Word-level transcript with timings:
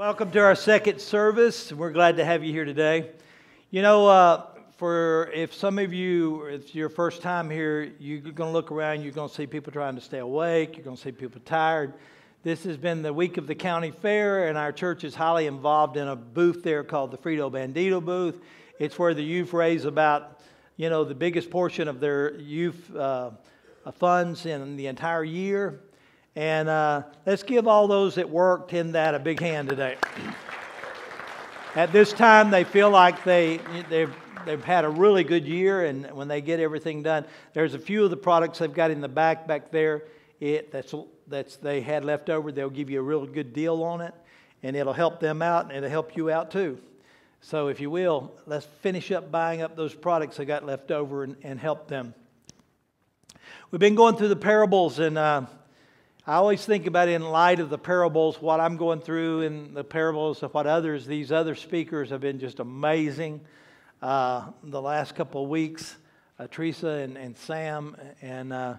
Welcome 0.00 0.30
to 0.30 0.38
our 0.38 0.54
second 0.54 0.98
service. 0.98 1.74
We're 1.74 1.92
glad 1.92 2.16
to 2.16 2.24
have 2.24 2.42
you 2.42 2.54
here 2.54 2.64
today. 2.64 3.10
You 3.70 3.82
know, 3.82 4.06
uh, 4.06 4.46
for 4.78 5.30
if 5.34 5.52
some 5.52 5.78
of 5.78 5.92
you, 5.92 6.44
it's 6.44 6.74
your 6.74 6.88
first 6.88 7.20
time 7.20 7.50
here, 7.50 7.92
you're 7.98 8.22
going 8.22 8.48
to 8.48 8.50
look 8.50 8.72
around, 8.72 9.02
you're 9.02 9.12
going 9.12 9.28
to 9.28 9.34
see 9.34 9.46
people 9.46 9.74
trying 9.74 9.96
to 9.96 10.00
stay 10.00 10.20
awake, 10.20 10.76
you're 10.76 10.84
going 10.84 10.96
to 10.96 11.02
see 11.02 11.12
people 11.12 11.42
tired. 11.44 11.92
This 12.42 12.64
has 12.64 12.78
been 12.78 13.02
the 13.02 13.12
week 13.12 13.36
of 13.36 13.46
the 13.46 13.54
county 13.54 13.90
fair, 13.90 14.48
and 14.48 14.56
our 14.56 14.72
church 14.72 15.04
is 15.04 15.14
highly 15.14 15.46
involved 15.46 15.98
in 15.98 16.08
a 16.08 16.16
booth 16.16 16.62
there 16.62 16.82
called 16.82 17.10
the 17.10 17.18
Frito 17.18 17.52
Bandito 17.52 18.02
booth. 18.02 18.40
It's 18.78 18.98
where 18.98 19.12
the 19.12 19.22
youth 19.22 19.52
raise 19.52 19.84
about, 19.84 20.40
you 20.78 20.88
know, 20.88 21.04
the 21.04 21.14
biggest 21.14 21.50
portion 21.50 21.88
of 21.88 22.00
their 22.00 22.36
youth 22.36 22.90
uh, 22.96 23.32
funds 23.98 24.46
in 24.46 24.76
the 24.76 24.86
entire 24.86 25.24
year. 25.24 25.78
And 26.36 26.68
uh, 26.68 27.02
let's 27.26 27.42
give 27.42 27.66
all 27.66 27.88
those 27.88 28.14
that 28.14 28.28
worked 28.28 28.72
in 28.72 28.92
that 28.92 29.14
a 29.14 29.18
big 29.18 29.40
hand 29.40 29.68
today. 29.68 29.96
At 31.74 31.92
this 31.92 32.12
time, 32.12 32.50
they 32.50 32.64
feel 32.64 32.90
like 32.90 33.24
they, 33.24 33.60
they've, 33.88 34.14
they've 34.44 34.64
had 34.64 34.84
a 34.84 34.88
really 34.88 35.24
good 35.24 35.46
year, 35.46 35.84
and 35.84 36.10
when 36.12 36.28
they 36.28 36.40
get 36.40 36.60
everything 36.60 37.02
done, 37.02 37.24
there's 37.52 37.74
a 37.74 37.78
few 37.78 38.04
of 38.04 38.10
the 38.10 38.16
products 38.16 38.58
they've 38.58 38.72
got 38.72 38.90
in 38.90 39.00
the 39.00 39.08
back 39.08 39.46
back 39.46 39.70
there 39.70 40.04
it, 40.40 40.72
that's, 40.72 40.94
that's 41.26 41.56
they 41.56 41.80
had 41.82 42.04
left 42.04 42.30
over. 42.30 42.50
They'll 42.50 42.70
give 42.70 42.90
you 42.90 43.00
a 43.00 43.02
real 43.02 43.26
good 43.26 43.52
deal 43.52 43.82
on 43.82 44.00
it, 44.00 44.14
and 44.62 44.74
it'll 44.74 44.94
help 44.94 45.20
them 45.20 45.42
out, 45.42 45.66
and 45.66 45.76
it'll 45.76 45.90
help 45.90 46.16
you 46.16 46.30
out 46.30 46.50
too. 46.50 46.78
So, 47.42 47.68
if 47.68 47.80
you 47.80 47.90
will, 47.90 48.32
let's 48.46 48.66
finish 48.82 49.10
up 49.12 49.30
buying 49.30 49.62
up 49.62 49.76
those 49.76 49.94
products 49.94 50.36
they 50.36 50.44
got 50.44 50.64
left 50.64 50.90
over 50.90 51.24
and, 51.24 51.36
and 51.42 51.58
help 51.58 51.88
them. 51.88 52.14
We've 53.70 53.80
been 53.80 53.94
going 53.94 54.16
through 54.16 54.28
the 54.28 54.36
parables, 54.36 54.98
and 54.98 55.16
uh, 55.16 55.46
I 56.26 56.34
always 56.34 56.66
think 56.66 56.86
about 56.86 57.08
in 57.08 57.22
light 57.22 57.60
of 57.60 57.70
the 57.70 57.78
parables, 57.78 58.42
what 58.42 58.60
I'm 58.60 58.76
going 58.76 59.00
through 59.00 59.40
in 59.40 59.72
the 59.72 59.82
parables 59.82 60.42
of 60.42 60.52
what 60.52 60.66
others, 60.66 61.06
these 61.06 61.32
other 61.32 61.54
speakers 61.54 62.10
have 62.10 62.20
been 62.20 62.38
just 62.38 62.60
amazing. 62.60 63.40
Uh, 64.02 64.50
the 64.62 64.82
last 64.82 65.14
couple 65.14 65.44
of 65.44 65.48
weeks, 65.48 65.96
uh, 66.38 66.46
Teresa 66.50 66.88
and, 66.88 67.16
and 67.16 67.38
Sam, 67.38 67.96
and, 68.20 68.52
uh, 68.52 68.74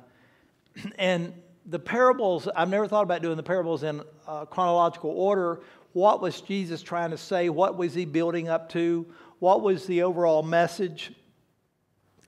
and 0.99 1.33
the 1.65 1.79
parables, 1.79 2.47
I've 2.55 2.69
never 2.69 2.87
thought 2.87 3.03
about 3.03 3.23
doing 3.23 3.37
the 3.37 3.43
parables 3.43 3.81
in 3.81 4.03
uh, 4.27 4.45
chronological 4.45 5.09
order. 5.09 5.61
What 5.93 6.21
was 6.21 6.41
Jesus 6.41 6.83
trying 6.83 7.09
to 7.09 7.17
say? 7.17 7.49
What 7.49 7.75
was 7.75 7.95
he 7.95 8.05
building 8.05 8.49
up 8.49 8.69
to? 8.73 9.07
What 9.39 9.63
was 9.63 9.87
the 9.87 10.03
overall 10.03 10.43
message? 10.43 11.11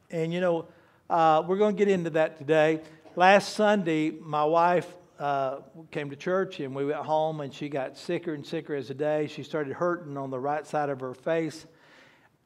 And 0.10 0.34
you 0.34 0.42
know, 0.42 0.68
uh, 1.08 1.44
we're 1.48 1.58
going 1.58 1.76
to 1.76 1.78
get 1.78 1.88
into 1.88 2.10
that 2.12 2.40
today. 2.40 2.82
Last 3.16 3.54
Sunday, 3.54 4.10
my 4.10 4.44
wife 4.44 4.88
uh, 5.24 5.62
came 5.90 6.10
to 6.10 6.18
church 6.18 6.60
and 6.60 6.76
we 6.76 6.84
went 6.84 6.98
home 6.98 7.40
and 7.40 7.54
she 7.54 7.70
got 7.70 7.98
sicker 7.98 8.34
and 8.34 8.46
sicker 8.46 8.76
as 8.76 8.90
the 8.90 8.94
day. 8.94 9.26
She 9.28 9.42
started 9.42 9.72
hurting 9.72 10.18
on 10.18 10.30
the 10.30 10.40
right 10.40 10.68
side 10.68 10.90
of 10.90 11.00
her 11.00 11.14
face, 11.14 11.66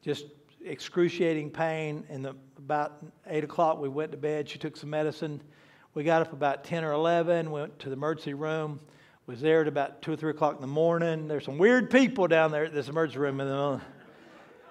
just 0.00 0.26
excruciating 0.64 1.50
pain. 1.50 2.04
And 2.08 2.24
the, 2.24 2.36
about 2.56 3.04
8 3.26 3.42
o'clock, 3.42 3.80
we 3.80 3.88
went 3.88 4.12
to 4.12 4.16
bed. 4.16 4.48
She 4.48 4.60
took 4.60 4.76
some 4.76 4.90
medicine. 4.90 5.42
We 5.94 6.04
got 6.04 6.22
up 6.22 6.32
about 6.32 6.62
10 6.62 6.84
or 6.84 6.92
11, 6.92 7.50
went 7.50 7.76
to 7.80 7.88
the 7.88 7.94
emergency 7.94 8.34
room, 8.34 8.78
was 9.26 9.40
there 9.40 9.62
at 9.62 9.66
about 9.66 10.00
2 10.02 10.12
or 10.12 10.16
3 10.16 10.30
o'clock 10.30 10.54
in 10.54 10.60
the 10.60 10.68
morning. 10.68 11.26
There's 11.26 11.46
some 11.46 11.58
weird 11.58 11.90
people 11.90 12.28
down 12.28 12.52
there 12.52 12.66
at 12.66 12.72
this 12.72 12.88
emergency 12.88 13.18
room. 13.18 13.40
In 13.40 13.48
the 13.48 13.80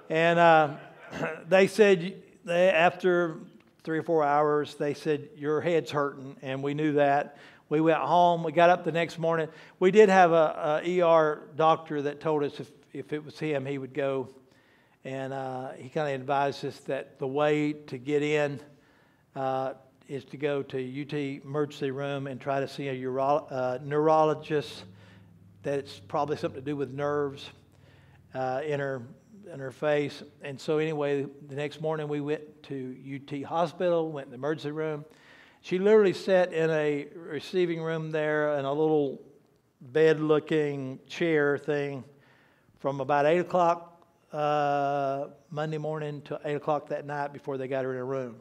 and 0.10 0.40
uh, 0.40 0.76
they 1.50 1.68
said, 1.68 2.24
they, 2.46 2.70
after 2.70 3.40
three 3.84 4.00
or 4.00 4.04
four 4.04 4.24
hours, 4.24 4.76
they 4.76 4.94
said, 4.94 5.30
Your 5.36 5.60
head's 5.60 5.92
hurting. 5.92 6.38
And 6.42 6.64
we 6.64 6.74
knew 6.74 6.94
that. 6.94 7.38
We 7.70 7.82
went 7.82 8.00
home. 8.00 8.44
We 8.44 8.54
got 8.54 8.70
up 8.70 8.86
the 8.86 8.94
next 8.94 9.20
morning. 9.20 9.50
We 9.80 9.92
did 9.92 10.08
have 10.08 10.32
a, 10.32 10.82
a 10.86 11.02
ER 11.02 11.50
doctor 11.58 12.02
that 12.04 12.22
told 12.22 12.44
us 12.44 12.60
if, 12.62 12.72
if 12.94 13.12
it 13.12 13.26
was 13.26 13.38
him, 13.38 13.66
he 13.66 13.78
would 13.78 13.94
go. 13.94 14.30
And 15.04 15.34
uh, 15.34 15.72
he 15.78 15.90
kind 15.90 16.14
of 16.14 16.20
advised 16.20 16.64
us 16.64 16.78
that 16.82 17.20
the 17.20 17.28
way 17.28 17.74
to 17.74 17.98
get 17.98 18.24
in 18.24 18.62
uh, 19.36 19.74
is 20.08 20.24
to 20.26 20.38
go 20.38 20.64
to 20.64 21.02
UT 21.02 21.14
emergency 21.14 21.92
room 21.92 22.28
and 22.28 22.40
try 22.40 22.62
to 22.62 22.68
see 22.70 22.88
a 22.88 22.96
uro- 22.96 23.46
uh, 23.52 23.80
neurologist. 23.84 24.86
That 25.64 25.80
it's 25.80 26.00
probably 26.00 26.38
something 26.38 26.62
to 26.62 26.66
do 26.66 26.78
with 26.78 26.92
nerves 26.92 27.50
uh, 28.34 28.62
in 28.66 28.80
her 28.80 29.02
in 29.52 29.60
her 29.60 29.72
face. 29.72 30.24
And 30.42 30.60
so 30.60 30.78
anyway, 30.78 31.26
the 31.48 31.56
next 31.56 31.82
morning 31.82 32.08
we 32.08 32.22
went 32.22 32.64
to 32.64 32.96
UT 33.16 33.44
hospital, 33.44 34.12
went 34.12 34.28
in 34.28 34.32
the 34.32 34.38
emergency 34.38 34.72
room. 34.72 35.04
She 35.68 35.80
literally 35.80 36.14
sat 36.14 36.54
in 36.54 36.70
a 36.70 37.08
receiving 37.14 37.82
room 37.82 38.10
there 38.10 38.58
in 38.58 38.64
a 38.64 38.72
little 38.72 39.22
bed 39.82 40.22
looking 40.22 40.98
chair 41.10 41.58
thing 41.58 42.06
from 42.80 43.02
about 43.02 43.26
8 43.26 43.40
o'clock 43.40 44.02
uh, 44.32 45.26
Monday 45.50 45.78
morning 45.78 46.22
to 46.22 46.40
8 46.46 46.54
o'clock 46.54 46.88
that 46.88 47.06
night 47.06 47.34
before 47.34 47.58
they 47.58 47.68
got 47.68 47.84
her 47.84 47.92
in 47.92 48.00
a 48.00 48.04
room. 48.06 48.38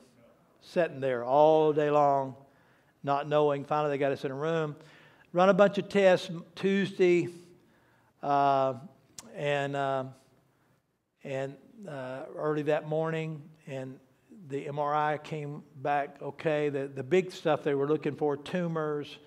Sitting 0.60 1.00
there 1.00 1.24
all 1.24 1.72
day 1.72 1.90
long, 1.90 2.36
not 3.02 3.28
knowing. 3.28 3.64
Finally, 3.64 3.90
they 3.90 3.98
got 3.98 4.12
us 4.12 4.24
in 4.24 4.30
a 4.30 4.36
room. 4.36 4.76
Run 5.32 5.48
a 5.48 5.54
bunch 5.54 5.78
of 5.78 5.88
tests 5.88 6.30
Tuesday, 6.54 7.26
uh, 8.22 8.74
and, 9.34 9.74
uh, 9.74 10.04
and 11.24 11.56
uh, 11.88 12.20
early 12.36 12.62
that 12.62 12.86
morning, 12.86 13.42
and 13.66 13.98
the 14.48 14.66
MRI 14.66 15.22
came 15.22 15.62
back 15.82 16.16
okay. 16.22 16.68
The, 16.68 16.88
the 16.88 17.02
big 17.02 17.32
stuff 17.32 17.62
they 17.62 17.74
were 17.74 17.88
looking 17.88 18.14
for, 18.14 18.36
tumors, 18.36 19.18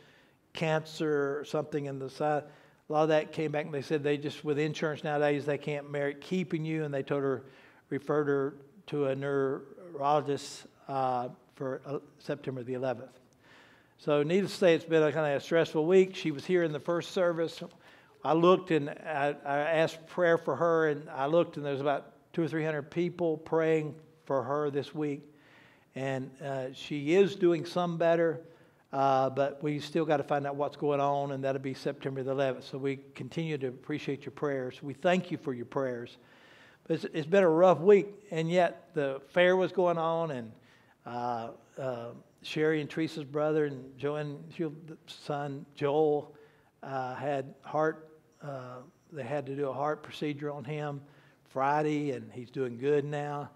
cancer, 0.53 1.43
something 1.47 1.85
in 1.85 1.99
the 1.99 2.09
side, 2.09 2.43
a 2.89 2.93
lot 2.93 3.03
of 3.03 3.09
that 3.09 3.31
came 3.31 3.51
back 3.51 3.65
and 3.65 3.73
they 3.73 3.81
said 3.81 4.03
they 4.03 4.17
just, 4.17 4.43
with 4.43 4.57
insurance 4.57 5.03
nowadays, 5.03 5.45
they 5.45 5.57
can't 5.57 5.91
merit 5.91 6.21
keeping 6.21 6.65
you. 6.65 6.83
And 6.83 6.93
they 6.93 7.03
told 7.03 7.21
her, 7.21 7.43
referred 7.89 8.27
her 8.27 8.55
to 8.87 9.07
a 9.07 9.15
neurologist 9.15 10.65
uh, 10.87 11.29
for 11.55 11.81
uh, 11.85 11.99
September 12.17 12.63
the 12.63 12.73
11th. 12.73 13.09
So, 13.97 14.23
needless 14.23 14.53
to 14.53 14.57
say, 14.57 14.75
it's 14.75 14.85
been 14.85 15.03
a 15.03 15.11
kind 15.11 15.33
of 15.33 15.41
a 15.41 15.43
stressful 15.43 15.85
week. 15.85 16.15
She 16.15 16.31
was 16.31 16.45
here 16.45 16.63
in 16.63 16.71
the 16.71 16.79
first 16.79 17.11
service. 17.11 17.61
I 18.23 18.33
looked 18.33 18.71
and 18.71 18.89
I, 18.89 19.35
I 19.45 19.57
asked 19.57 20.07
prayer 20.07 20.37
for 20.37 20.55
her, 20.55 20.87
and 20.87 21.09
I 21.09 21.25
looked, 21.25 21.57
and 21.57 21.65
there's 21.65 21.81
about 21.81 22.13
two 22.31 22.41
or 22.41 22.47
three 22.47 22.63
hundred 22.63 22.91
people 22.91 23.37
praying 23.37 23.93
for 24.29 24.43
her 24.43 24.69
this 24.69 24.93
week. 24.93 25.23
And 25.95 26.29
uh, 26.39 26.65
she 26.71 27.15
is 27.15 27.35
doing 27.35 27.65
some 27.65 27.97
better, 27.97 28.41
uh, 28.93 29.31
but 29.31 29.63
we 29.63 29.79
still 29.79 30.05
got 30.05 30.17
to 30.17 30.23
find 30.23 30.45
out 30.45 30.55
what's 30.55 30.77
going 30.77 30.99
on, 30.99 31.31
and 31.31 31.43
that'll 31.43 31.59
be 31.59 31.73
September 31.73 32.21
the 32.21 32.35
11th. 32.35 32.69
So 32.69 32.77
we 32.77 32.99
continue 33.15 33.57
to 33.57 33.69
appreciate 33.69 34.25
your 34.25 34.31
prayers. 34.33 34.83
We 34.83 34.93
thank 34.93 35.31
you 35.31 35.39
for 35.39 35.51
your 35.51 35.65
prayers. 35.65 36.19
But 36.83 36.97
it's, 36.97 37.05
it's 37.11 37.25
been 37.25 37.43
a 37.43 37.49
rough 37.49 37.79
week, 37.79 38.05
and 38.29 38.51
yet 38.51 38.89
the 38.93 39.19
fair 39.29 39.57
was 39.57 39.71
going 39.71 39.97
on, 39.97 40.29
and 40.29 40.51
uh, 41.07 41.49
uh 41.79 42.09
Sherry 42.43 42.81
and 42.81 42.89
Teresa's 42.89 43.25
brother 43.25 43.65
and 43.65 43.97
Joanne's 43.97 44.53
son 45.07 45.65
Joel 45.73 46.35
uh, 46.83 47.15
had 47.15 47.55
heart. 47.63 48.09
Uh, 48.43 48.81
they 49.11 49.23
had 49.23 49.47
to 49.47 49.55
do 49.55 49.69
a 49.69 49.73
heart 49.73 50.03
procedure 50.03 50.51
on 50.51 50.63
him 50.63 51.01
Friday, 51.49 52.11
and 52.11 52.31
he's 52.31 52.51
doing 52.51 52.77
good 52.77 53.05
now. 53.05 53.49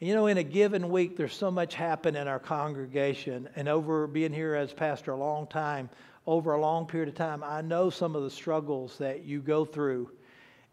You 0.00 0.12
know, 0.14 0.26
in 0.26 0.38
a 0.38 0.42
given 0.42 0.90
week, 0.90 1.16
there's 1.16 1.34
so 1.36 1.52
much 1.52 1.76
happen 1.76 2.16
in 2.16 2.26
our 2.26 2.40
congregation, 2.40 3.48
and 3.54 3.68
over 3.68 4.08
being 4.08 4.32
here 4.32 4.56
as 4.56 4.72
pastor 4.72 5.12
a 5.12 5.16
long 5.16 5.46
time, 5.46 5.88
over 6.26 6.54
a 6.54 6.60
long 6.60 6.86
period 6.86 7.08
of 7.08 7.14
time, 7.14 7.44
I 7.44 7.60
know 7.60 7.90
some 7.90 8.16
of 8.16 8.24
the 8.24 8.30
struggles 8.30 8.98
that 8.98 9.24
you 9.24 9.40
go 9.40 9.64
through, 9.64 10.10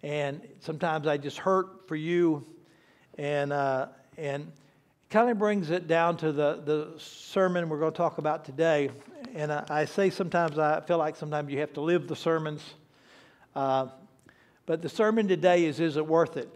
and 0.01 0.41
sometimes 0.59 1.05
I 1.05 1.17
just 1.17 1.37
hurt 1.37 1.87
for 1.87 1.95
you, 1.95 2.43
and 3.19 3.53
uh, 3.53 3.89
and 4.17 4.51
kind 5.11 5.29
of 5.29 5.37
brings 5.37 5.69
it 5.69 5.87
down 5.87 6.17
to 6.17 6.31
the 6.31 6.59
the 6.65 6.93
sermon 6.97 7.69
we're 7.69 7.79
going 7.79 7.91
to 7.91 7.97
talk 7.97 8.17
about 8.17 8.43
today. 8.43 8.89
And 9.35 9.53
I, 9.53 9.63
I 9.69 9.85
say 9.85 10.09
sometimes 10.09 10.57
I 10.57 10.81
feel 10.81 10.97
like 10.97 11.15
sometimes 11.15 11.51
you 11.51 11.59
have 11.59 11.73
to 11.73 11.81
live 11.81 12.07
the 12.07 12.15
sermons, 12.15 12.63
uh, 13.55 13.85
but 14.65 14.81
the 14.81 14.89
sermon 14.89 15.27
today 15.27 15.65
is: 15.65 15.79
Is 15.79 15.95
it 15.95 16.07
worth 16.07 16.37
it? 16.37 16.49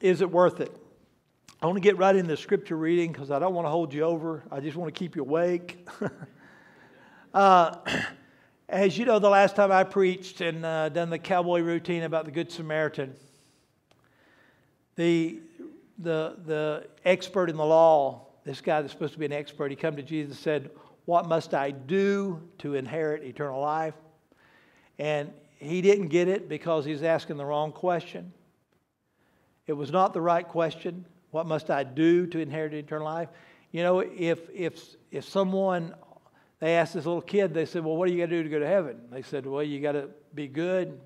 Is 0.00 0.22
it 0.22 0.30
worth 0.30 0.60
it? 0.60 0.74
I 1.60 1.66
want 1.66 1.76
to 1.76 1.80
get 1.80 1.98
right 1.98 2.14
into 2.14 2.28
the 2.28 2.36
scripture 2.36 2.76
reading 2.76 3.10
because 3.10 3.32
I 3.32 3.40
don't 3.40 3.52
want 3.52 3.66
to 3.66 3.70
hold 3.70 3.92
you 3.92 4.04
over. 4.04 4.44
I 4.48 4.60
just 4.60 4.76
want 4.76 4.94
to 4.94 4.96
keep 4.96 5.16
you 5.16 5.22
awake. 5.22 5.88
uh, 7.34 7.76
as 8.68 8.96
you 8.96 9.04
know, 9.04 9.18
the 9.18 9.28
last 9.28 9.56
time 9.56 9.72
I 9.72 9.82
preached 9.82 10.40
and 10.40 10.64
uh, 10.64 10.88
done 10.90 11.10
the 11.10 11.18
cowboy 11.18 11.62
routine 11.62 12.04
about 12.04 12.26
the 12.26 12.30
Good 12.30 12.52
Samaritan, 12.52 13.12
the, 14.94 15.40
the, 15.98 16.36
the 16.46 16.86
expert 17.04 17.50
in 17.50 17.56
the 17.56 17.66
law, 17.66 18.28
this 18.44 18.60
guy 18.60 18.80
that's 18.80 18.92
supposed 18.92 19.14
to 19.14 19.18
be 19.18 19.26
an 19.26 19.32
expert, 19.32 19.72
he 19.72 19.76
come 19.76 19.96
to 19.96 20.02
Jesus 20.02 20.36
and 20.36 20.38
said, 20.38 20.70
What 21.06 21.26
must 21.26 21.54
I 21.54 21.72
do 21.72 22.40
to 22.58 22.76
inherit 22.76 23.24
eternal 23.24 23.60
life? 23.60 23.94
And 25.00 25.32
he 25.56 25.82
didn't 25.82 26.06
get 26.06 26.28
it 26.28 26.48
because 26.48 26.84
he's 26.84 27.02
asking 27.02 27.36
the 27.36 27.44
wrong 27.44 27.72
question. 27.72 28.32
It 29.66 29.72
was 29.72 29.90
not 29.90 30.12
the 30.12 30.20
right 30.20 30.46
question. 30.46 31.04
What 31.30 31.46
must 31.46 31.70
I 31.70 31.84
do 31.84 32.26
to 32.28 32.38
inherit 32.38 32.74
eternal 32.74 33.04
life? 33.04 33.28
You 33.70 33.82
know, 33.82 34.00
if, 34.00 34.48
if, 34.50 34.96
if 35.10 35.24
someone, 35.24 35.94
they 36.60 36.76
asked 36.76 36.94
this 36.94 37.04
little 37.04 37.20
kid, 37.20 37.52
they 37.52 37.66
said, 37.66 37.84
Well, 37.84 37.96
what 37.96 38.08
do 38.08 38.14
you 38.14 38.18
got 38.18 38.30
to 38.30 38.36
do 38.36 38.42
to 38.42 38.48
go 38.48 38.58
to 38.58 38.66
heaven? 38.66 39.00
They 39.10 39.22
said, 39.22 39.46
Well, 39.46 39.62
you 39.62 39.80
got 39.80 39.92
to 39.92 40.08
be 40.34 40.48
good, 40.48 40.98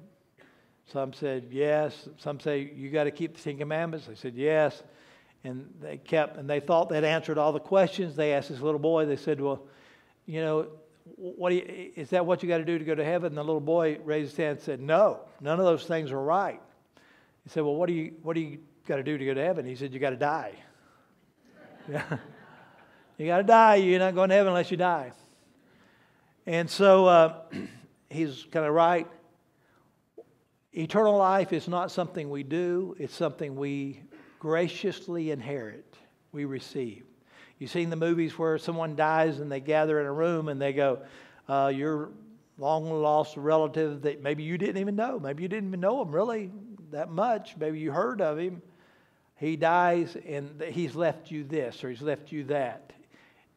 Some 0.92 1.12
said 1.12 1.48
yes. 1.50 2.08
Some 2.18 2.38
say, 2.38 2.70
You 2.74 2.90
got 2.90 3.04
to 3.04 3.10
keep 3.10 3.36
the 3.36 3.42
Ten 3.42 3.58
Commandments. 3.58 4.06
They 4.06 4.14
said 4.14 4.34
yes. 4.34 4.82
And 5.44 5.74
they 5.80 5.96
kept, 5.96 6.36
and 6.36 6.48
they 6.48 6.60
thought 6.60 6.88
they'd 6.88 7.02
answered 7.02 7.36
all 7.36 7.52
the 7.52 7.58
questions. 7.58 8.14
They 8.14 8.32
asked 8.32 8.48
this 8.48 8.60
little 8.60 8.78
boy, 8.78 9.06
they 9.06 9.16
said, 9.16 9.40
Well, 9.40 9.66
you 10.26 10.40
know, 10.40 10.68
what 11.16 11.50
do 11.50 11.56
you, 11.56 11.90
is 11.96 12.10
that 12.10 12.24
what 12.24 12.44
you 12.44 12.48
got 12.48 12.58
to 12.58 12.64
do 12.64 12.78
to 12.78 12.84
go 12.84 12.94
to 12.94 13.04
heaven? 13.04 13.28
And 13.28 13.38
the 13.38 13.42
little 13.42 13.60
boy 13.60 13.98
raised 14.04 14.30
his 14.30 14.36
hand 14.36 14.50
and 14.50 14.60
said, 14.60 14.80
No, 14.80 15.20
none 15.40 15.58
of 15.58 15.66
those 15.66 15.84
things 15.84 16.12
are 16.12 16.22
right. 16.22 16.60
He 17.42 17.50
said, 17.50 17.64
Well, 17.64 17.74
what 17.74 17.88
do 17.88 17.92
you, 17.92 18.14
what 18.22 18.34
do 18.34 18.40
you 18.40 18.60
got 18.92 18.98
to 18.98 19.02
do 19.02 19.16
to 19.16 19.24
go 19.24 19.32
to 19.32 19.42
heaven? 19.42 19.64
He 19.64 19.74
said, 19.74 19.94
You 19.94 19.98
got 19.98 20.10
to 20.10 20.16
die. 20.16 20.52
yeah. 21.90 22.04
You 23.18 23.26
got 23.26 23.36
to 23.36 23.42
die. 23.44 23.76
You're 23.76 24.00
not 24.00 24.14
going 24.14 24.30
to 24.30 24.34
heaven 24.34 24.48
unless 24.48 24.70
you 24.70 24.76
die. 24.76 25.12
And 26.46 26.68
so 26.68 27.06
uh, 27.06 27.34
he's 28.10 28.46
kind 28.50 28.66
of 28.66 28.74
right. 28.74 29.06
Eternal 30.72 31.16
life 31.16 31.52
is 31.52 31.68
not 31.68 31.90
something 31.90 32.30
we 32.30 32.42
do, 32.42 32.96
it's 32.98 33.14
something 33.14 33.54
we 33.54 34.02
graciously 34.40 35.30
inherit, 35.30 35.94
we 36.32 36.46
receive. 36.46 37.04
You've 37.58 37.70
seen 37.70 37.90
the 37.90 37.96
movies 37.96 38.36
where 38.38 38.58
someone 38.58 38.96
dies 38.96 39.38
and 39.38 39.52
they 39.52 39.60
gather 39.60 40.00
in 40.00 40.06
a 40.06 40.12
room 40.12 40.48
and 40.48 40.60
they 40.60 40.72
go, 40.72 41.00
uh, 41.48 41.70
Your 41.72 42.10
long 42.58 42.90
lost 42.90 43.36
relative 43.36 44.02
that 44.02 44.22
maybe 44.22 44.42
you 44.42 44.58
didn't 44.58 44.78
even 44.78 44.96
know, 44.96 45.20
maybe 45.20 45.42
you 45.42 45.48
didn't 45.48 45.68
even 45.68 45.80
know 45.80 46.02
him 46.02 46.10
really 46.10 46.50
that 46.90 47.10
much, 47.10 47.56
maybe 47.58 47.78
you 47.78 47.92
heard 47.92 48.20
of 48.20 48.38
him. 48.38 48.62
He 49.36 49.56
dies 49.56 50.16
and 50.26 50.62
he's 50.62 50.94
left 50.94 51.30
you 51.30 51.44
this 51.44 51.82
or 51.82 51.90
he's 51.90 52.02
left 52.02 52.32
you 52.32 52.44
that. 52.44 52.92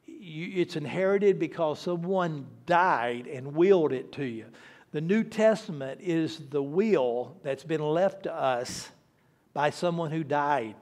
You, 0.08 0.62
it's 0.62 0.76
inherited 0.76 1.40
because 1.40 1.80
someone 1.80 2.48
died 2.66 3.28
and 3.28 3.56
willed 3.56 3.92
it 3.92 4.12
to 4.14 4.26
you. 4.26 4.46
The 4.92 5.02
New 5.02 5.24
Testament 5.24 6.00
is 6.02 6.40
the 6.50 6.64
will 6.64 7.38
that's 7.44 7.64
been 7.64 7.82
left 7.82 8.24
to 8.24 8.34
us 8.34 8.90
by 9.54 9.70
someone 9.70 10.12
who 10.12 10.24
died. 10.24 10.76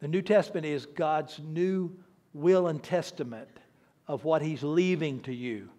The 0.00 0.08
New 0.08 0.22
Testament 0.22 0.66
is 0.66 0.86
God's 0.86 1.38
new 1.38 1.96
will 2.32 2.66
and 2.66 2.82
testament 2.82 3.48
of 4.08 4.24
what 4.24 4.42
He's 4.42 4.62
leaving 4.62 5.20
to 5.20 5.32
you 5.32 5.70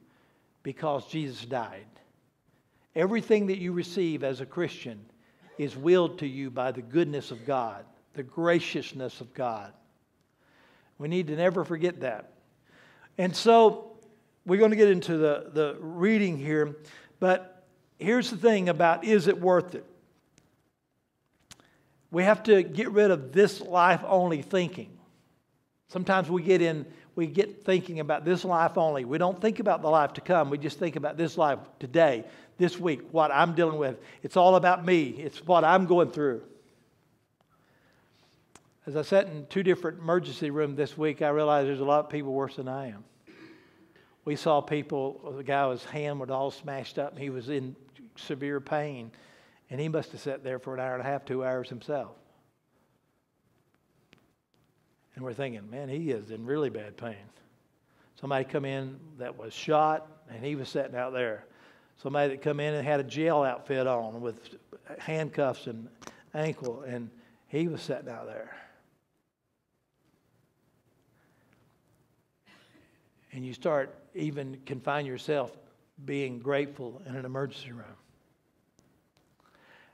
because 0.63 1.05
Jesus 1.07 1.45
died. 1.45 1.85
Everything 2.95 3.47
that 3.47 3.59
you 3.59 3.73
receive 3.73 4.23
as 4.23 4.41
a 4.41 4.45
Christian 4.45 5.05
is 5.57 5.75
willed 5.75 6.19
to 6.19 6.27
you 6.27 6.49
by 6.49 6.71
the 6.71 6.81
goodness 6.81 7.31
of 7.31 7.45
God, 7.45 7.85
the 8.13 8.23
graciousness 8.23 9.21
of 9.21 9.33
God. 9.33 9.73
We 10.97 11.07
need 11.07 11.27
to 11.27 11.35
never 11.35 11.63
forget 11.63 12.01
that. 12.01 12.31
And 13.17 13.35
so 13.35 13.97
we're 14.45 14.59
going 14.59 14.71
to 14.71 14.77
get 14.77 14.89
into 14.89 15.17
the, 15.17 15.49
the 15.53 15.77
reading 15.79 16.37
here, 16.37 16.75
but 17.19 17.65
here's 17.97 18.29
the 18.29 18.37
thing 18.37 18.69
about 18.69 19.03
is 19.03 19.27
it 19.27 19.39
worth 19.39 19.75
it? 19.75 19.85
We 22.11 22.23
have 22.23 22.43
to 22.43 22.63
get 22.63 22.91
rid 22.91 23.11
of 23.11 23.33
this 23.33 23.59
life 23.59 24.01
only 24.05 24.41
thinking. 24.41 24.97
Sometimes 25.87 26.29
we 26.29 26.41
get 26.41 26.61
in, 26.61 26.85
we 27.15 27.27
get 27.27 27.65
thinking 27.65 27.99
about 27.99 28.25
this 28.25 28.45
life 28.45 28.77
only. 28.77 29.05
We 29.05 29.17
don't 29.17 29.39
think 29.39 29.59
about 29.59 29.81
the 29.81 29.89
life 29.89 30.13
to 30.13 30.21
come. 30.21 30.49
We 30.49 30.57
just 30.57 30.79
think 30.79 30.95
about 30.95 31.17
this 31.17 31.37
life 31.37 31.59
today, 31.79 32.25
this 32.57 32.79
week, 32.79 33.01
what 33.11 33.31
I'm 33.31 33.53
dealing 33.55 33.77
with. 33.77 33.97
It's 34.23 34.37
all 34.37 34.55
about 34.55 34.85
me, 34.85 35.09
it's 35.09 35.45
what 35.45 35.63
I'm 35.63 35.85
going 35.85 36.11
through. 36.11 36.41
As 38.87 38.95
I 38.95 39.01
sat 39.01 39.27
in 39.27 39.47
two 39.47 39.63
different 39.63 39.99
emergency 39.99 40.51
rooms 40.51 40.77
this 40.77 40.97
week, 40.97 41.21
I 41.21 41.29
realized 41.29 41.67
there's 41.67 41.79
a 41.79 41.85
lot 41.85 42.05
of 42.05 42.09
people 42.09 42.33
worse 42.33 42.57
than 42.57 42.67
I 42.67 42.89
am. 42.89 43.03
We 44.25 44.35
saw 44.35 44.61
people, 44.61 45.33
the 45.37 45.43
guy, 45.43 45.69
his 45.71 45.83
hand 45.85 46.19
was 46.19 46.29
all 46.29 46.51
smashed 46.51 46.99
up, 46.99 47.11
and 47.13 47.19
he 47.19 47.29
was 47.29 47.49
in 47.49 47.75
severe 48.15 48.59
pain. 48.59 49.11
And 49.69 49.79
he 49.79 49.87
must 49.87 50.11
have 50.11 50.21
sat 50.21 50.43
there 50.43 50.59
for 50.59 50.75
an 50.75 50.79
hour 50.79 50.93
and 50.93 51.01
a 51.01 51.05
half, 51.05 51.25
two 51.25 51.43
hours 51.43 51.69
himself. 51.69 52.11
And 55.15 55.23
we're 55.23 55.33
thinking, 55.33 55.69
man, 55.69 55.89
he 55.89 56.11
is 56.11 56.29
in 56.29 56.45
really 56.45 56.69
bad 56.69 56.97
pain. 56.97 57.15
Somebody 58.19 58.45
come 58.45 58.65
in 58.65 58.99
that 59.17 59.37
was 59.37 59.53
shot, 59.53 60.07
and 60.29 60.43
he 60.43 60.55
was 60.55 60.69
sitting 60.69 60.95
out 60.95 61.13
there. 61.13 61.45
Somebody 62.01 62.29
that 62.29 62.41
come 62.41 62.59
in 62.59 62.73
and 62.73 62.85
had 62.85 62.99
a 62.99 63.03
jail 63.03 63.41
outfit 63.43 63.87
on 63.87 64.21
with 64.21 64.55
handcuffs 64.99 65.67
and 65.67 65.87
ankle, 66.33 66.81
and 66.81 67.09
he 67.47 67.67
was 67.67 67.81
sitting 67.81 68.09
out 68.09 68.27
there. 68.27 68.55
And 73.31 73.45
you 73.45 73.53
start 73.53 73.93
even 74.13 74.57
confine 74.65 75.05
yourself 75.05 75.51
being 76.05 76.39
grateful 76.39 77.01
in 77.05 77.15
an 77.15 77.25
emergency 77.25 77.71
room 77.71 77.95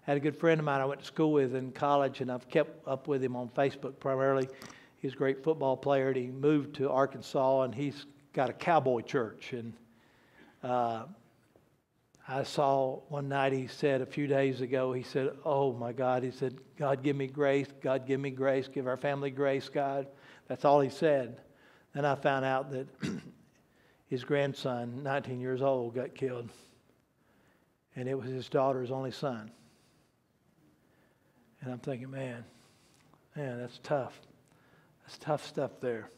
I 0.08 0.12
had 0.12 0.18
a 0.18 0.20
good 0.20 0.36
friend 0.36 0.60
of 0.60 0.66
mine 0.66 0.82
I 0.82 0.86
went 0.86 1.02
to 1.02 1.06
school 1.06 1.32
with 1.32 1.54
in 1.54 1.72
college, 1.72 2.22
and 2.22 2.32
I've 2.32 2.50
kept 2.50 2.88
up 2.88 3.08
with 3.08 3.24
him 3.24 3.36
on 3.36 3.50
Facebook 3.50 4.00
primarily. 4.00 4.50
He's 4.98 5.14
a 5.14 5.16
great 5.16 5.44
football 5.44 5.78
player, 5.78 6.08
and 6.08 6.18
he 6.18 6.28
moved 6.28 6.76
to 6.78 6.90
Arkansas, 6.90 7.62
and 7.62 7.76
he's 7.76 8.08
got 8.34 8.50
a 8.50 8.54
cowboy 8.54 9.02
church. 9.02 9.54
And 9.54 9.74
uh, 10.64 11.04
I 12.28 12.44
saw 12.44 13.00
one 13.10 13.28
night 13.28 13.52
he 13.52 13.68
said 13.68 14.02
a 14.02 14.06
few 14.06 14.28
days 14.28 14.62
ago, 14.62 14.94
he 14.94 15.04
said, 15.04 15.32
Oh 15.44 15.74
my 15.74 15.92
God, 15.92 16.24
he 16.24 16.32
said, 16.32 16.58
God 16.78 17.04
give 17.04 17.16
me 17.16 17.28
grace, 17.28 17.68
God 17.82 18.06
give 18.06 18.20
me 18.20 18.30
grace, 18.30 18.68
give 18.68 18.88
our 18.88 18.98
family 18.98 19.32
grace, 19.32 19.70
God. 19.70 20.08
That's 20.48 20.64
all 20.64 20.82
he 20.82 20.90
said. 20.90 21.38
Then 21.94 22.06
I 22.06 22.16
found 22.16 22.46
out 22.46 22.72
that 22.72 22.88
his 24.08 24.24
grandson, 24.24 25.04
19 25.04 25.40
years 25.40 25.62
old, 25.62 25.96
got 25.96 26.16
killed. 26.16 26.50
And 27.96 28.08
it 28.08 28.18
was 28.18 28.30
his 28.30 28.48
daughter's 28.48 28.92
only 28.92 29.12
son. 29.12 29.52
And 31.62 31.72
I'm 31.72 31.80
thinking, 31.80 32.10
man, 32.10 32.44
man, 33.36 33.60
that's 33.60 33.80
tough. 33.84 34.20
That's 35.04 35.18
tough 35.18 35.46
stuff 35.46 35.72
there. 35.82 36.10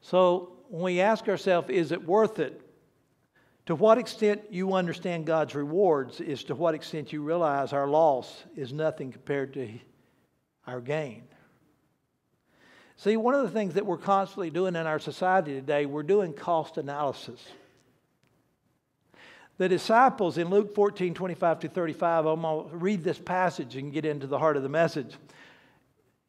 So 0.00 0.52
when 0.68 0.82
we 0.82 1.00
ask 1.00 1.28
ourselves, 1.28 1.70
is 1.70 1.92
it 1.92 2.04
worth 2.04 2.38
it? 2.38 2.60
To 3.66 3.76
what 3.76 3.98
extent 3.98 4.42
you 4.50 4.74
understand 4.74 5.24
God's 5.24 5.54
rewards 5.54 6.20
is 6.20 6.44
to 6.44 6.54
what 6.54 6.74
extent 6.74 7.12
you 7.12 7.22
realize 7.22 7.72
our 7.72 7.86
loss 7.86 8.44
is 8.56 8.72
nothing 8.72 9.12
compared 9.12 9.54
to 9.54 9.68
our 10.66 10.80
gain. 10.80 11.22
See, 12.96 13.16
one 13.16 13.34
of 13.34 13.42
the 13.42 13.50
things 13.50 13.74
that 13.74 13.86
we're 13.86 13.98
constantly 13.98 14.50
doing 14.50 14.76
in 14.76 14.86
our 14.86 14.98
society 14.98 15.54
today, 15.54 15.86
we're 15.86 16.02
doing 16.02 16.32
cost 16.32 16.76
analysis. 16.76 17.40
The 19.58 19.68
disciples 19.68 20.38
in 20.38 20.50
Luke 20.50 20.74
14, 20.74 21.14
25 21.14 21.60
to 21.60 21.68
35, 21.68 22.26
I'm 22.26 22.42
going 22.42 22.70
to 22.70 22.76
read 22.76 23.04
this 23.04 23.18
passage 23.18 23.76
and 23.76 23.92
get 23.92 24.04
into 24.04 24.26
the 24.26 24.38
heart 24.38 24.56
of 24.56 24.62
the 24.62 24.68
message. 24.68 25.14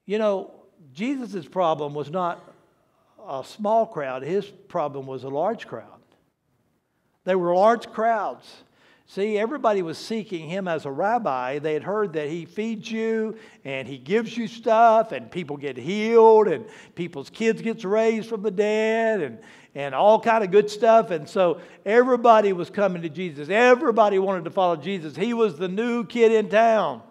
You 0.05 0.19
know, 0.19 0.51
Jesus' 0.93 1.47
problem 1.47 1.93
was 1.93 2.11
not 2.11 2.47
a 3.27 3.43
small 3.43 3.87
crowd, 3.87 4.21
his 4.21 4.45
problem 4.45 5.07
was 5.07 5.23
a 5.23 5.29
large 5.29 5.67
crowd. 5.67 5.92
They 7.25 7.35
were 7.35 7.55
large 7.55 7.87
crowds. 7.87 8.63
See, 9.05 9.37
everybody 9.37 9.81
was 9.81 9.97
seeking 9.97 10.49
him 10.49 10.67
as 10.67 10.85
a 10.85 10.91
rabbi. 10.91 11.59
They 11.59 11.73
had 11.73 11.83
heard 11.83 12.13
that 12.13 12.29
he 12.29 12.45
feeds 12.45 12.91
you 12.91 13.37
and 13.63 13.87
he 13.87 13.97
gives 13.97 14.35
you 14.35 14.47
stuff, 14.47 15.11
and 15.11 15.29
people 15.29 15.57
get 15.57 15.77
healed, 15.77 16.47
and 16.47 16.65
people's 16.95 17.29
kids 17.29 17.61
gets 17.61 17.85
raised 17.85 18.27
from 18.27 18.41
the 18.41 18.49
dead, 18.49 19.21
and, 19.21 19.39
and 19.75 19.93
all 19.93 20.19
kind 20.19 20.43
of 20.43 20.51
good 20.51 20.69
stuff. 20.69 21.11
And 21.11 21.29
so 21.29 21.61
everybody 21.85 22.53
was 22.53 22.69
coming 22.69 23.01
to 23.03 23.09
Jesus. 23.09 23.49
Everybody 23.49 24.19
wanted 24.19 24.45
to 24.45 24.51
follow 24.51 24.77
Jesus. 24.77 25.15
He 25.15 25.33
was 25.33 25.57
the 25.57 25.67
new 25.67 26.05
kid 26.05 26.31
in 26.31 26.49
town. 26.49 27.01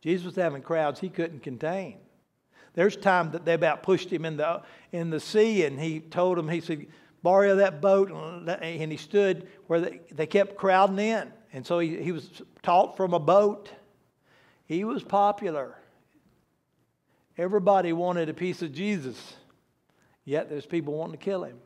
Jesus 0.00 0.24
was 0.24 0.36
having 0.36 0.62
crowds 0.62 1.00
he 1.00 1.08
couldn't 1.08 1.42
contain. 1.42 1.98
There's 2.74 2.96
time 2.96 3.32
that 3.32 3.44
they 3.44 3.54
about 3.54 3.82
pushed 3.82 4.10
him 4.10 4.24
in 4.24 4.36
the, 4.36 4.62
in 4.92 5.10
the 5.10 5.18
sea, 5.18 5.64
and 5.64 5.78
he 5.80 5.98
told 6.00 6.38
them, 6.38 6.48
he 6.48 6.60
said, 6.60 6.86
borrow 7.22 7.56
that 7.56 7.80
boat. 7.80 8.10
Uh, 8.12 8.50
and 8.50 8.90
he 8.90 8.98
stood 8.98 9.48
where 9.66 9.80
they, 9.80 10.00
they 10.12 10.26
kept 10.26 10.56
crowding 10.56 10.98
in. 10.98 11.32
And 11.52 11.66
so 11.66 11.78
he, 11.78 12.02
he 12.02 12.12
was 12.12 12.42
taught 12.62 12.96
from 12.96 13.14
a 13.14 13.18
boat. 13.18 13.70
He 14.66 14.84
was 14.84 15.02
popular. 15.02 15.76
Everybody 17.36 17.92
wanted 17.92 18.28
a 18.28 18.34
piece 18.34 18.62
of 18.62 18.72
Jesus, 18.72 19.36
yet 20.24 20.50
there's 20.50 20.66
people 20.66 20.94
wanting 20.94 21.18
to 21.18 21.24
kill 21.24 21.44
him. 21.44 21.58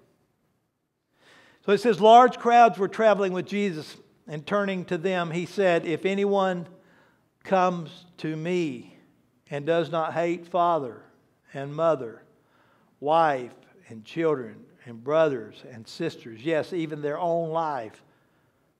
So 1.64 1.72
it 1.72 1.78
says, 1.78 2.00
large 2.00 2.38
crowds 2.38 2.78
were 2.78 2.88
traveling 2.88 3.32
with 3.32 3.46
Jesus, 3.46 3.96
and 4.28 4.46
turning 4.46 4.84
to 4.86 4.98
them, 4.98 5.30
he 5.30 5.46
said, 5.46 5.86
If 5.86 6.04
anyone 6.04 6.66
comes 7.42 8.04
to 8.18 8.36
me 8.36 8.98
and 9.50 9.64
does 9.64 9.90
not 9.90 10.12
hate 10.12 10.46
father 10.46 11.02
and 11.54 11.74
mother, 11.74 12.22
wife 13.00 13.54
and 13.88 14.04
children, 14.04 14.64
and 14.84 15.02
brothers 15.02 15.62
and 15.70 15.86
sisters, 15.86 16.44
yes, 16.44 16.72
even 16.72 17.02
their 17.02 17.18
own 17.18 17.50
life, 17.50 18.02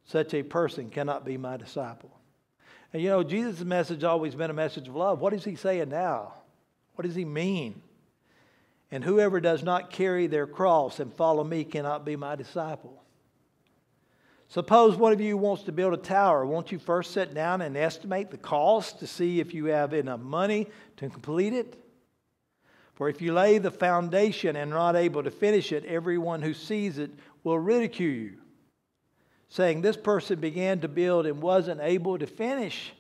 such 0.05 0.35
a 0.35 0.43
person 0.43 0.91
cannot 0.91 1.25
be 1.25 1.37
my 1.37 1.57
disciple. 1.57 2.11
And 2.93 3.03
you 3.03 3.09
know, 3.09 3.23
Jesus' 3.23 3.65
message 3.65 3.99
has 3.99 4.05
always 4.05 4.35
been 4.35 4.51
a 4.51 4.55
message 4.55 4.89
of 4.89 4.97
love. 4.97 5.21
What 5.21 5.33
is 5.33 5.45
he 5.45 5.55
saying 5.55 5.89
now? 5.89 6.35
What 6.95 7.07
does 7.07 7.15
he 7.15 7.25
mean? 7.25 7.81
And 8.91 9.03
whoever 9.03 9.41
does 9.41 9.63
not 9.63 9.91
carry 9.91 10.27
their 10.27 10.47
cross 10.47 11.01
and 11.01 11.13
follow 11.15 11.43
me 11.43 11.65
cannot 11.65 12.05
be 12.05 12.17
my 12.17 12.37
disciple. 12.37 13.03
Suppose 14.49 14.97
one 14.97 15.15
of 15.15 15.21
you 15.21 15.39
wants 15.39 15.63
to 15.63 15.73
build 15.73 15.95
a 15.95 15.97
tower. 15.97 16.45
Won't 16.45 16.73
you 16.73 16.79
first 16.79 17.13
sit 17.13 17.33
down 17.33 17.63
and 17.63 17.75
estimate 17.75 18.31
the 18.31 18.37
cost 18.37 18.99
to 18.99 19.07
see 19.07 19.41
if 19.41 19.55
you 19.55 19.67
have 19.67 19.95
enough 19.95 20.21
money 20.21 20.67
to 20.99 21.09
complete 21.09 21.55
it? 21.55 21.82
For 23.03 23.09
if 23.09 23.21
you 23.21 23.33
lay 23.33 23.59
the 23.59 23.73
foundation 23.73 24.55
and 24.55 24.71
not 24.71 24.95
able 24.95 25.25
to 25.25 25.31
finish 25.33 25.73
it, 25.73 25.85
everyone 25.87 26.41
who 26.41 26.55
sees 26.55 26.99
it 26.99 27.11
will 27.43 27.59
ridicule 27.59 28.13
you, 28.13 28.37
saying, 29.49 29.83
This 29.83 29.97
person 29.97 30.39
began 30.39 30.79
to 30.83 30.87
build 30.89 31.27
and 31.27 31.43
wasn't 31.43 31.81
able 31.81 32.17
to 32.17 32.29
finish. 32.29 32.93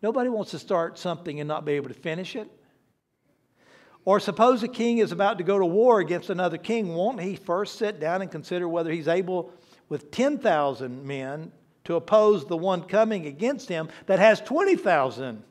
Nobody 0.00 0.30
wants 0.30 0.52
to 0.52 0.58
start 0.58 0.98
something 0.98 1.38
and 1.38 1.46
not 1.46 1.66
be 1.66 1.72
able 1.72 1.88
to 1.88 1.94
finish 1.94 2.34
it. 2.34 2.50
Or 4.06 4.20
suppose 4.20 4.62
a 4.62 4.68
king 4.68 4.96
is 4.96 5.12
about 5.12 5.36
to 5.36 5.44
go 5.44 5.58
to 5.58 5.66
war 5.66 6.00
against 6.00 6.30
another 6.30 6.56
king, 6.56 6.94
won't 6.94 7.20
he 7.20 7.36
first 7.36 7.76
sit 7.76 8.00
down 8.00 8.22
and 8.22 8.30
consider 8.30 8.66
whether 8.66 8.90
he's 8.90 9.06
able 9.06 9.52
with 9.90 10.10
10,000 10.10 11.06
men 11.06 11.52
to 11.84 11.96
oppose 11.96 12.46
the 12.46 12.56
one 12.56 12.84
coming 12.84 13.26
against 13.26 13.68
him 13.68 13.90
that 14.06 14.18
has 14.18 14.40
20,000? 14.40 15.42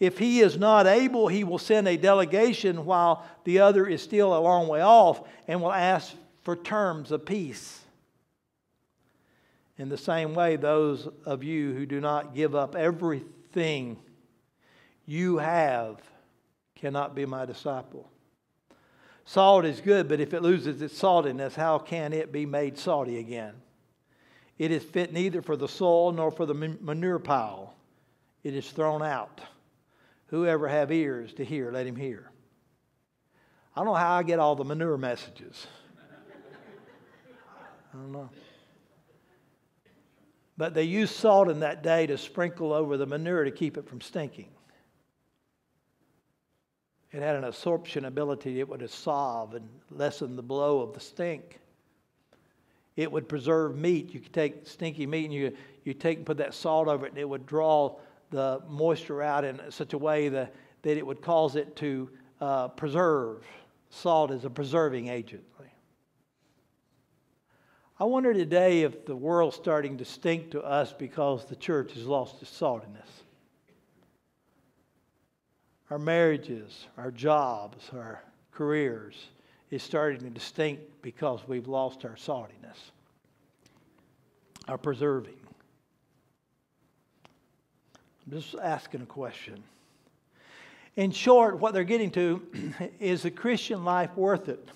If 0.00 0.18
he 0.18 0.40
is 0.40 0.58
not 0.58 0.86
able, 0.86 1.28
he 1.28 1.44
will 1.44 1.58
send 1.58 1.86
a 1.86 1.96
delegation 1.96 2.84
while 2.84 3.24
the 3.44 3.60
other 3.60 3.86
is 3.86 4.02
still 4.02 4.36
a 4.36 4.40
long 4.40 4.68
way 4.68 4.80
off 4.80 5.22
and 5.46 5.62
will 5.62 5.72
ask 5.72 6.14
for 6.42 6.56
terms 6.56 7.10
of 7.10 7.24
peace. 7.24 7.80
In 9.78 9.88
the 9.88 9.98
same 9.98 10.34
way, 10.34 10.56
those 10.56 11.08
of 11.24 11.42
you 11.42 11.72
who 11.74 11.86
do 11.86 12.00
not 12.00 12.34
give 12.34 12.54
up 12.54 12.76
everything 12.76 13.96
you 15.06 15.38
have 15.38 16.00
cannot 16.76 17.14
be 17.14 17.26
my 17.26 17.44
disciple. 17.44 18.08
Salt 19.24 19.64
is 19.64 19.80
good, 19.80 20.08
but 20.08 20.20
if 20.20 20.34
it 20.34 20.42
loses 20.42 20.82
its 20.82 21.00
saltiness, 21.00 21.54
how 21.54 21.78
can 21.78 22.12
it 22.12 22.30
be 22.30 22.44
made 22.44 22.78
salty 22.78 23.18
again? 23.18 23.54
It 24.58 24.70
is 24.70 24.84
fit 24.84 25.12
neither 25.12 25.42
for 25.42 25.56
the 25.56 25.68
soil 25.68 26.12
nor 26.12 26.30
for 26.30 26.46
the 26.46 26.54
manure 26.54 27.18
pile. 27.18 27.74
It 28.44 28.54
is 28.54 28.70
thrown 28.70 29.02
out. 29.02 29.40
Whoever 30.26 30.68
have 30.68 30.90
ears 30.90 31.32
to 31.34 31.44
hear, 31.44 31.70
let 31.70 31.86
him 31.86 31.96
hear. 31.96 32.30
I 33.74 33.80
don't 33.80 33.86
know 33.86 33.94
how 33.94 34.16
I 34.16 34.22
get 34.22 34.38
all 34.38 34.54
the 34.54 34.64
manure 34.64 34.96
messages. 34.96 35.66
I 37.92 37.96
don't 37.96 38.12
know. 38.12 38.30
But 40.56 40.74
they 40.74 40.84
used 40.84 41.14
salt 41.14 41.48
in 41.48 41.60
that 41.60 41.82
day 41.82 42.06
to 42.06 42.16
sprinkle 42.16 42.72
over 42.72 42.96
the 42.96 43.06
manure 43.06 43.44
to 43.44 43.50
keep 43.50 43.76
it 43.76 43.88
from 43.88 44.00
stinking. 44.00 44.48
It 47.12 47.22
had 47.22 47.36
an 47.36 47.44
absorption 47.44 48.04
ability. 48.04 48.58
It 48.58 48.68
would 48.68 48.80
dissolve 48.80 49.54
and 49.54 49.68
lessen 49.90 50.34
the 50.34 50.42
blow 50.42 50.80
of 50.80 50.94
the 50.94 51.00
stink. 51.00 51.60
It 52.96 53.10
would 53.10 53.28
preserve 53.28 53.76
meat. 53.76 54.12
You 54.14 54.20
could 54.20 54.32
take 54.32 54.66
stinky 54.66 55.06
meat 55.06 55.24
and 55.26 55.34
you, 55.34 55.56
you 55.84 55.94
take 55.94 56.18
and 56.18 56.26
put 56.26 56.38
that 56.38 56.54
salt 56.54 56.88
over 56.88 57.06
it, 57.06 57.10
and 57.10 57.18
it 57.18 57.28
would 57.28 57.46
draw 57.46 57.96
the 58.30 58.62
moisture 58.68 59.22
out 59.22 59.44
in 59.44 59.60
such 59.70 59.92
a 59.92 59.98
way 59.98 60.28
that, 60.28 60.54
that 60.82 60.96
it 60.96 61.06
would 61.06 61.22
cause 61.22 61.56
it 61.56 61.76
to 61.76 62.10
uh, 62.40 62.68
preserve. 62.68 63.44
Salt 63.90 64.30
is 64.30 64.44
a 64.44 64.50
preserving 64.50 65.08
agent. 65.08 65.44
I 67.96 68.04
wonder 68.04 68.34
today 68.34 68.82
if 68.82 69.06
the 69.06 69.14
world's 69.14 69.54
starting 69.54 69.98
to 69.98 70.04
stink 70.04 70.50
to 70.50 70.60
us 70.62 70.92
because 70.92 71.44
the 71.44 71.54
church 71.54 71.92
has 71.92 72.06
lost 72.06 72.42
its 72.42 72.50
saltiness 72.50 73.22
our 75.90 75.98
marriages, 75.98 76.86
our 76.96 77.12
jobs, 77.12 77.90
our 77.92 78.22
careers 78.50 79.28
is 79.70 79.82
starting 79.82 80.32
to 80.32 80.40
stink 80.40 80.80
because 81.02 81.46
we've 81.46 81.68
lost 81.68 82.04
our 82.04 82.16
saltiness, 82.16 82.90
our 84.66 84.78
preserving. 84.78 85.43
I'm 88.26 88.40
just 88.40 88.54
asking 88.54 89.02
a 89.02 89.06
question. 89.06 89.62
In 90.96 91.10
short, 91.10 91.58
what 91.58 91.74
they're 91.74 91.84
getting 91.84 92.10
to 92.12 92.42
is 93.00 93.22
the 93.22 93.30
Christian 93.30 93.84
life 93.84 94.16
worth 94.16 94.48
it? 94.48 94.66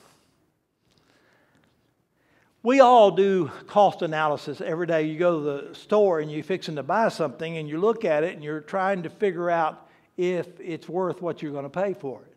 We 2.63 2.81
all 2.81 3.13
do 3.13 3.51
cost 3.69 4.03
analysis 4.03 4.61
every 4.61 4.87
day. 4.87 5.05
You 5.05 5.19
go 5.19 5.39
to 5.39 5.69
the 5.69 5.75
store 5.75 6.21
and 6.21 6.31
you're 6.31 6.43
fixing 6.43 6.75
to 6.77 6.83
buy 6.83 7.09
something 7.09 7.57
and 7.57 7.69
you 7.69 7.79
look 7.79 8.05
at 8.05 8.25
it 8.25 8.35
and 8.35 8.43
you're 8.43 8.61
trying 8.61 9.05
to 9.05 9.11
figure 9.11 9.49
out 9.49 9.89
if 10.17 10.49
it's 10.61 10.89
worth 10.89 11.23
what 11.23 11.41
you're 11.41 11.53
going 11.53 11.65
to 11.65 11.71
pay 11.71 11.95
for 11.95 12.21
it. 12.23 12.35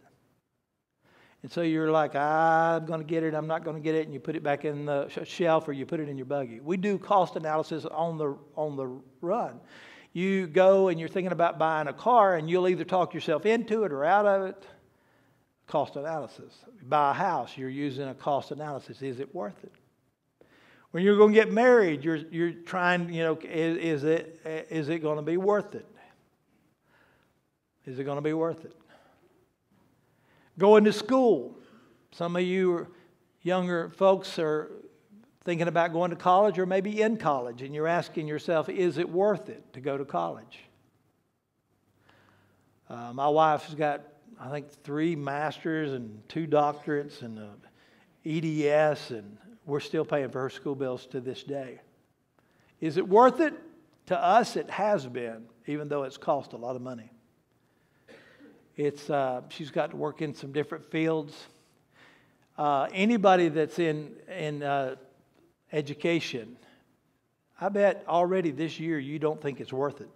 And 1.43 1.51
so 1.51 1.63
you're 1.63 1.89
like, 1.89 2.15
I'm 2.15 2.85
going 2.85 2.99
to 2.99 3.05
get 3.05 3.23
it, 3.23 3.33
I'm 3.33 3.47
not 3.47 3.63
going 3.63 3.75
to 3.75 3.81
get 3.81 3.95
it, 3.95 4.05
and 4.05 4.13
you 4.13 4.19
put 4.19 4.35
it 4.35 4.43
back 4.43 4.63
in 4.63 4.85
the 4.85 5.09
shelf 5.25 5.67
or 5.67 5.73
you 5.73 5.87
put 5.87 5.99
it 5.99 6.07
in 6.07 6.15
your 6.15 6.27
buggy. 6.27 6.59
We 6.59 6.77
do 6.77 6.99
cost 6.99 7.35
analysis 7.35 7.85
on 7.85 8.19
the, 8.19 8.37
on 8.55 8.75
the 8.75 9.01
run. 9.21 9.59
You 10.13 10.47
go 10.47 10.89
and 10.89 10.99
you're 10.99 11.09
thinking 11.09 11.31
about 11.31 11.57
buying 11.57 11.87
a 11.87 11.93
car, 11.93 12.35
and 12.35 12.49
you'll 12.49 12.67
either 12.67 12.83
talk 12.83 13.13
yourself 13.13 13.45
into 13.45 13.83
it 13.83 13.91
or 13.91 14.03
out 14.03 14.25
of 14.25 14.43
it. 14.43 14.67
Cost 15.67 15.95
analysis. 15.95 16.53
Buy 16.83 17.11
a 17.11 17.13
house, 17.13 17.57
you're 17.57 17.69
using 17.69 18.09
a 18.09 18.13
cost 18.13 18.51
analysis. 18.51 19.01
Is 19.01 19.19
it 19.19 19.33
worth 19.33 19.63
it? 19.63 19.71
When 20.91 21.03
you're 21.03 21.15
going 21.15 21.33
to 21.33 21.39
get 21.39 21.53
married, 21.53 22.03
you're, 22.03 22.17
you're 22.17 22.51
trying, 22.51 23.13
you 23.13 23.23
know, 23.23 23.39
is, 23.41 23.77
is 23.77 24.03
it, 24.03 24.67
is 24.69 24.89
it 24.89 24.99
going 24.99 25.15
to 25.15 25.21
be 25.21 25.37
worth 25.37 25.73
it? 25.73 25.87
Is 27.85 27.97
it 27.97 28.03
going 28.03 28.17
to 28.17 28.21
be 28.21 28.33
worth 28.33 28.65
it? 28.65 28.75
Going 30.57 30.83
to 30.83 30.91
school. 30.91 31.57
Some 32.11 32.35
of 32.35 32.41
you 32.41 32.87
younger 33.41 33.89
folks 33.91 34.37
are 34.37 34.69
thinking 35.43 35.67
about 35.67 35.91
going 35.91 36.11
to 36.11 36.15
college 36.15 36.59
or 36.59 36.65
maybe 36.65 37.01
in 37.01 37.17
college, 37.17 37.61
and 37.61 37.73
you're 37.73 37.87
asking 37.87 38.27
yourself, 38.27 38.69
is 38.69 38.97
it 38.97 39.09
worth 39.09 39.49
it 39.49 39.73
to 39.73 39.81
go 39.81 39.97
to 39.97 40.05
college? 40.05 40.59
Uh, 42.89 43.11
my 43.13 43.27
wife's 43.27 43.73
got, 43.73 44.01
I 44.39 44.49
think, 44.49 44.69
three 44.83 45.15
masters 45.15 45.93
and 45.93 46.21
two 46.29 46.45
doctorates 46.45 47.21
and 47.21 47.39
EDS, 48.25 49.11
and 49.11 49.37
we're 49.65 49.79
still 49.79 50.05
paying 50.05 50.29
for 50.29 50.41
her 50.41 50.49
school 50.49 50.75
bills 50.75 51.05
to 51.07 51.21
this 51.21 51.43
day. 51.43 51.79
Is 52.79 52.97
it 52.97 53.07
worth 53.07 53.39
it? 53.39 53.53
To 54.07 54.21
us, 54.21 54.57
it 54.57 54.69
has 54.69 55.07
been, 55.07 55.45
even 55.67 55.87
though 55.87 56.03
it's 56.03 56.17
cost 56.17 56.53
a 56.53 56.57
lot 56.57 56.75
of 56.75 56.81
money. 56.81 57.09
It's, 58.75 59.09
uh, 59.09 59.41
she's 59.49 59.71
got 59.71 59.91
to 59.91 59.95
work 59.95 60.21
in 60.21 60.33
some 60.33 60.51
different 60.51 60.83
fields. 60.91 61.33
Uh, 62.57 62.87
anybody 62.93 63.47
that's 63.47 63.79
in, 63.79 64.13
in 64.27 64.63
uh, 64.63 64.95
education, 65.71 66.57
I 67.59 67.69
bet 67.69 68.03
already 68.07 68.51
this 68.51 68.79
year 68.79 68.99
you 68.99 69.19
don't 69.19 69.41
think 69.41 69.59
it's 69.59 69.73
worth 69.73 70.01
it. 70.01 70.09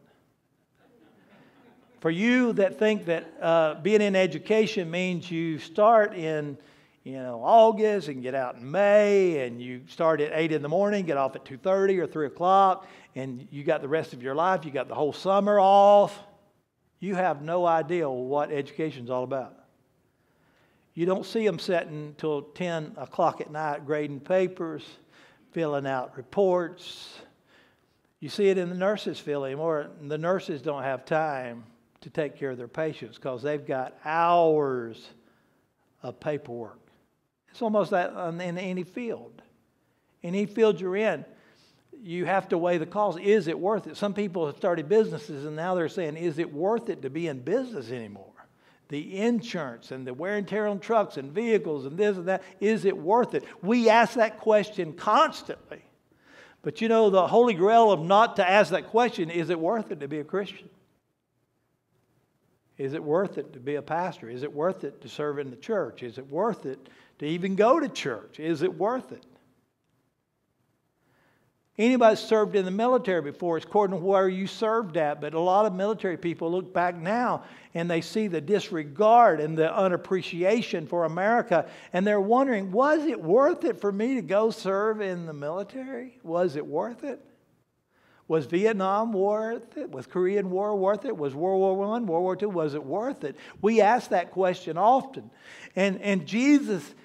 For 1.99 2.09
you 2.11 2.53
that 2.53 2.77
think 2.77 3.05
that 3.05 3.33
uh, 3.41 3.75
being 3.75 4.01
in 4.01 4.15
education 4.15 4.91
means 4.91 5.29
you 5.29 5.57
start 5.57 6.13
in 6.13 6.57
you 7.03 7.13
know 7.13 7.41
August 7.43 8.07
and 8.07 8.21
get 8.21 8.35
out 8.35 8.55
in 8.55 8.69
May, 8.69 9.45
and 9.45 9.61
you 9.61 9.81
start 9.87 10.21
at 10.21 10.31
eight 10.33 10.51
in 10.51 10.61
the 10.61 10.69
morning, 10.69 11.05
get 11.05 11.17
off 11.17 11.35
at 11.35 11.45
two 11.45 11.57
thirty 11.57 11.99
or 11.99 12.05
three 12.05 12.27
o'clock, 12.27 12.87
and 13.15 13.47
you 13.51 13.63
got 13.63 13.81
the 13.81 13.87
rest 13.87 14.13
of 14.13 14.21
your 14.21 14.35
life. 14.35 14.65
You 14.65 14.71
got 14.71 14.87
the 14.87 14.95
whole 14.95 15.13
summer 15.13 15.59
off 15.59 16.19
you 16.99 17.15
have 17.15 17.41
no 17.41 17.65
idea 17.65 18.09
what 18.09 18.51
education's 18.51 19.09
all 19.09 19.23
about. 19.23 19.53
You 20.93 21.05
don't 21.05 21.25
see 21.25 21.45
them 21.45 21.59
sitting 21.59 22.15
till 22.17 22.41
10 22.41 22.93
o'clock 22.97 23.41
at 23.41 23.51
night 23.51 23.85
grading 23.85 24.21
papers, 24.21 24.83
filling 25.55 25.87
out 25.87 26.17
reports. 26.17 27.17
You 28.19 28.27
see 28.27 28.49
it 28.49 28.57
in 28.57 28.67
the 28.67 28.75
nurses' 28.75 29.19
field 29.19 29.45
anymore. 29.45 29.89
The 30.01 30.17
nurses 30.17 30.61
don't 30.61 30.83
have 30.83 31.05
time 31.05 31.63
to 32.01 32.09
take 32.09 32.37
care 32.37 32.49
of 32.49 32.57
their 32.57 32.67
patients 32.67 33.15
because 33.15 33.41
they've 33.41 33.65
got 33.65 33.97
hours 34.03 35.11
of 36.03 36.19
paperwork. 36.19 36.81
It's 37.51 37.61
almost 37.61 37.91
that 37.91 38.13
um, 38.17 38.41
in 38.41 38.57
any 38.57 38.83
field. 38.83 39.41
Any 40.21 40.45
field 40.45 40.81
you're 40.81 40.97
in, 40.97 41.23
you 42.03 42.25
have 42.25 42.49
to 42.49 42.57
weigh 42.57 42.77
the 42.77 42.85
cost. 42.85 43.17
Is 43.19 43.47
it 43.47 43.57
worth 43.57 43.87
it? 43.87 43.95
Some 43.95 44.13
people 44.13 44.47
have 44.47 44.57
started 44.57 44.89
businesses 44.89 45.45
and 45.45 45.55
now 45.55 45.73
they're 45.73 45.87
saying, 45.87 46.17
is 46.17 46.37
it 46.37 46.53
worth 46.53 46.89
it 46.89 47.03
to 47.03 47.09
be 47.09 47.27
in 47.27 47.39
business 47.39 47.91
anymore? 47.91 48.34
The 48.95 49.19
insurance 49.19 49.91
and 49.91 50.07
the 50.07 50.13
wear 50.13 50.37
and 50.37 50.47
tear 50.47 50.67
on 50.67 50.79
trucks 50.79 51.17
and 51.17 51.29
vehicles 51.29 51.85
and 51.85 51.97
this 51.97 52.15
and 52.15 52.29
that, 52.29 52.43
is 52.61 52.85
it 52.85 52.97
worth 52.97 53.33
it? 53.33 53.43
We 53.61 53.89
ask 53.89 54.13
that 54.13 54.39
question 54.39 54.93
constantly. 54.93 55.83
But 56.61 56.79
you 56.79 56.87
know, 56.87 57.09
the 57.09 57.27
holy 57.27 57.55
grail 57.55 57.91
of 57.91 57.99
not 57.99 58.37
to 58.37 58.49
ask 58.49 58.71
that 58.71 58.87
question 58.87 59.29
is 59.29 59.49
it 59.49 59.59
worth 59.59 59.91
it 59.91 59.99
to 59.99 60.07
be 60.07 60.19
a 60.19 60.23
Christian? 60.23 60.69
Is 62.77 62.93
it 62.93 63.03
worth 63.03 63.37
it 63.37 63.51
to 63.51 63.59
be 63.59 63.75
a 63.75 63.81
pastor? 63.81 64.29
Is 64.29 64.43
it 64.43 64.53
worth 64.53 64.85
it 64.85 65.01
to 65.01 65.09
serve 65.09 65.39
in 65.39 65.49
the 65.49 65.57
church? 65.57 66.01
Is 66.01 66.17
it 66.17 66.29
worth 66.29 66.65
it 66.65 66.87
to 67.19 67.25
even 67.25 67.57
go 67.57 67.81
to 67.81 67.89
church? 67.89 68.39
Is 68.39 68.61
it 68.61 68.73
worth 68.77 69.11
it? 69.11 69.25
Anybody 71.77 72.15
served 72.15 72.55
in 72.55 72.63
the 72.63 72.71
military 72.71 73.21
before, 73.21 73.57
it's 73.57 73.65
according 73.65 73.99
to 73.99 74.05
where 74.05 74.29
you 74.29 74.47
served 74.47 74.95
at. 74.95 75.19
But 75.19 75.33
a 75.33 75.39
lot 75.39 75.65
of 75.65 75.73
military 75.73 76.15
people 76.15 76.49
look 76.49 76.73
back 76.73 76.95
now 76.95 77.43
and 77.73 77.91
they 77.91 77.99
see 77.99 78.27
the 78.27 78.39
disregard 78.39 79.41
and 79.41 79.57
the 79.57 79.75
unappreciation 79.75 80.87
for 80.87 81.03
America, 81.03 81.69
and 81.91 82.07
they're 82.07 82.21
wondering, 82.21 82.71
was 82.71 83.05
it 83.05 83.21
worth 83.21 83.65
it 83.65 83.81
for 83.81 83.91
me 83.91 84.15
to 84.15 84.21
go 84.21 84.51
serve 84.51 85.01
in 85.01 85.25
the 85.25 85.33
military? 85.33 86.17
Was 86.23 86.55
it 86.55 86.65
worth 86.65 87.03
it? 87.03 87.21
Was 88.29 88.45
Vietnam 88.45 89.11
worth 89.11 89.77
it? 89.77 89.91
Was 89.91 90.07
Korean 90.07 90.49
War 90.49 90.75
worth 90.77 91.03
it? 91.03 91.15
Was 91.15 91.35
World 91.35 91.59
War 91.59 91.95
I, 91.95 91.99
World 91.99 92.07
War 92.07 92.37
II, 92.41 92.47
was 92.47 92.73
it 92.73 92.83
worth 92.83 93.25
it? 93.25 93.35
We 93.61 93.81
ask 93.81 94.11
that 94.11 94.31
question 94.31 94.77
often. 94.77 95.29
And, 95.75 96.01
and 96.01 96.25
Jesus 96.25 96.95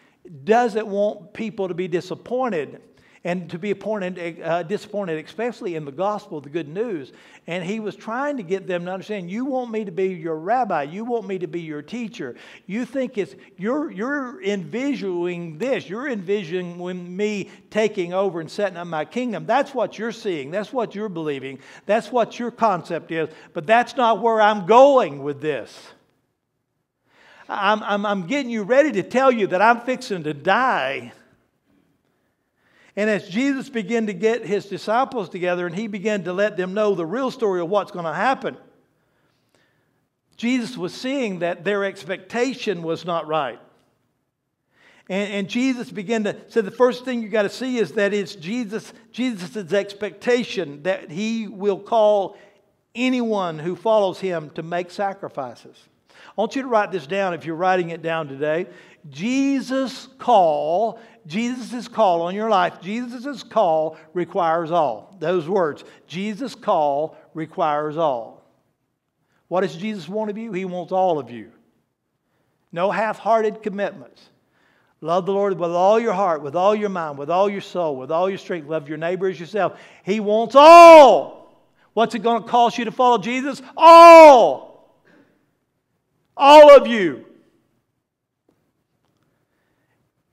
doesn't 0.44 0.86
want 0.86 1.34
people 1.34 1.68
to 1.68 1.74
be 1.74 1.88
disappointed 1.88 2.80
and 3.22 3.50
to 3.50 3.58
be 3.58 3.70
appointed, 3.70 4.40
uh, 4.40 4.62
disappointed, 4.62 5.22
especially 5.24 5.74
in 5.74 5.84
the 5.84 5.92
gospel, 5.92 6.40
the 6.40 6.48
good 6.48 6.68
news. 6.68 7.12
And 7.46 7.62
he 7.62 7.78
was 7.78 7.94
trying 7.94 8.38
to 8.38 8.42
get 8.42 8.66
them 8.66 8.86
to 8.86 8.92
understand 8.92 9.30
you 9.30 9.44
want 9.44 9.70
me 9.70 9.84
to 9.84 9.90
be 9.90 10.08
your 10.08 10.36
rabbi, 10.36 10.84
you 10.84 11.04
want 11.04 11.26
me 11.26 11.38
to 11.38 11.46
be 11.46 11.60
your 11.60 11.82
teacher. 11.82 12.34
You 12.66 12.86
think 12.86 13.18
it's, 13.18 13.34
you're, 13.58 13.90
you're 13.90 14.42
envisioning 14.42 15.58
this, 15.58 15.86
you're 15.86 16.08
envisioning 16.08 17.16
me 17.16 17.50
taking 17.68 18.14
over 18.14 18.40
and 18.40 18.50
setting 18.50 18.78
up 18.78 18.86
my 18.86 19.04
kingdom. 19.04 19.44
That's 19.44 19.74
what 19.74 19.98
you're 19.98 20.12
seeing, 20.12 20.50
that's 20.50 20.72
what 20.72 20.94
you're 20.94 21.10
believing, 21.10 21.58
that's 21.84 22.10
what 22.10 22.38
your 22.38 22.50
concept 22.50 23.12
is. 23.12 23.28
But 23.52 23.66
that's 23.66 23.96
not 23.96 24.22
where 24.22 24.40
I'm 24.40 24.64
going 24.64 25.22
with 25.22 25.42
this. 25.42 25.78
I'm, 27.50 27.82
I'm, 27.82 28.06
I'm 28.06 28.26
getting 28.28 28.50
you 28.50 28.62
ready 28.62 28.92
to 28.92 29.02
tell 29.02 29.30
you 29.30 29.48
that 29.48 29.60
I'm 29.60 29.80
fixing 29.80 30.22
to 30.22 30.32
die 30.32 31.12
and 32.96 33.08
as 33.08 33.28
Jesus 33.28 33.68
began 33.68 34.06
to 34.06 34.12
get 34.12 34.44
his 34.44 34.66
disciples 34.66 35.28
together 35.28 35.66
and 35.66 35.74
he 35.74 35.86
began 35.86 36.24
to 36.24 36.32
let 36.32 36.56
them 36.56 36.74
know 36.74 36.94
the 36.94 37.06
real 37.06 37.30
story 37.30 37.60
of 37.60 37.68
what's 37.68 37.92
going 37.92 38.04
to 38.04 38.14
happen, 38.14 38.56
Jesus 40.36 40.76
was 40.76 40.94
seeing 40.94 41.40
that 41.40 41.64
their 41.64 41.84
expectation 41.84 42.82
was 42.82 43.04
not 43.04 43.26
right. 43.26 43.60
And, 45.08 45.32
and 45.32 45.48
Jesus 45.48 45.90
began 45.90 46.24
to 46.24 46.36
say 46.48 46.62
the 46.62 46.70
first 46.70 47.04
thing 47.04 47.22
you 47.22 47.28
got 47.28 47.42
to 47.42 47.50
see 47.50 47.78
is 47.78 47.92
that 47.92 48.14
it's 48.14 48.34
Jesus, 48.34 48.92
Jesus' 49.12 49.72
expectation 49.72 50.82
that 50.84 51.10
he 51.10 51.46
will 51.46 51.78
call 51.78 52.38
anyone 52.94 53.58
who 53.58 53.76
follows 53.76 54.18
him 54.18 54.50
to 54.50 54.62
make 54.62 54.90
sacrifices. 54.90 55.76
I 56.10 56.40
want 56.40 56.56
you 56.56 56.62
to 56.62 56.68
write 56.68 56.92
this 56.92 57.06
down 57.06 57.34
if 57.34 57.44
you're 57.44 57.56
writing 57.56 57.90
it 57.90 58.02
down 58.02 58.28
today. 58.28 58.66
Jesus' 59.08 60.08
call 60.18 61.00
Jesus' 61.26 61.88
call 61.88 62.22
on 62.22 62.34
your 62.34 62.50
life, 62.50 62.80
Jesus' 62.80 63.42
call 63.42 63.96
requires 64.14 64.70
all. 64.70 65.16
Those 65.18 65.48
words, 65.48 65.84
Jesus' 66.06 66.54
call 66.54 67.16
requires 67.34 67.96
all. 67.96 68.42
What 69.48 69.62
does 69.62 69.76
Jesus 69.76 70.08
want 70.08 70.30
of 70.30 70.38
you? 70.38 70.52
He 70.52 70.64
wants 70.64 70.92
all 70.92 71.18
of 71.18 71.30
you. 71.30 71.52
No 72.72 72.90
half 72.90 73.18
hearted 73.18 73.62
commitments. 73.62 74.22
Love 75.00 75.26
the 75.26 75.32
Lord 75.32 75.58
with 75.58 75.70
all 75.70 75.98
your 75.98 76.12
heart, 76.12 76.42
with 76.42 76.54
all 76.54 76.74
your 76.74 76.88
mind, 76.88 77.18
with 77.18 77.30
all 77.30 77.48
your 77.48 77.60
soul, 77.60 77.96
with 77.96 78.10
all 78.10 78.28
your 78.28 78.38
strength. 78.38 78.68
Love 78.68 78.88
your 78.88 78.98
neighbor 78.98 79.28
as 79.28 79.40
yourself. 79.40 79.78
He 80.04 80.20
wants 80.20 80.54
all. 80.54 81.64
What's 81.94 82.14
it 82.14 82.22
going 82.22 82.42
to 82.42 82.48
cost 82.48 82.78
you 82.78 82.84
to 82.84 82.92
follow 82.92 83.18
Jesus? 83.18 83.62
All. 83.76 85.00
All 86.36 86.76
of 86.76 86.86
you. 86.86 87.24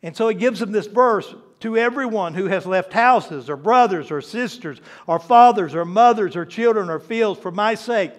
And 0.03 0.15
so 0.15 0.27
he 0.27 0.35
gives 0.35 0.59
them 0.59 0.71
this 0.71 0.87
verse 0.87 1.33
to 1.61 1.77
everyone 1.77 2.33
who 2.33 2.45
has 2.45 2.65
left 2.65 2.93
houses 2.93 3.49
or 3.49 3.57
brothers 3.57 4.11
or 4.11 4.21
sisters 4.21 4.79
or 5.07 5.19
fathers 5.19 5.73
or 5.73 5.85
mothers 5.85 6.35
or 6.35 6.45
children 6.45 6.89
or 6.89 6.99
fields 6.99 7.39
for 7.39 7.51
my 7.51 7.75
sake. 7.75 8.11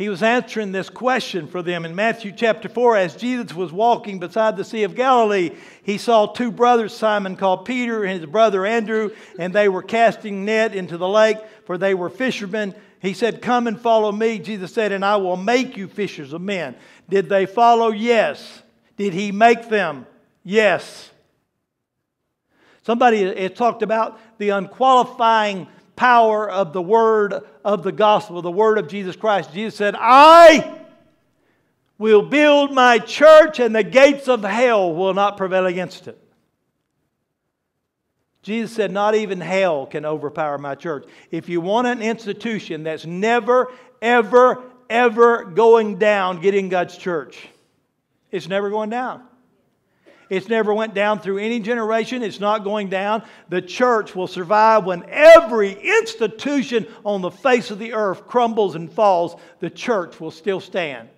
He 0.00 0.08
was 0.08 0.22
answering 0.22 0.72
this 0.72 0.88
question 0.88 1.46
for 1.46 1.60
them 1.62 1.84
in 1.84 1.94
Matthew 1.94 2.32
chapter 2.32 2.70
4. 2.70 2.96
As 2.96 3.16
Jesus 3.16 3.52
was 3.52 3.70
walking 3.70 4.18
beside 4.18 4.56
the 4.56 4.64
Sea 4.64 4.84
of 4.84 4.94
Galilee, 4.94 5.50
he 5.82 5.98
saw 5.98 6.24
two 6.24 6.50
brothers, 6.50 6.96
Simon 6.96 7.36
called 7.36 7.66
Peter 7.66 8.02
and 8.04 8.18
his 8.18 8.30
brother 8.30 8.64
Andrew, 8.64 9.10
and 9.38 9.52
they 9.52 9.68
were 9.68 9.82
casting 9.82 10.46
net 10.46 10.74
into 10.74 10.96
the 10.96 11.06
lake, 11.06 11.36
for 11.66 11.76
they 11.76 11.92
were 11.92 12.08
fishermen. 12.08 12.74
He 13.00 13.12
said, 13.12 13.42
Come 13.42 13.66
and 13.66 13.78
follow 13.78 14.10
me. 14.10 14.38
Jesus 14.38 14.72
said, 14.72 14.90
And 14.90 15.04
I 15.04 15.16
will 15.16 15.36
make 15.36 15.76
you 15.76 15.86
fishers 15.86 16.32
of 16.32 16.40
men. 16.40 16.76
Did 17.10 17.28
they 17.28 17.44
follow? 17.44 17.90
Yes. 17.90 18.62
Did 19.00 19.14
he 19.14 19.32
make 19.32 19.70
them? 19.70 20.04
Yes. 20.44 21.10
Somebody 22.82 23.34
has 23.34 23.52
talked 23.52 23.80
about 23.80 24.20
the 24.36 24.50
unqualifying 24.50 25.68
power 25.96 26.50
of 26.50 26.74
the 26.74 26.82
word 26.82 27.42
of 27.64 27.82
the 27.82 27.92
gospel, 27.92 28.42
the 28.42 28.50
word 28.50 28.76
of 28.76 28.88
Jesus 28.88 29.16
Christ. 29.16 29.54
Jesus 29.54 29.74
said, 29.74 29.94
I 29.98 30.82
will 31.96 32.20
build 32.20 32.74
my 32.74 32.98
church, 32.98 33.58
and 33.58 33.74
the 33.74 33.82
gates 33.82 34.28
of 34.28 34.44
hell 34.44 34.94
will 34.94 35.14
not 35.14 35.38
prevail 35.38 35.64
against 35.64 36.06
it. 36.06 36.22
Jesus 38.42 38.70
said, 38.70 38.92
Not 38.92 39.14
even 39.14 39.40
hell 39.40 39.86
can 39.86 40.04
overpower 40.04 40.58
my 40.58 40.74
church. 40.74 41.08
If 41.30 41.48
you 41.48 41.62
want 41.62 41.86
an 41.86 42.02
institution 42.02 42.82
that's 42.82 43.06
never, 43.06 43.72
ever, 44.02 44.62
ever 44.90 45.44
going 45.44 45.96
down, 45.96 46.42
get 46.42 46.54
in 46.54 46.68
God's 46.68 46.98
church. 46.98 47.48
It's 48.30 48.48
never 48.48 48.70
going 48.70 48.90
down. 48.90 49.22
It's 50.30 50.48
never 50.48 50.72
went 50.72 50.94
down 50.94 51.18
through 51.18 51.38
any 51.38 51.58
generation. 51.58 52.22
It's 52.22 52.38
not 52.38 52.62
going 52.62 52.88
down. 52.88 53.24
The 53.48 53.60
church 53.60 54.14
will 54.14 54.28
survive 54.28 54.84
when 54.84 55.04
every 55.08 55.72
institution 55.72 56.86
on 57.04 57.20
the 57.20 57.32
face 57.32 57.72
of 57.72 57.80
the 57.80 57.94
earth 57.94 58.28
crumbles 58.28 58.76
and 58.76 58.90
falls. 58.90 59.34
The 59.58 59.70
church 59.70 60.20
will 60.20 60.30
still 60.30 60.60
stand. 60.60 61.08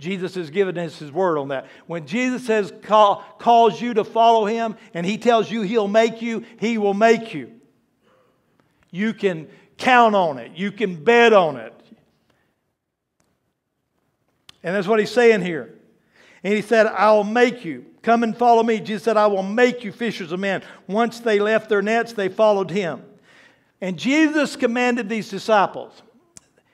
Jesus 0.00 0.34
has 0.34 0.50
given 0.50 0.76
us 0.76 0.98
his 0.98 1.12
word 1.12 1.38
on 1.38 1.48
that. 1.48 1.68
When 1.86 2.06
Jesus 2.06 2.44
says 2.44 2.72
call, 2.82 3.24
calls 3.38 3.80
you 3.80 3.94
to 3.94 4.02
follow 4.02 4.46
him 4.46 4.76
and 4.92 5.06
he 5.06 5.16
tells 5.16 5.48
you 5.48 5.62
he'll 5.62 5.86
make 5.86 6.20
you, 6.20 6.44
he 6.58 6.76
will 6.76 6.92
make 6.92 7.34
you. 7.34 7.52
You 8.90 9.14
can 9.14 9.48
count 9.78 10.16
on 10.16 10.38
it. 10.38 10.52
You 10.56 10.72
can 10.72 11.02
bet 11.02 11.32
on 11.32 11.56
it. 11.56 11.72
And 14.64 14.74
that's 14.74 14.88
what 14.88 14.98
he's 14.98 15.10
saying 15.10 15.42
here. 15.42 15.74
And 16.44 16.52
he 16.52 16.60
said, 16.60 16.86
I'll 16.86 17.24
make 17.24 17.64
you. 17.64 17.86
Come 18.02 18.22
and 18.22 18.36
follow 18.36 18.62
me. 18.62 18.78
Jesus 18.78 19.02
said, 19.02 19.16
I 19.16 19.26
will 19.26 19.42
make 19.42 19.82
you 19.82 19.90
fishers 19.90 20.30
of 20.30 20.38
men. 20.38 20.62
Once 20.86 21.18
they 21.18 21.40
left 21.40 21.70
their 21.70 21.80
nets, 21.80 22.12
they 22.12 22.28
followed 22.28 22.70
him. 22.70 23.02
And 23.80 23.98
Jesus 23.98 24.54
commanded 24.54 25.08
these 25.08 25.30
disciples. 25.30 26.02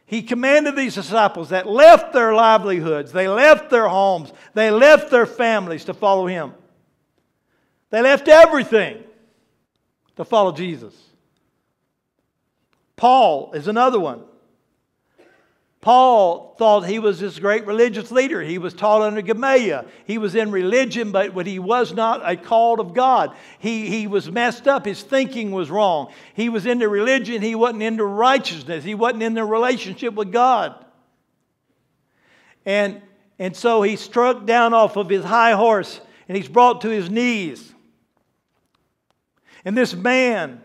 He 0.07 0.23
commanded 0.23 0.75
these 0.75 0.97
disciples 0.97 1.51
that 1.51 1.69
left 1.69 2.13
their 2.13 2.35
livelihoods, 2.35 3.13
they 3.13 3.29
left 3.29 3.71
their 3.71 3.87
homes, 3.87 4.33
they 4.55 4.73
left 4.73 5.09
their 5.09 5.25
families 5.25 5.85
to 5.85 5.95
follow 5.95 6.27
him. 6.27 6.53
They 7.91 8.03
left 8.03 8.27
everything 8.27 9.05
to 10.17 10.25
follow 10.25 10.51
Jesus. 10.51 10.95
Paul 12.97 13.53
is 13.53 13.69
another 13.69 14.01
one. 14.01 14.25
Paul 15.81 16.55
thought 16.59 16.81
he 16.81 16.99
was 16.99 17.21
this 17.21 17.39
great 17.39 17.67
religious 17.67 18.11
leader. 18.11 18.43
He 18.43 18.59
was 18.59 18.75
taught 18.75 19.01
under 19.01 19.23
Gamaliel. 19.23 19.87
He 20.05 20.19
was 20.19 20.35
in 20.35 20.51
religion, 20.51 21.11
but 21.11 21.47
he 21.47 21.59
was 21.59 21.95
not 21.95 22.21
a 22.23 22.37
called 22.37 22.81
of 22.81 22.93
God. 22.93 23.35
He, 23.59 23.89
he 23.89 24.07
was 24.07 24.31
messed 24.31 24.69
up. 24.69 24.85
His 24.85 25.03
thinking 25.03 25.53
was 25.53 25.71
wrong. 25.71 26.13
He 26.35 26.51
was 26.51 26.67
into 26.67 26.87
religion. 26.87 27.41
He 27.41 27.55
wasn't 27.55 27.83
into 27.83 28.05
righteousness. 28.05 28.85
He 28.85 28.95
wasn't 28.95 29.23
in 29.23 29.33
the 29.33 29.45
relationship 29.45 30.13
with 30.13 30.31
God. 30.31 30.85
And, 32.67 33.01
and 33.39 33.57
so 33.57 33.81
he 33.81 33.97
struck 33.97 34.45
down 34.45 34.75
off 34.75 34.97
of 34.97 35.09
his 35.09 35.25
high 35.25 35.53
horse 35.53 35.99
and 36.29 36.37
he's 36.37 36.49
brought 36.49 36.83
to 36.83 36.91
his 36.91 37.09
knees. 37.09 37.75
And 39.65 39.77
this 39.77 39.95
man, 39.95 40.61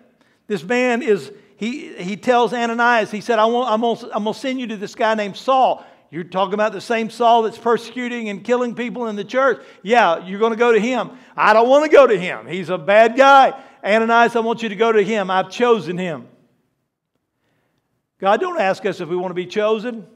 this 0.47 0.63
man 0.63 1.01
is 1.01 1.31
he, 1.57 1.93
he 1.95 2.17
tells 2.17 2.53
Ananias, 2.53 3.11
he 3.11 3.21
said, 3.21 3.39
I 3.39 3.45
want, 3.45 3.71
I'm 3.71 3.81
going 3.81 3.97
I'm 4.13 4.25
to 4.25 4.33
send 4.33 4.59
you 4.59 4.67
to 4.67 4.77
this 4.77 4.95
guy 4.95 5.15
named 5.15 5.37
Saul. 5.37 5.85
You're 6.11 6.23
talking 6.23 6.53
about 6.53 6.73
the 6.73 6.81
same 6.81 7.09
Saul 7.09 7.43
that's 7.43 7.57
persecuting 7.57 8.29
and 8.29 8.43
killing 8.43 8.75
people 8.75 9.07
in 9.07 9.15
the 9.15 9.23
church. 9.23 9.63
Yeah, 9.81 10.25
you're 10.25 10.39
going 10.39 10.51
to 10.51 10.57
go 10.57 10.71
to 10.71 10.79
him. 10.79 11.11
I 11.35 11.53
don't 11.53 11.67
want 11.69 11.85
to 11.85 11.89
go 11.89 12.05
to 12.05 12.17
him. 12.17 12.45
He's 12.47 12.69
a 12.69 12.77
bad 12.77 13.15
guy. 13.15 13.59
Ananias, 13.83 14.35
I 14.35 14.39
want 14.41 14.63
you 14.63 14.69
to 14.69 14.75
go 14.75 14.91
to 14.91 15.01
him. 15.01 15.31
I've 15.31 15.49
chosen 15.49 15.97
him. 15.97 16.27
God 18.19 18.39
don't 18.39 18.59
ask 18.59 18.85
us 18.85 19.01
if 19.01 19.09
we 19.09 19.15
want 19.15 19.31
to 19.31 19.35
be 19.35 19.45
chosen. 19.45 20.07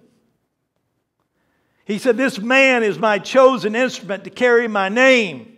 He 1.86 2.00
said, 2.00 2.18
This 2.18 2.40
man 2.40 2.84
is 2.84 2.98
my 2.98 3.20
chosen 3.20 3.76
instrument 3.76 4.24
to 4.26 4.30
carry 4.30 4.68
my 4.68 4.90
name 4.90 5.58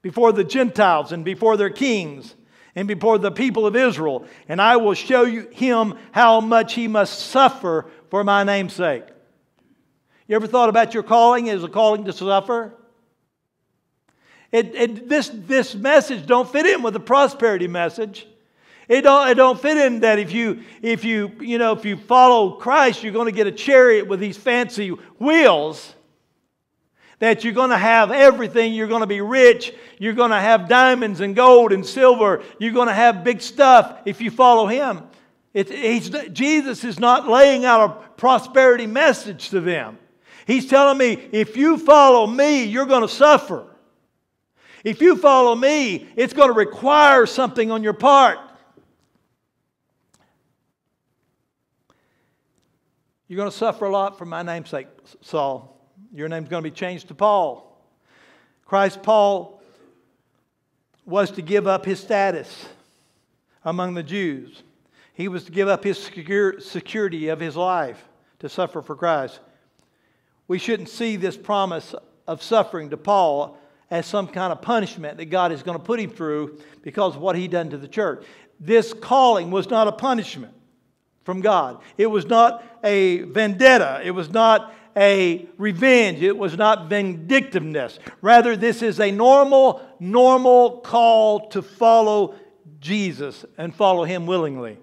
before 0.00 0.32
the 0.32 0.44
Gentiles 0.44 1.12
and 1.12 1.24
before 1.24 1.56
their 1.56 1.70
kings 1.70 2.34
and 2.74 2.88
before 2.88 3.18
the 3.18 3.30
people 3.30 3.66
of 3.66 3.76
Israel, 3.76 4.26
and 4.48 4.60
I 4.60 4.76
will 4.76 4.94
show 4.94 5.24
you 5.24 5.48
him 5.50 5.94
how 6.10 6.40
much 6.40 6.74
he 6.74 6.88
must 6.88 7.18
suffer 7.18 7.86
for 8.10 8.24
my 8.24 8.44
name's 8.44 8.72
sake. 8.72 9.04
You 10.26 10.36
ever 10.36 10.46
thought 10.46 10.68
about 10.68 10.94
your 10.94 11.02
calling 11.02 11.50
as 11.50 11.62
a 11.62 11.68
calling 11.68 12.04
to 12.06 12.12
suffer? 12.12 12.72
It, 14.50 14.74
it, 14.74 15.08
this, 15.08 15.30
this 15.32 15.74
message 15.74 16.26
don't 16.26 16.50
fit 16.50 16.66
in 16.66 16.82
with 16.82 16.94
the 16.94 17.00
prosperity 17.00 17.68
message. 17.68 18.26
It 18.88 19.02
don't, 19.02 19.28
it 19.28 19.34
don't 19.34 19.60
fit 19.60 19.76
in 19.76 20.00
that 20.00 20.18
if 20.18 20.32
you, 20.32 20.62
if 20.82 21.04
you, 21.04 21.32
you 21.40 21.58
know, 21.58 21.72
if 21.72 21.84
you 21.84 21.96
follow 21.96 22.52
Christ, 22.52 23.02
you're 23.02 23.12
going 23.12 23.26
to 23.26 23.32
get 23.32 23.46
a 23.46 23.52
chariot 23.52 24.06
with 24.06 24.20
these 24.20 24.36
fancy 24.36 24.88
wheels. 24.88 25.94
That 27.22 27.44
you're 27.44 27.52
going 27.52 27.70
to 27.70 27.78
have 27.78 28.10
everything. 28.10 28.74
You're 28.74 28.88
going 28.88 29.02
to 29.02 29.06
be 29.06 29.20
rich. 29.20 29.72
You're 30.00 30.12
going 30.12 30.32
to 30.32 30.40
have 30.40 30.68
diamonds 30.68 31.20
and 31.20 31.36
gold 31.36 31.70
and 31.70 31.86
silver. 31.86 32.42
You're 32.58 32.72
going 32.72 32.88
to 32.88 32.94
have 32.94 33.22
big 33.22 33.40
stuff 33.40 34.00
if 34.04 34.20
you 34.20 34.28
follow 34.28 34.66
Him. 34.66 35.02
It, 35.54 36.32
Jesus 36.32 36.82
is 36.82 36.98
not 36.98 37.28
laying 37.28 37.64
out 37.64 37.80
a 37.88 37.88
prosperity 38.16 38.88
message 38.88 39.50
to 39.50 39.60
them. 39.60 40.00
He's 40.48 40.66
telling 40.66 40.98
me, 40.98 41.12
if 41.30 41.56
you 41.56 41.78
follow 41.78 42.26
me, 42.26 42.64
you're 42.64 42.86
going 42.86 43.02
to 43.02 43.14
suffer. 43.14 43.68
If 44.82 45.00
you 45.00 45.14
follow 45.14 45.54
me, 45.54 46.08
it's 46.16 46.32
going 46.32 46.48
to 46.48 46.54
require 46.54 47.26
something 47.26 47.70
on 47.70 47.84
your 47.84 47.92
part. 47.92 48.38
You're 53.28 53.36
going 53.36 53.50
to 53.50 53.56
suffer 53.56 53.84
a 53.84 53.92
lot 53.92 54.18
for 54.18 54.26
my 54.26 54.42
namesake, 54.42 54.88
Saul. 55.20 55.72
Your 56.12 56.28
name's 56.28 56.48
going 56.48 56.62
to 56.62 56.70
be 56.70 56.74
changed 56.74 57.08
to 57.08 57.14
Paul. 57.14 57.68
Christ 58.66 59.02
Paul 59.02 59.62
was 61.06 61.30
to 61.32 61.42
give 61.42 61.66
up 61.66 61.84
his 61.84 62.00
status 62.00 62.66
among 63.64 63.94
the 63.94 64.02
Jews. 64.02 64.62
He 65.14 65.28
was 65.28 65.44
to 65.44 65.52
give 65.52 65.68
up 65.68 65.84
his 65.84 65.98
security 65.98 67.28
of 67.28 67.40
his 67.40 67.56
life 67.56 68.02
to 68.38 68.48
suffer 68.48 68.82
for 68.82 68.96
Christ. 68.96 69.40
We 70.48 70.58
shouldn't 70.58 70.88
see 70.88 71.16
this 71.16 71.36
promise 71.36 71.94
of 72.26 72.42
suffering 72.42 72.90
to 72.90 72.96
Paul 72.96 73.58
as 73.90 74.06
some 74.06 74.26
kind 74.26 74.52
of 74.52 74.62
punishment 74.62 75.18
that 75.18 75.26
God 75.26 75.52
is 75.52 75.62
going 75.62 75.78
to 75.78 75.84
put 75.84 76.00
him 76.00 76.10
through 76.10 76.58
because 76.82 77.14
of 77.14 77.20
what 77.20 77.36
he 77.36 77.46
done 77.48 77.70
to 77.70 77.78
the 77.78 77.88
church. 77.88 78.24
This 78.58 78.92
calling 78.92 79.50
was 79.50 79.68
not 79.68 79.88
a 79.88 79.92
punishment 79.92 80.54
from 81.24 81.40
God. 81.40 81.80
It 81.98 82.06
was 82.06 82.26
not 82.26 82.64
a 82.82 83.22
vendetta. 83.22 84.00
It 84.04 84.12
was 84.12 84.30
not 84.30 84.74
a 84.96 85.46
revenge. 85.58 86.22
It 86.22 86.36
was 86.36 86.56
not 86.56 86.88
vindictiveness. 86.88 87.98
Rather, 88.20 88.56
this 88.56 88.82
is 88.82 89.00
a 89.00 89.10
normal, 89.10 89.82
normal 89.98 90.80
call 90.80 91.48
to 91.48 91.62
follow 91.62 92.34
Jesus 92.80 93.44
and 93.56 93.74
follow 93.74 94.04
Him 94.04 94.26
willingly. 94.26 94.78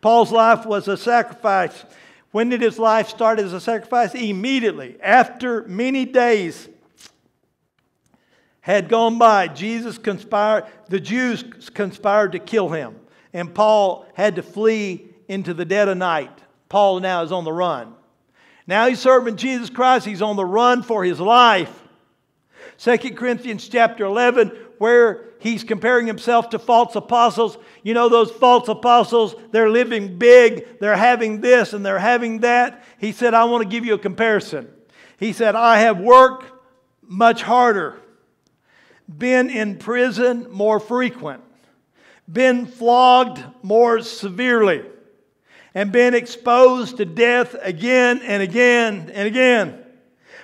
Paul's 0.00 0.32
life 0.32 0.64
was 0.64 0.88
a 0.88 0.96
sacrifice. 0.96 1.84
When 2.30 2.50
did 2.50 2.60
his 2.60 2.78
life 2.78 3.08
start 3.08 3.38
as 3.38 3.52
a 3.52 3.60
sacrifice? 3.60 4.14
Immediately. 4.14 4.96
After 5.02 5.66
many 5.66 6.04
days 6.04 6.68
had 8.60 8.88
gone 8.88 9.18
by, 9.18 9.48
Jesus 9.48 9.98
conspired, 9.98 10.64
the 10.88 11.00
Jews 11.00 11.42
conspired 11.72 12.32
to 12.32 12.38
kill 12.38 12.68
him. 12.68 12.96
And 13.32 13.54
Paul 13.54 14.06
had 14.14 14.36
to 14.36 14.42
flee 14.42 15.08
into 15.26 15.54
the 15.54 15.64
dead 15.64 15.88
of 15.88 15.96
night. 15.96 16.38
Paul 16.68 17.00
now 17.00 17.22
is 17.22 17.32
on 17.32 17.44
the 17.44 17.52
run. 17.52 17.94
Now 18.68 18.86
he's 18.86 19.00
serving 19.00 19.36
Jesus 19.36 19.70
Christ. 19.70 20.04
He's 20.06 20.20
on 20.20 20.36
the 20.36 20.44
run 20.44 20.82
for 20.82 21.02
his 21.02 21.18
life. 21.18 21.74
2 22.76 22.98
Corinthians 23.14 23.66
chapter 23.66 24.04
11, 24.04 24.52
where 24.76 25.24
he's 25.40 25.64
comparing 25.64 26.06
himself 26.06 26.50
to 26.50 26.58
false 26.58 26.94
apostles. 26.94 27.56
You 27.82 27.94
know, 27.94 28.10
those 28.10 28.30
false 28.30 28.68
apostles, 28.68 29.34
they're 29.52 29.70
living 29.70 30.18
big, 30.18 30.78
they're 30.80 30.96
having 30.96 31.40
this 31.40 31.72
and 31.72 31.84
they're 31.84 31.98
having 31.98 32.40
that. 32.40 32.84
He 33.00 33.10
said, 33.10 33.32
I 33.32 33.44
want 33.44 33.62
to 33.62 33.68
give 33.68 33.86
you 33.86 33.94
a 33.94 33.98
comparison. 33.98 34.68
He 35.18 35.32
said, 35.32 35.56
I 35.56 35.78
have 35.78 35.98
worked 35.98 36.52
much 37.02 37.42
harder, 37.42 37.98
been 39.08 39.48
in 39.48 39.78
prison 39.78 40.46
more 40.50 40.78
frequent, 40.78 41.42
been 42.30 42.66
flogged 42.66 43.42
more 43.62 44.02
severely 44.02 44.84
and 45.74 45.92
been 45.92 46.14
exposed 46.14 46.96
to 46.96 47.04
death 47.04 47.54
again 47.60 48.20
and 48.22 48.42
again 48.42 49.10
and 49.12 49.26
again. 49.26 49.84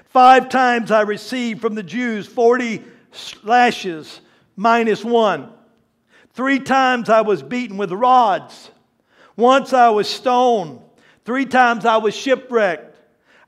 Five 0.04 0.48
times 0.48 0.90
I 0.90 1.02
received 1.02 1.60
from 1.60 1.74
the 1.74 1.82
Jews 1.82 2.26
40 2.26 2.82
lashes 3.42 4.20
minus 4.56 5.04
one. 5.04 5.50
Three 6.34 6.60
times 6.60 7.08
I 7.08 7.22
was 7.22 7.42
beaten 7.42 7.76
with 7.76 7.92
rods. 7.92 8.70
Once 9.36 9.72
I 9.72 9.90
was 9.90 10.08
stoned. 10.08 10.80
Three 11.24 11.46
times 11.46 11.84
I 11.84 11.96
was 11.96 12.14
shipwrecked. 12.14 12.96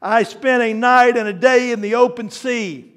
I 0.01 0.23
spent 0.23 0.63
a 0.63 0.73
night 0.73 1.17
and 1.17 1.29
a 1.29 1.33
day 1.33 1.73
in 1.73 1.81
the 1.81 1.95
open 1.95 2.31
sea. 2.31 2.93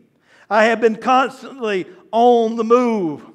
I 0.50 0.65
have 0.65 0.82
been 0.82 0.96
constantly 0.96 1.86
on 2.12 2.56
the 2.56 2.63
move. 2.63 3.29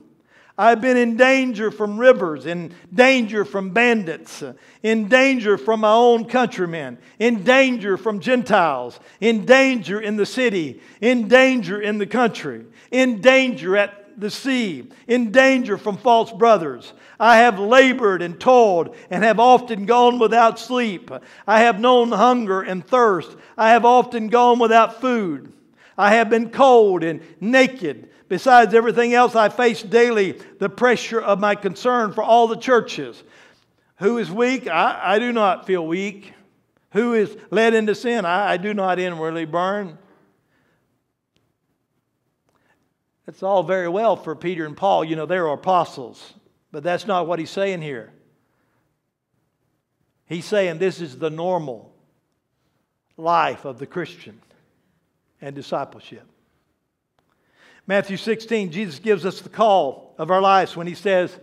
I've 0.56 0.80
been 0.80 0.96
in 0.96 1.16
danger 1.16 1.72
from 1.72 1.98
rivers, 1.98 2.46
in 2.46 2.74
danger 2.94 3.44
from 3.44 3.70
bandits, 3.70 4.42
in 4.84 5.08
danger 5.08 5.58
from 5.58 5.80
my 5.80 5.92
own 5.92 6.26
countrymen, 6.26 6.98
in 7.18 7.42
danger 7.42 7.96
from 7.96 8.20
Gentiles, 8.20 9.00
in 9.20 9.46
danger 9.46 10.00
in 10.00 10.16
the 10.16 10.26
city, 10.26 10.80
in 11.00 11.26
danger 11.26 11.80
in 11.80 11.98
the 11.98 12.06
country, 12.06 12.66
in 12.92 13.20
danger 13.20 13.76
at 13.76 14.20
the 14.20 14.30
sea, 14.30 14.88
in 15.08 15.32
danger 15.32 15.76
from 15.76 15.96
false 15.96 16.30
brothers. 16.30 16.92
I 17.18 17.38
have 17.38 17.58
labored 17.58 18.22
and 18.22 18.38
toiled 18.38 18.94
and 19.10 19.24
have 19.24 19.40
often 19.40 19.86
gone 19.86 20.20
without 20.20 20.60
sleep. 20.60 21.10
I 21.48 21.60
have 21.60 21.80
known 21.80 22.12
hunger 22.12 22.62
and 22.62 22.86
thirst. 22.86 23.36
I 23.58 23.70
have 23.70 23.84
often 23.84 24.28
gone 24.28 24.60
without 24.60 25.00
food. 25.00 25.52
I 25.98 26.14
have 26.14 26.30
been 26.30 26.50
cold 26.50 27.02
and 27.02 27.22
naked. 27.40 28.10
Besides 28.28 28.74
everything 28.74 29.12
else, 29.12 29.34
I 29.34 29.48
face 29.48 29.82
daily 29.82 30.32
the 30.58 30.68
pressure 30.68 31.20
of 31.20 31.40
my 31.40 31.54
concern 31.54 32.12
for 32.12 32.22
all 32.22 32.48
the 32.48 32.56
churches. 32.56 33.22
Who 33.98 34.18
is 34.18 34.30
weak? 34.30 34.66
I, 34.66 35.00
I 35.02 35.18
do 35.18 35.32
not 35.32 35.66
feel 35.66 35.86
weak. 35.86 36.32
Who 36.92 37.12
is 37.12 37.36
led 37.50 37.74
into 37.74 37.94
sin? 37.94 38.24
I, 38.24 38.52
I 38.52 38.56
do 38.56 38.72
not 38.72 38.98
inwardly 38.98 39.44
burn. 39.44 39.98
It's 43.26 43.42
all 43.42 43.62
very 43.62 43.88
well 43.88 44.16
for 44.16 44.34
Peter 44.34 44.66
and 44.66 44.76
Paul. 44.76 45.04
You 45.04 45.16
know, 45.16 45.26
they're 45.26 45.46
apostles. 45.46 46.34
But 46.72 46.82
that's 46.82 47.06
not 47.06 47.26
what 47.26 47.38
he's 47.38 47.50
saying 47.50 47.82
here. 47.82 48.12
He's 50.26 50.44
saying 50.44 50.78
this 50.78 51.00
is 51.00 51.18
the 51.18 51.30
normal 51.30 51.94
life 53.16 53.64
of 53.64 53.78
the 53.78 53.86
Christian 53.86 54.40
and 55.40 55.54
discipleship. 55.54 56.26
Matthew 57.86 58.16
16, 58.16 58.72
Jesus 58.72 58.98
gives 58.98 59.26
us 59.26 59.40
the 59.40 59.48
call 59.48 60.14
of 60.16 60.30
our 60.30 60.40
lives 60.40 60.76
when 60.76 60.86
he 60.86 60.94
says, 60.94 61.38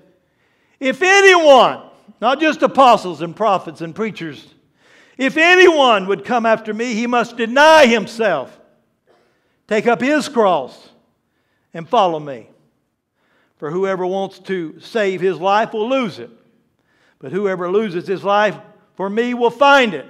If 0.80 1.01
anyone, 1.01 1.84
not 2.19 2.39
just 2.39 2.63
apostles 2.63 3.21
and 3.21 3.36
prophets 3.36 3.82
and 3.82 3.95
preachers, 3.95 4.54
if 5.17 5.38
anyone 5.38 6.08
would 6.08 6.25
come 6.25 6.47
after 6.47 6.73
me, 6.73 6.93
he 6.95 7.06
must 7.06 7.38
deny 7.38 7.86
himself, 7.86 8.60
take 9.67 9.86
up 9.86 10.01
his 10.01 10.27
cross, 10.27 10.89
and 11.73 11.88
follow 11.88 12.19
me. 12.19 12.49
For 13.58 13.69
whoever 13.69 14.08
wants 14.08 14.39
to 14.39 14.80
save 14.80 15.21
his 15.21 15.38
life 15.38 15.73
will 15.73 15.88
lose 15.88 16.17
it, 16.17 16.32
but 17.19 17.32
whoever 17.32 17.69
loses 17.69 18.08
his 18.08 18.23
life 18.23 18.58
for 18.95 19.08
me 19.08 19.36
will 19.36 19.51
find 19.51 19.93
it. 19.93 20.08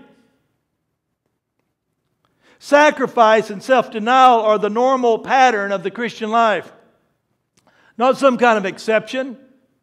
Sacrifice 2.64 3.50
and 3.50 3.64
self 3.64 3.90
denial 3.90 4.40
are 4.42 4.60
the 4.60 4.70
normal 4.70 5.18
pattern 5.18 5.72
of 5.72 5.82
the 5.82 5.90
Christian 5.90 6.30
life, 6.30 6.72
not 7.98 8.20
some 8.20 8.38
kind 8.38 8.56
of 8.56 8.68
exception 8.68 9.36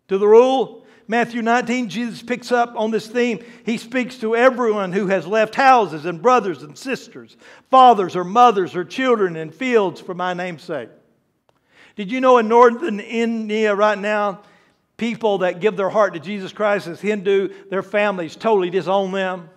to 0.07 0.17
the 0.17 0.29
rule. 0.29 0.87
Matthew 1.09 1.43
19, 1.43 1.89
Jesus 1.89 2.23
picks 2.23 2.53
up 2.53 2.75
on 2.77 2.93
this 2.93 3.09
theme. 3.09 3.45
He 3.67 3.79
speaks 3.79 4.19
to 4.19 4.37
everyone 4.37 4.93
who 4.93 5.09
has 5.09 5.27
left 5.27 5.57
houses 5.57 6.05
and 6.05 6.23
brothers 6.23 6.63
and 6.63 6.79
sisters, 6.79 7.37
fathers 7.69 8.15
or 8.15 8.23
mothers 8.23 8.77
or 8.77 8.85
children 8.85 9.35
in 9.35 9.51
fields 9.51 10.01
for 10.01 10.15
my 10.15 10.33
name's 10.33 10.63
sake. 10.63 10.91
Did 11.97 12.13
you 12.13 12.21
know 12.21 12.39
in 12.39 12.47
northern 12.47 13.01
India 13.01 13.75
right 13.75 13.99
now, 13.99 14.43
people 14.97 15.39
that 15.39 15.59
give 15.59 15.77
their 15.77 15.91
heart 15.91 16.15
to 16.15 16.21
Jesus 16.21 16.53
Christ 16.53 16.87
as 16.87 17.01
Hindu, 17.01 17.49
their 17.71 17.83
families 17.83 18.37
totally 18.37 18.71
disown 18.71 19.11
them, 19.11 19.51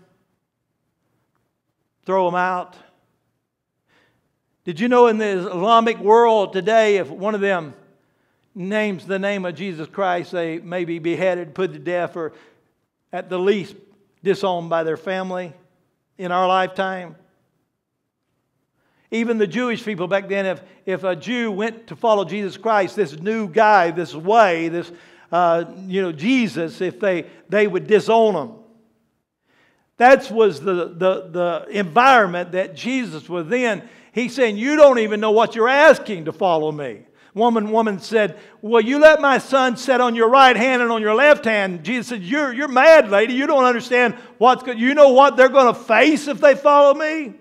throw 2.04 2.26
them 2.26 2.34
out? 2.34 2.76
Did 4.64 4.80
you 4.80 4.88
know 4.88 5.08
in 5.08 5.18
the 5.18 5.26
Islamic 5.26 5.98
world 5.98 6.54
today, 6.54 6.98
if 6.98 7.10
one 7.10 7.34
of 7.34 7.42
them 7.42 7.74
names 8.54 9.08
the 9.08 9.18
name 9.18 9.46
of 9.46 9.56
Jesus 9.56 9.88
Christ, 9.88 10.32
they 10.32 10.60
may 10.60 10.86
be 10.86 11.00
beheaded, 11.00 11.56
put 11.56 11.74
to 11.74 11.80
death, 11.80 12.16
or 12.16 12.34
at 13.12 13.30
the 13.30 13.40
least 13.40 13.76
disowned 14.24 14.70
by 14.70 14.84
their 14.84 14.98
family 14.98 15.54
in 16.18 16.32
our 16.32 16.48
lifetime? 16.48 17.16
Even 19.10 19.38
the 19.38 19.48
Jewish 19.48 19.84
people 19.84 20.08
back 20.08 20.30
then, 20.30 20.46
if, 20.46 20.62
if 20.86 21.04
a 21.04 21.16
Jew 21.16 21.52
went 21.52 21.88
to 21.88 21.96
follow 21.96 22.24
Jesus 22.24 22.56
Christ, 22.56 22.96
this 22.96 23.20
new 23.20 23.48
guy, 23.50 23.92
this 23.92 24.14
way, 24.14 24.70
this, 24.70 24.92
uh, 25.32 25.66
you 25.88 26.02
know, 26.02 26.12
Jesus, 26.12 26.82
if 26.82 27.00
they, 27.00 27.26
they 27.50 27.68
would 27.68 27.88
disown 27.88 28.36
him. 28.36 28.52
That 29.98 30.32
was 30.32 30.62
the, 30.62 30.74
the, 30.74 31.30
the 31.30 31.66
environment 31.70 32.54
that 32.54 32.76
Jesus 32.76 33.28
was 33.28 33.52
in. 33.52 33.88
He's 34.12 34.36
saying, 34.36 34.58
You 34.58 34.76
don't 34.76 35.00
even 35.00 35.20
know 35.20 35.32
what 35.32 35.56
you're 35.56 35.70
asking 35.70 36.26
to 36.26 36.32
follow 36.32 36.72
me. 36.72 37.06
Woman, 37.34 37.72
woman 37.72 38.00
said, 38.00 38.38
Well, 38.62 38.82
you 38.82 39.00
let 39.00 39.22
my 39.22 39.38
son 39.38 39.78
sit 39.78 40.02
on 40.02 40.16
your 40.16 40.30
right 40.30 40.56
hand 40.56 40.82
and 40.82 40.92
on 40.92 41.02
your 41.02 41.16
left 41.16 41.46
hand. 41.46 41.84
Jesus 41.84 42.08
said, 42.08 42.22
You're, 42.22 42.54
you're 42.54 42.68
mad, 42.68 43.10
lady. 43.10 43.34
You 43.34 43.48
don't 43.48 43.64
understand 43.64 44.16
what's 44.38 44.64
good. 44.64 44.80
You 44.80 44.94
know 44.94 45.10
what 45.10 45.38
they're 45.38 45.50
going 45.50 45.74
to 45.74 45.80
face 45.80 46.28
if 46.28 46.42
they 46.42 46.56
follow 46.56 46.94
me? 46.94 47.36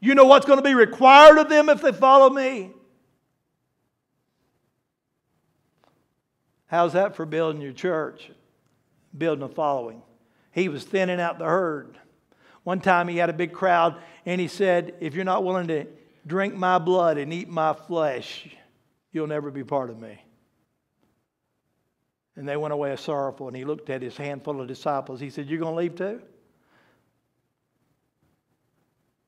You 0.00 0.14
know 0.14 0.24
what's 0.24 0.46
going 0.46 0.58
to 0.58 0.62
be 0.62 0.74
required 0.74 1.38
of 1.38 1.48
them 1.48 1.68
if 1.68 1.82
they 1.82 1.92
follow 1.92 2.30
me? 2.30 2.70
How's 6.68 6.92
that 6.92 7.16
for 7.16 7.26
building 7.26 7.60
your 7.60 7.72
church? 7.72 8.30
Building 9.16 9.42
a 9.42 9.48
following. 9.48 10.02
He 10.52 10.68
was 10.68 10.84
thinning 10.84 11.20
out 11.20 11.38
the 11.38 11.46
herd. 11.46 11.98
One 12.68 12.80
time 12.82 13.08
he 13.08 13.16
had 13.16 13.30
a 13.30 13.32
big 13.32 13.54
crowd 13.54 13.96
and 14.26 14.38
he 14.38 14.46
said, 14.46 14.96
If 15.00 15.14
you're 15.14 15.24
not 15.24 15.42
willing 15.42 15.68
to 15.68 15.86
drink 16.26 16.54
my 16.54 16.76
blood 16.78 17.16
and 17.16 17.32
eat 17.32 17.48
my 17.48 17.72
flesh, 17.72 18.46
You'll 19.10 19.26
never 19.26 19.50
be 19.50 19.64
part 19.64 19.88
of 19.88 19.98
me. 19.98 20.22
And 22.36 22.46
they 22.46 22.58
went 22.58 22.74
away 22.74 22.94
sorrowful. 22.96 23.48
And 23.48 23.56
he 23.56 23.64
looked 23.64 23.88
at 23.88 24.02
his 24.02 24.18
handful 24.18 24.60
of 24.60 24.68
disciples. 24.68 25.18
He 25.18 25.30
said, 25.30 25.48
You're 25.48 25.60
going 25.60 25.72
to 25.72 25.78
leave 25.78 25.96
too? 25.96 26.20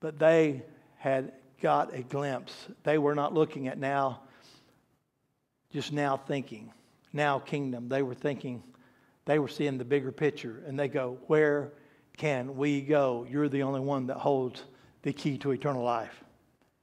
But 0.00 0.18
they 0.18 0.62
had 0.98 1.32
got 1.62 1.94
a 1.94 2.02
glimpse. 2.02 2.52
They 2.82 2.98
were 2.98 3.14
not 3.14 3.32
looking 3.32 3.68
at 3.68 3.78
now, 3.78 4.20
just 5.72 5.94
now 5.94 6.18
thinking, 6.18 6.74
now 7.14 7.38
kingdom. 7.38 7.88
They 7.88 8.02
were 8.02 8.14
thinking, 8.14 8.62
they 9.24 9.38
were 9.38 9.48
seeing 9.48 9.78
the 9.78 9.84
bigger 9.86 10.12
picture. 10.12 10.62
And 10.66 10.78
they 10.78 10.88
go, 10.88 11.16
Where 11.26 11.72
can 12.20 12.58
we 12.58 12.82
go? 12.82 13.26
You're 13.30 13.48
the 13.48 13.62
only 13.62 13.80
one 13.80 14.08
that 14.08 14.18
holds 14.18 14.62
the 15.00 15.10
key 15.10 15.38
to 15.38 15.52
eternal 15.52 15.82
life. 15.82 16.22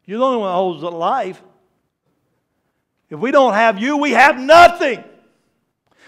You're 0.04 0.18
the 0.18 0.26
only 0.26 0.40
one 0.40 0.50
that 0.50 0.56
holds 0.56 0.82
the 0.82 0.90
life. 0.90 1.40
If 3.12 3.20
we 3.20 3.30
don't 3.30 3.54
have 3.54 3.78
you, 3.78 3.98
we 3.98 4.12
have 4.12 4.40
nothing. 4.40 5.04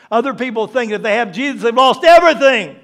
Other 0.09 0.33
people 0.33 0.65
think 0.65 0.91
if 0.91 1.03
they 1.03 1.17
have 1.17 1.31
Jesus, 1.31 1.61
they've 1.61 1.75
lost 1.75 2.03
everything. 2.03 2.75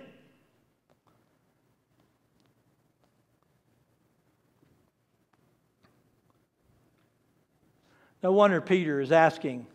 No 8.22 8.34
wonder 8.34 8.62
Peter 8.62 9.02
is 9.02 9.12
asking. 9.12 9.66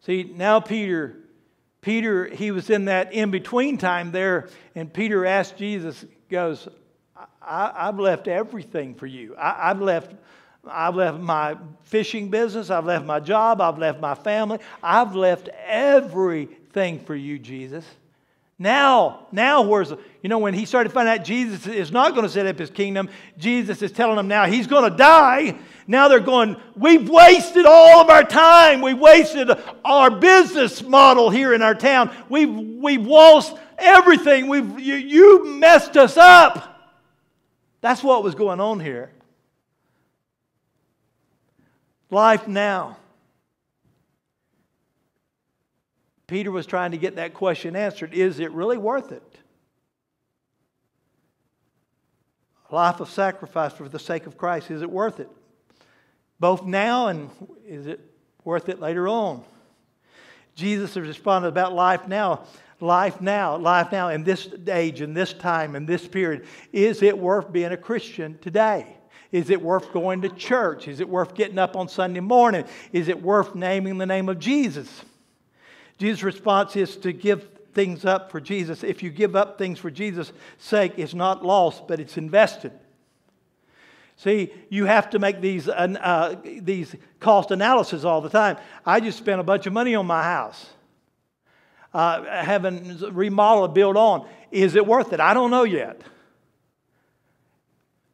See, 0.00 0.30
now 0.36 0.60
Peter, 0.60 1.16
Peter, 1.88 2.26
he 2.26 2.50
was 2.50 2.68
in 2.68 2.84
that 2.84 3.14
in 3.14 3.30
between 3.30 3.78
time 3.78 4.12
there, 4.12 4.50
and 4.74 4.92
Peter 4.92 5.24
asked 5.24 5.56
Jesus, 5.56 6.04
goes, 6.28 6.68
I, 7.40 7.86
have 7.86 7.98
left 7.98 8.28
everything 8.28 8.94
for 8.94 9.06
you. 9.06 9.34
I, 9.36 9.70
I've 9.70 9.80
left 9.80 10.14
I've 10.70 10.96
left 10.96 11.18
my 11.18 11.56
fishing 11.84 12.28
business. 12.28 12.68
I've 12.68 12.84
left 12.84 13.06
my 13.06 13.20
job. 13.20 13.62
I've 13.62 13.78
left 13.78 14.00
my 14.00 14.14
family. 14.14 14.58
I've 14.82 15.14
left 15.14 15.48
everything 15.64 17.00
for 17.00 17.14
you, 17.14 17.38
Jesus. 17.38 17.86
Now, 18.58 19.26
now, 19.32 19.62
where's, 19.62 19.88
the, 19.88 19.98
you 20.22 20.28
know, 20.28 20.40
when 20.40 20.52
he 20.52 20.66
started 20.66 20.92
finding 20.92 21.14
out 21.14 21.24
Jesus 21.24 21.66
is 21.66 21.90
not 21.90 22.10
going 22.10 22.24
to 22.24 22.28
set 22.28 22.44
up 22.44 22.58
his 22.58 22.68
kingdom, 22.68 23.08
Jesus 23.38 23.80
is 23.80 23.92
telling 23.92 24.18
him 24.18 24.28
now 24.28 24.44
he's 24.44 24.66
going 24.66 24.90
to 24.90 24.94
die. 24.94 25.56
Now 25.90 26.08
they're 26.08 26.20
going, 26.20 26.56
we've 26.76 27.08
wasted 27.08 27.64
all 27.64 28.02
of 28.02 28.10
our 28.10 28.22
time. 28.22 28.82
We've 28.82 28.98
wasted 28.98 29.50
our 29.86 30.10
business 30.10 30.82
model 30.82 31.30
here 31.30 31.54
in 31.54 31.62
our 31.62 31.74
town. 31.74 32.14
We've, 32.28 32.54
we've 32.54 33.06
lost 33.06 33.56
everything. 33.78 34.48
We've, 34.48 34.78
you, 34.78 34.96
you 34.96 35.46
messed 35.46 35.96
us 35.96 36.18
up. 36.18 36.92
That's 37.80 38.02
what 38.02 38.22
was 38.22 38.34
going 38.34 38.60
on 38.60 38.80
here. 38.80 39.10
Life 42.10 42.46
now. 42.46 42.98
Peter 46.26 46.50
was 46.50 46.66
trying 46.66 46.90
to 46.90 46.98
get 46.98 47.16
that 47.16 47.32
question 47.32 47.74
answered. 47.74 48.12
Is 48.12 48.40
it 48.40 48.52
really 48.52 48.76
worth 48.76 49.10
it? 49.10 49.22
A 52.70 52.74
life 52.74 53.00
of 53.00 53.08
sacrifice 53.08 53.72
for 53.72 53.88
the 53.88 53.98
sake 53.98 54.26
of 54.26 54.36
Christ, 54.36 54.70
is 54.70 54.82
it 54.82 54.90
worth 54.90 55.18
it? 55.18 55.30
Both 56.40 56.64
now 56.64 57.08
and 57.08 57.30
is 57.66 57.86
it 57.86 58.00
worth 58.44 58.68
it 58.68 58.80
later 58.80 59.08
on? 59.08 59.44
Jesus 60.54 60.94
has 60.94 61.06
responded 61.06 61.48
about 61.48 61.72
life 61.72 62.08
now. 62.08 62.44
Life 62.80 63.20
now, 63.20 63.56
life 63.56 63.90
now, 63.90 64.08
in 64.10 64.22
this 64.22 64.48
age, 64.68 65.00
in 65.00 65.12
this 65.12 65.32
time, 65.32 65.74
in 65.74 65.84
this 65.84 66.06
period. 66.06 66.46
Is 66.72 67.02
it 67.02 67.18
worth 67.18 67.52
being 67.52 67.72
a 67.72 67.76
Christian 67.76 68.38
today? 68.38 68.86
Is 69.32 69.50
it 69.50 69.60
worth 69.60 69.92
going 69.92 70.22
to 70.22 70.28
church? 70.28 70.86
Is 70.86 71.00
it 71.00 71.08
worth 71.08 71.34
getting 71.34 71.58
up 71.58 71.76
on 71.76 71.88
Sunday 71.88 72.20
morning? 72.20 72.64
Is 72.92 73.08
it 73.08 73.20
worth 73.20 73.54
naming 73.54 73.98
the 73.98 74.06
name 74.06 74.28
of 74.28 74.38
Jesus? 74.38 75.04
Jesus' 75.98 76.22
response 76.22 76.76
is 76.76 76.96
to 76.98 77.12
give 77.12 77.48
things 77.74 78.04
up 78.04 78.30
for 78.30 78.40
Jesus. 78.40 78.84
If 78.84 79.02
you 79.02 79.10
give 79.10 79.36
up 79.36 79.58
things 79.58 79.78
for 79.78 79.90
Jesus' 79.90 80.32
sake, 80.58 80.94
it's 80.96 81.14
not 81.14 81.44
lost, 81.44 81.88
but 81.88 82.00
it's 82.00 82.16
invested. 82.16 82.72
See, 84.18 84.52
you 84.68 84.84
have 84.84 85.10
to 85.10 85.20
make 85.20 85.40
these, 85.40 85.68
uh, 85.68 86.34
these 86.42 86.94
cost 87.20 87.52
analysis 87.52 88.04
all 88.04 88.20
the 88.20 88.28
time. 88.28 88.56
I 88.84 88.98
just 88.98 89.16
spent 89.16 89.40
a 89.40 89.44
bunch 89.44 89.66
of 89.66 89.72
money 89.72 89.94
on 89.94 90.06
my 90.06 90.24
house, 90.24 90.66
uh, 91.94 92.24
having 92.24 92.98
remodeled, 93.12 93.74
built 93.74 93.96
on. 93.96 94.28
Is 94.50 94.74
it 94.74 94.84
worth 94.84 95.12
it? 95.12 95.20
I 95.20 95.34
don't 95.34 95.52
know 95.52 95.62
yet. 95.62 96.02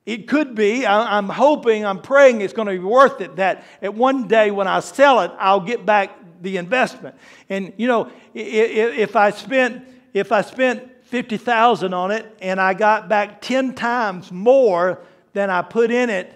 It 0.04 0.28
could 0.28 0.54
be, 0.54 0.86
I'm 0.86 1.30
hoping, 1.30 1.86
I'm 1.86 2.02
praying 2.02 2.42
it's 2.42 2.52
going 2.52 2.68
to 2.68 2.74
be 2.74 2.78
worth 2.78 3.22
it 3.22 3.36
that 3.36 3.64
at 3.80 3.94
one 3.94 4.28
day 4.28 4.50
when 4.50 4.68
I 4.68 4.80
sell 4.80 5.20
it, 5.20 5.32
I'll 5.38 5.60
get 5.60 5.86
back 5.86 6.10
the 6.42 6.58
investment. 6.58 7.16
And 7.48 7.72
you 7.78 7.88
know, 7.88 8.10
if 8.34 9.16
I 9.16 9.30
spent 9.30 9.88
if 10.12 10.30
I 10.30 10.42
spent 10.42 10.90
50,000 11.06 11.94
on 11.94 12.10
it 12.10 12.36
and 12.42 12.60
I 12.60 12.74
got 12.74 13.08
back 13.08 13.40
10 13.40 13.74
times 13.74 14.30
more 14.30 15.00
than 15.34 15.50
I 15.50 15.62
put 15.62 15.90
in 15.90 16.08
it, 16.08 16.32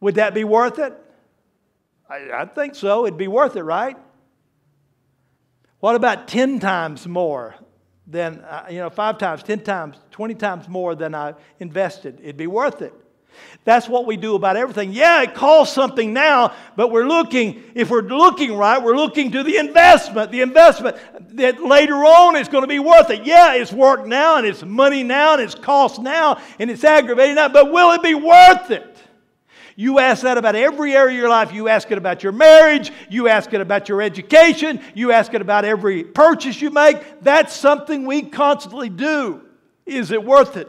would 0.00 0.16
that 0.16 0.34
be 0.34 0.44
worth 0.44 0.78
it? 0.78 0.92
I, 2.08 2.30
I 2.32 2.44
think 2.44 2.74
so. 2.74 3.06
It'd 3.06 3.18
be 3.18 3.28
worth 3.28 3.56
it, 3.56 3.62
right? 3.62 3.96
What 5.80 5.94
about 5.94 6.28
10 6.28 6.60
times 6.60 7.06
more 7.06 7.54
than, 8.06 8.40
uh, 8.40 8.66
you 8.70 8.78
know, 8.78 8.90
five 8.90 9.18
times, 9.18 9.42
10 9.42 9.60
times, 9.60 9.96
20 10.10 10.34
times 10.34 10.68
more 10.68 10.94
than 10.94 11.14
I 11.14 11.34
invested. 11.60 12.20
It'd 12.20 12.36
be 12.36 12.46
worth 12.46 12.82
it. 12.82 12.94
That's 13.64 13.88
what 13.88 14.06
we 14.06 14.16
do 14.16 14.34
about 14.34 14.56
everything. 14.56 14.92
Yeah, 14.92 15.22
it 15.22 15.34
costs 15.34 15.74
something 15.74 16.12
now, 16.12 16.54
but 16.74 16.90
we're 16.90 17.06
looking, 17.06 17.62
if 17.74 17.90
we're 17.90 18.02
looking 18.02 18.56
right, 18.56 18.82
we're 18.82 18.96
looking 18.96 19.32
to 19.32 19.42
the 19.42 19.58
investment. 19.58 20.30
The 20.30 20.40
investment 20.40 20.96
that 21.36 21.62
later 21.62 21.96
on 21.96 22.36
is 22.36 22.48
going 22.48 22.62
to 22.62 22.68
be 22.68 22.78
worth 22.78 23.10
it. 23.10 23.24
Yeah, 23.24 23.54
it's 23.54 23.72
work 23.72 24.06
now 24.06 24.38
and 24.38 24.46
it's 24.46 24.64
money 24.64 25.02
now 25.02 25.34
and 25.34 25.42
it's 25.42 25.54
cost 25.54 26.00
now 26.00 26.40
and 26.58 26.70
it's 26.70 26.82
aggravating 26.82 27.34
now, 27.34 27.48
but 27.48 27.70
will 27.70 27.92
it 27.92 28.02
be 28.02 28.14
worth 28.14 28.70
it? 28.70 28.96
You 29.76 30.00
ask 30.00 30.22
that 30.22 30.38
about 30.38 30.56
every 30.56 30.96
area 30.96 31.14
of 31.14 31.20
your 31.20 31.28
life. 31.28 31.52
You 31.52 31.68
ask 31.68 31.88
it 31.92 31.98
about 31.98 32.24
your 32.24 32.32
marriage. 32.32 32.90
You 33.08 33.28
ask 33.28 33.52
it 33.52 33.60
about 33.60 33.88
your 33.88 34.02
education. 34.02 34.80
You 34.94 35.12
ask 35.12 35.32
it 35.34 35.40
about 35.40 35.64
every 35.64 36.02
purchase 36.02 36.60
you 36.60 36.70
make. 36.70 37.20
That's 37.20 37.54
something 37.54 38.04
we 38.04 38.22
constantly 38.22 38.88
do. 38.88 39.42
Is 39.86 40.10
it 40.10 40.24
worth 40.24 40.56
it? 40.56 40.68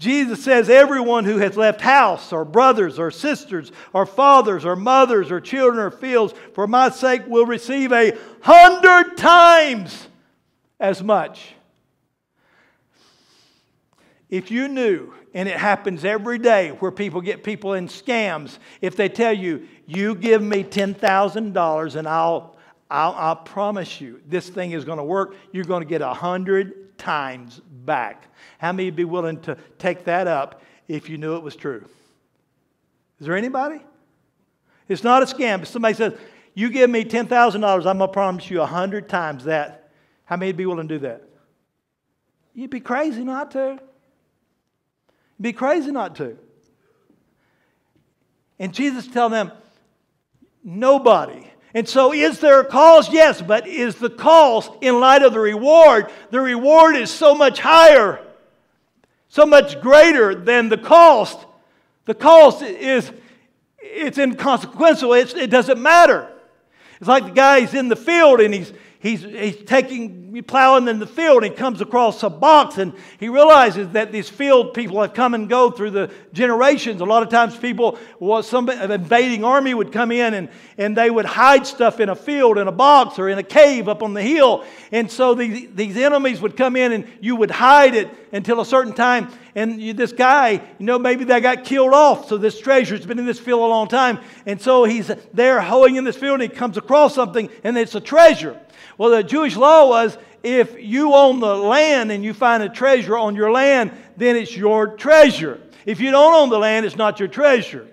Jesus 0.00 0.42
says, 0.42 0.70
Everyone 0.70 1.26
who 1.26 1.36
has 1.36 1.58
left 1.58 1.82
house, 1.82 2.32
or 2.32 2.46
brothers, 2.46 2.98
or 2.98 3.10
sisters, 3.10 3.70
or 3.92 4.06
fathers, 4.06 4.64
or 4.64 4.74
mothers, 4.74 5.30
or 5.30 5.42
children, 5.42 5.78
or 5.78 5.90
fields, 5.90 6.32
for 6.54 6.66
my 6.66 6.88
sake 6.88 7.22
will 7.26 7.44
receive 7.44 7.92
a 7.92 8.16
hundred 8.40 9.18
times 9.18 10.08
as 10.80 11.02
much. 11.02 11.52
If 14.30 14.50
you 14.50 14.68
knew 14.68 15.12
and 15.34 15.48
it 15.48 15.56
happens 15.56 16.04
every 16.04 16.38
day 16.38 16.70
where 16.70 16.90
people 16.90 17.20
get 17.20 17.44
people 17.44 17.74
in 17.74 17.86
scams. 17.86 18.58
If 18.80 18.96
they 18.96 19.08
tell 19.08 19.32
you, 19.32 19.68
you 19.86 20.14
give 20.14 20.42
me 20.42 20.64
$10,000 20.64 21.96
and 21.96 22.08
I'll, 22.08 22.56
I'll, 22.90 23.12
I'll 23.12 23.36
promise 23.36 24.00
you 24.00 24.20
this 24.26 24.48
thing 24.48 24.72
is 24.72 24.84
going 24.84 24.98
to 24.98 25.04
work, 25.04 25.36
you're 25.52 25.64
going 25.64 25.82
to 25.82 25.88
get 25.88 26.02
a 26.02 26.12
hundred 26.12 26.98
times 26.98 27.60
back. 27.84 28.26
How 28.60 28.72
many 28.72 28.86
would 28.86 28.96
be 28.96 29.04
willing 29.04 29.40
to 29.42 29.56
take 29.78 30.04
that 30.04 30.26
up 30.26 30.62
if 30.86 31.08
you 31.08 31.18
knew 31.18 31.36
it 31.36 31.42
was 31.42 31.56
true? 31.56 31.84
Is 33.18 33.26
there 33.26 33.36
anybody? 33.36 33.80
It's 34.88 35.04
not 35.04 35.22
a 35.22 35.26
scam. 35.26 35.62
If 35.62 35.68
somebody 35.68 35.94
says, 35.94 36.14
you 36.54 36.68
give 36.70 36.90
me 36.90 37.04
$10,000, 37.04 37.54
I'm 37.54 37.82
going 37.82 37.98
to 37.98 38.08
promise 38.08 38.50
you 38.50 38.60
a 38.60 38.66
hundred 38.66 39.08
times 39.08 39.44
that. 39.44 39.90
How 40.24 40.36
many 40.36 40.50
would 40.50 40.56
be 40.56 40.66
willing 40.66 40.88
to 40.88 40.94
do 40.94 41.00
that? 41.00 41.24
You'd 42.54 42.70
be 42.70 42.80
crazy 42.80 43.24
not 43.24 43.50
to 43.52 43.80
be 45.40 45.52
crazy 45.52 45.90
not 45.90 46.16
to. 46.16 46.36
And 48.58 48.74
Jesus 48.74 49.06
tell 49.06 49.30
them, 49.30 49.50
nobody. 50.62 51.46
And 51.72 51.88
so, 51.88 52.12
is 52.12 52.40
there 52.40 52.60
a 52.60 52.64
cause? 52.64 53.10
Yes, 53.10 53.40
but 53.40 53.66
is 53.66 53.94
the 53.94 54.10
cause 54.10 54.68
in 54.80 55.00
light 55.00 55.22
of 55.22 55.32
the 55.32 55.40
reward? 55.40 56.10
The 56.30 56.40
reward 56.40 56.96
is 56.96 57.10
so 57.10 57.34
much 57.34 57.60
higher, 57.60 58.20
so 59.30 59.46
much 59.46 59.80
greater 59.80 60.34
than 60.34 60.68
the 60.68 60.76
cost. 60.76 61.38
The 62.04 62.14
cost 62.14 62.62
is 62.62 63.10
it's 63.78 64.18
inconsequential. 64.18 65.14
It's, 65.14 65.34
it 65.34 65.50
doesn't 65.50 65.80
matter. 65.80 66.30
It's 66.98 67.08
like 67.08 67.24
the 67.24 67.30
guy's 67.30 67.72
in 67.72 67.88
the 67.88 67.96
field 67.96 68.40
and 68.40 68.52
he's, 68.52 68.72
he's, 69.00 69.22
he's 69.22 69.56
taking, 69.64 70.42
plowing 70.46 70.88
in 70.88 70.98
the 70.98 71.06
field 71.06 71.42
and 71.42 71.52
he 71.52 71.58
comes 71.58 71.80
across 71.80 72.22
a 72.22 72.30
box 72.30 72.78
and 72.78 72.92
he 73.18 73.28
realizes 73.28 73.88
that 73.90 74.12
these 74.12 74.28
field 74.28 74.72
people 74.74 75.00
have 75.02 75.12
come 75.12 75.34
and 75.34 75.48
go 75.48 75.70
through 75.70 75.90
the 75.90 76.10
generations. 76.32 77.00
A 77.00 77.04
lot 77.04 77.22
of 77.22 77.28
times 77.28 77.56
people, 77.56 77.98
well, 78.20 78.42
some 78.42 78.68
invading 78.68 79.44
army 79.44 79.74
would 79.74 79.92
come 79.92 80.12
in 80.12 80.34
and, 80.34 80.48
and 80.78 80.96
they 80.96 81.10
would 81.10 81.24
hide 81.24 81.66
stuff 81.66 81.98
in 81.98 82.08
a 82.08 82.14
field, 82.14 82.58
in 82.58 82.68
a 82.68 82.72
box 82.72 83.18
or 83.18 83.28
in 83.28 83.38
a 83.38 83.42
cave 83.42 83.88
up 83.88 84.02
on 84.02 84.14
the 84.14 84.22
hill. 84.22 84.64
And 84.92 85.10
so 85.10 85.34
these, 85.34 85.68
these 85.74 85.96
enemies 85.96 86.40
would 86.40 86.56
come 86.56 86.76
in 86.76 86.92
and 86.92 87.06
you 87.20 87.36
would 87.36 87.50
hide 87.50 87.94
it 87.94 88.08
until 88.32 88.60
a 88.60 88.66
certain 88.66 88.94
time. 88.94 89.30
And 89.54 89.80
you, 89.80 89.92
this 89.92 90.12
guy, 90.12 90.52
you 90.52 90.86
know, 90.86 90.98
maybe 90.98 91.24
they 91.24 91.40
got 91.40 91.64
killed 91.64 91.92
off. 91.92 92.28
So 92.28 92.38
this 92.38 92.60
treasure's 92.60 93.04
been 93.04 93.18
in 93.18 93.26
this 93.26 93.40
field 93.40 93.60
a 93.60 93.66
long 93.66 93.88
time. 93.88 94.20
And 94.46 94.60
so 94.60 94.84
he's 94.84 95.10
there 95.34 95.60
hoeing 95.60 95.96
in 95.96 96.04
this 96.04 96.16
field 96.16 96.40
and 96.40 96.50
he 96.50 96.56
comes 96.56 96.76
across 96.76 97.14
something 97.14 97.50
and 97.64 97.76
it's 97.76 97.94
a 97.94 98.00
treasure. 98.00 98.60
Well, 99.00 99.08
the 99.08 99.24
Jewish 99.24 99.56
law 99.56 99.88
was 99.88 100.18
if 100.42 100.78
you 100.78 101.14
own 101.14 101.40
the 101.40 101.56
land 101.56 102.12
and 102.12 102.22
you 102.22 102.34
find 102.34 102.62
a 102.62 102.68
treasure 102.68 103.16
on 103.16 103.34
your 103.34 103.50
land, 103.50 103.92
then 104.18 104.36
it's 104.36 104.54
your 104.54 104.88
treasure. 104.88 105.58
If 105.86 106.00
you 106.00 106.10
don't 106.10 106.34
own 106.34 106.50
the 106.50 106.58
land, 106.58 106.84
it's 106.84 106.96
not 106.96 107.18
your 107.18 107.28
treasure. 107.30 107.88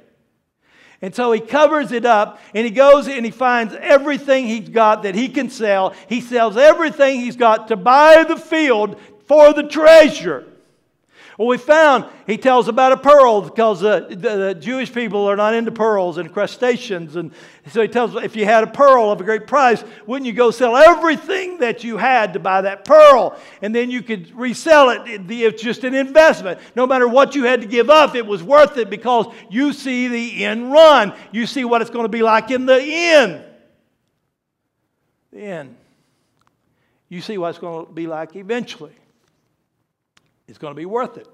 And 1.01 1.15
so 1.15 1.31
he 1.31 1.39
covers 1.39 1.93
it 1.93 2.03
up 2.03 2.41
and 2.53 2.65
he 2.65 2.71
goes 2.71 3.07
and 3.07 3.23
he 3.23 3.31
finds 3.31 3.73
everything 3.75 4.47
he's 4.47 4.67
got 4.67 5.03
that 5.03 5.15
he 5.15 5.29
can 5.29 5.49
sell. 5.49 5.95
He 6.09 6.19
sells 6.19 6.57
everything 6.57 7.21
he's 7.21 7.37
got 7.37 7.69
to 7.69 7.77
buy 7.77 8.25
the 8.27 8.35
field 8.35 8.99
for 9.27 9.53
the 9.53 9.63
treasure. 9.63 10.45
Well, 11.37 11.47
we 11.47 11.59
found 11.59 12.05
he 12.25 12.35
tells 12.35 12.67
about 12.67 12.93
a 12.93 12.97
pearl 12.97 13.41
because 13.41 13.83
uh, 13.83 14.07
the, 14.09 14.15
the, 14.15 14.55
Jewish 14.55 14.91
people 14.91 15.29
are 15.29 15.35
not 15.35 15.53
into 15.53 15.71
pearls 15.71 16.17
and 16.17 16.33
crustaceans. 16.33 17.15
And 17.15 17.31
so 17.67 17.83
he 17.83 17.87
tells 17.87 18.15
if 18.15 18.35
you 18.35 18.43
had 18.45 18.63
a 18.63 18.67
pearl 18.67 19.11
of 19.11 19.21
a 19.21 19.23
great 19.23 19.45
price, 19.45 19.83
wouldn't 20.07 20.25
you 20.25 20.33
go 20.33 20.49
sell 20.49 20.75
everything 20.75 21.59
that 21.59 21.83
you 21.83 21.97
had 21.97 22.33
to 22.33 22.39
buy 22.39 22.61
that 22.61 22.85
pearl? 22.85 23.39
And 23.61 23.73
then 23.73 23.91
you 23.91 24.01
could 24.01 24.35
resell 24.35 24.89
it. 24.89 25.01
It's 25.05 25.61
just 25.61 25.83
an 25.83 25.93
investment. 25.93 26.59
No 26.75 26.87
matter 26.87 27.07
what 27.07 27.35
you 27.35 27.43
had 27.43 27.61
to 27.61 27.67
give 27.67 27.91
up, 27.91 28.15
it 28.15 28.25
was 28.25 28.41
worth 28.41 28.75
it 28.77 28.89
because 28.89 29.27
you 29.47 29.73
see 29.73 30.07
the 30.07 30.43
end 30.43 30.71
run. 30.71 31.13
You 31.31 31.45
see 31.45 31.65
what 31.65 31.83
it's 31.83 31.91
going 31.91 32.05
to 32.05 32.09
be 32.09 32.23
like 32.23 32.49
in 32.49 32.65
the 32.65 32.81
end. 32.81 33.43
The 35.31 35.39
end. 35.39 35.75
You 37.09 37.21
see 37.21 37.37
what 37.37 37.49
it's 37.49 37.59
going 37.59 37.85
to 37.85 37.91
be 37.91 38.07
like 38.07 38.35
eventually. 38.35 38.95
It's 40.47 40.57
going 40.57 40.73
to 40.73 40.77
be 40.77 40.85
worth 40.85 41.17
it. 41.17 41.27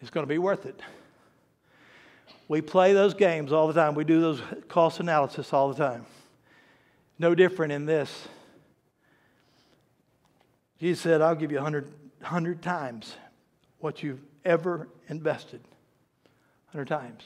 It's 0.00 0.10
going 0.10 0.26
to 0.26 0.28
be 0.28 0.38
worth 0.38 0.66
it. 0.66 0.80
We 2.48 2.60
play 2.60 2.94
those 2.94 3.14
games 3.14 3.52
all 3.52 3.68
the 3.68 3.74
time. 3.74 3.94
We 3.94 4.04
do 4.04 4.20
those 4.20 4.42
cost 4.68 4.98
analysis 4.98 5.52
all 5.52 5.68
the 5.68 5.76
time. 5.76 6.06
No 7.18 7.34
different 7.34 7.72
in 7.72 7.86
this. 7.86 8.28
Jesus 10.80 11.02
said, 11.02 11.20
I'll 11.20 11.34
give 11.34 11.52
you 11.52 11.58
100, 11.58 11.84
100 12.20 12.62
times 12.62 13.14
what 13.78 14.02
you've 14.02 14.22
ever 14.44 14.88
invested. 15.08 15.60
100 16.72 16.86
times. 16.88 17.22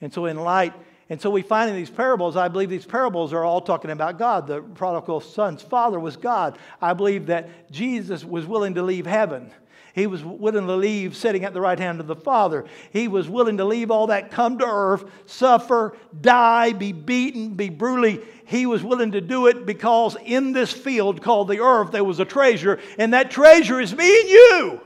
And 0.00 0.12
so, 0.12 0.26
in 0.26 0.36
light, 0.36 0.74
and 1.10 1.20
so 1.20 1.28
we 1.28 1.42
find 1.42 1.68
in 1.68 1.74
these 1.74 1.90
parables, 1.90 2.36
I 2.36 2.46
believe 2.46 2.70
these 2.70 2.86
parables 2.86 3.32
are 3.32 3.44
all 3.44 3.60
talking 3.60 3.90
about 3.90 4.16
God. 4.16 4.46
The 4.46 4.62
prodigal 4.62 5.20
son's 5.20 5.60
father 5.60 5.98
was 5.98 6.16
God. 6.16 6.56
I 6.80 6.94
believe 6.94 7.26
that 7.26 7.70
Jesus 7.72 8.24
was 8.24 8.46
willing 8.46 8.74
to 8.74 8.82
leave 8.82 9.06
heaven. 9.06 9.50
He 9.92 10.06
was 10.06 10.22
willing 10.22 10.68
to 10.68 10.76
leave 10.76 11.16
sitting 11.16 11.44
at 11.44 11.52
the 11.52 11.60
right 11.60 11.78
hand 11.78 11.98
of 11.98 12.06
the 12.06 12.14
Father. 12.14 12.64
He 12.92 13.08
was 13.08 13.28
willing 13.28 13.56
to 13.56 13.64
leave 13.64 13.90
all 13.90 14.06
that, 14.06 14.30
come 14.30 14.56
to 14.58 14.64
earth, 14.64 15.04
suffer, 15.26 15.96
die, 16.20 16.74
be 16.74 16.92
beaten, 16.92 17.54
be 17.54 17.70
brutally. 17.70 18.20
He 18.46 18.66
was 18.66 18.84
willing 18.84 19.10
to 19.10 19.20
do 19.20 19.48
it 19.48 19.66
because 19.66 20.16
in 20.24 20.52
this 20.52 20.72
field 20.72 21.22
called 21.22 21.48
the 21.48 21.58
earth 21.58 21.90
there 21.90 22.04
was 22.04 22.20
a 22.20 22.24
treasure, 22.24 22.78
and 22.98 23.14
that 23.14 23.32
treasure 23.32 23.80
is 23.80 23.92
me 23.96 24.20
and 24.20 24.28
you. 24.28 24.80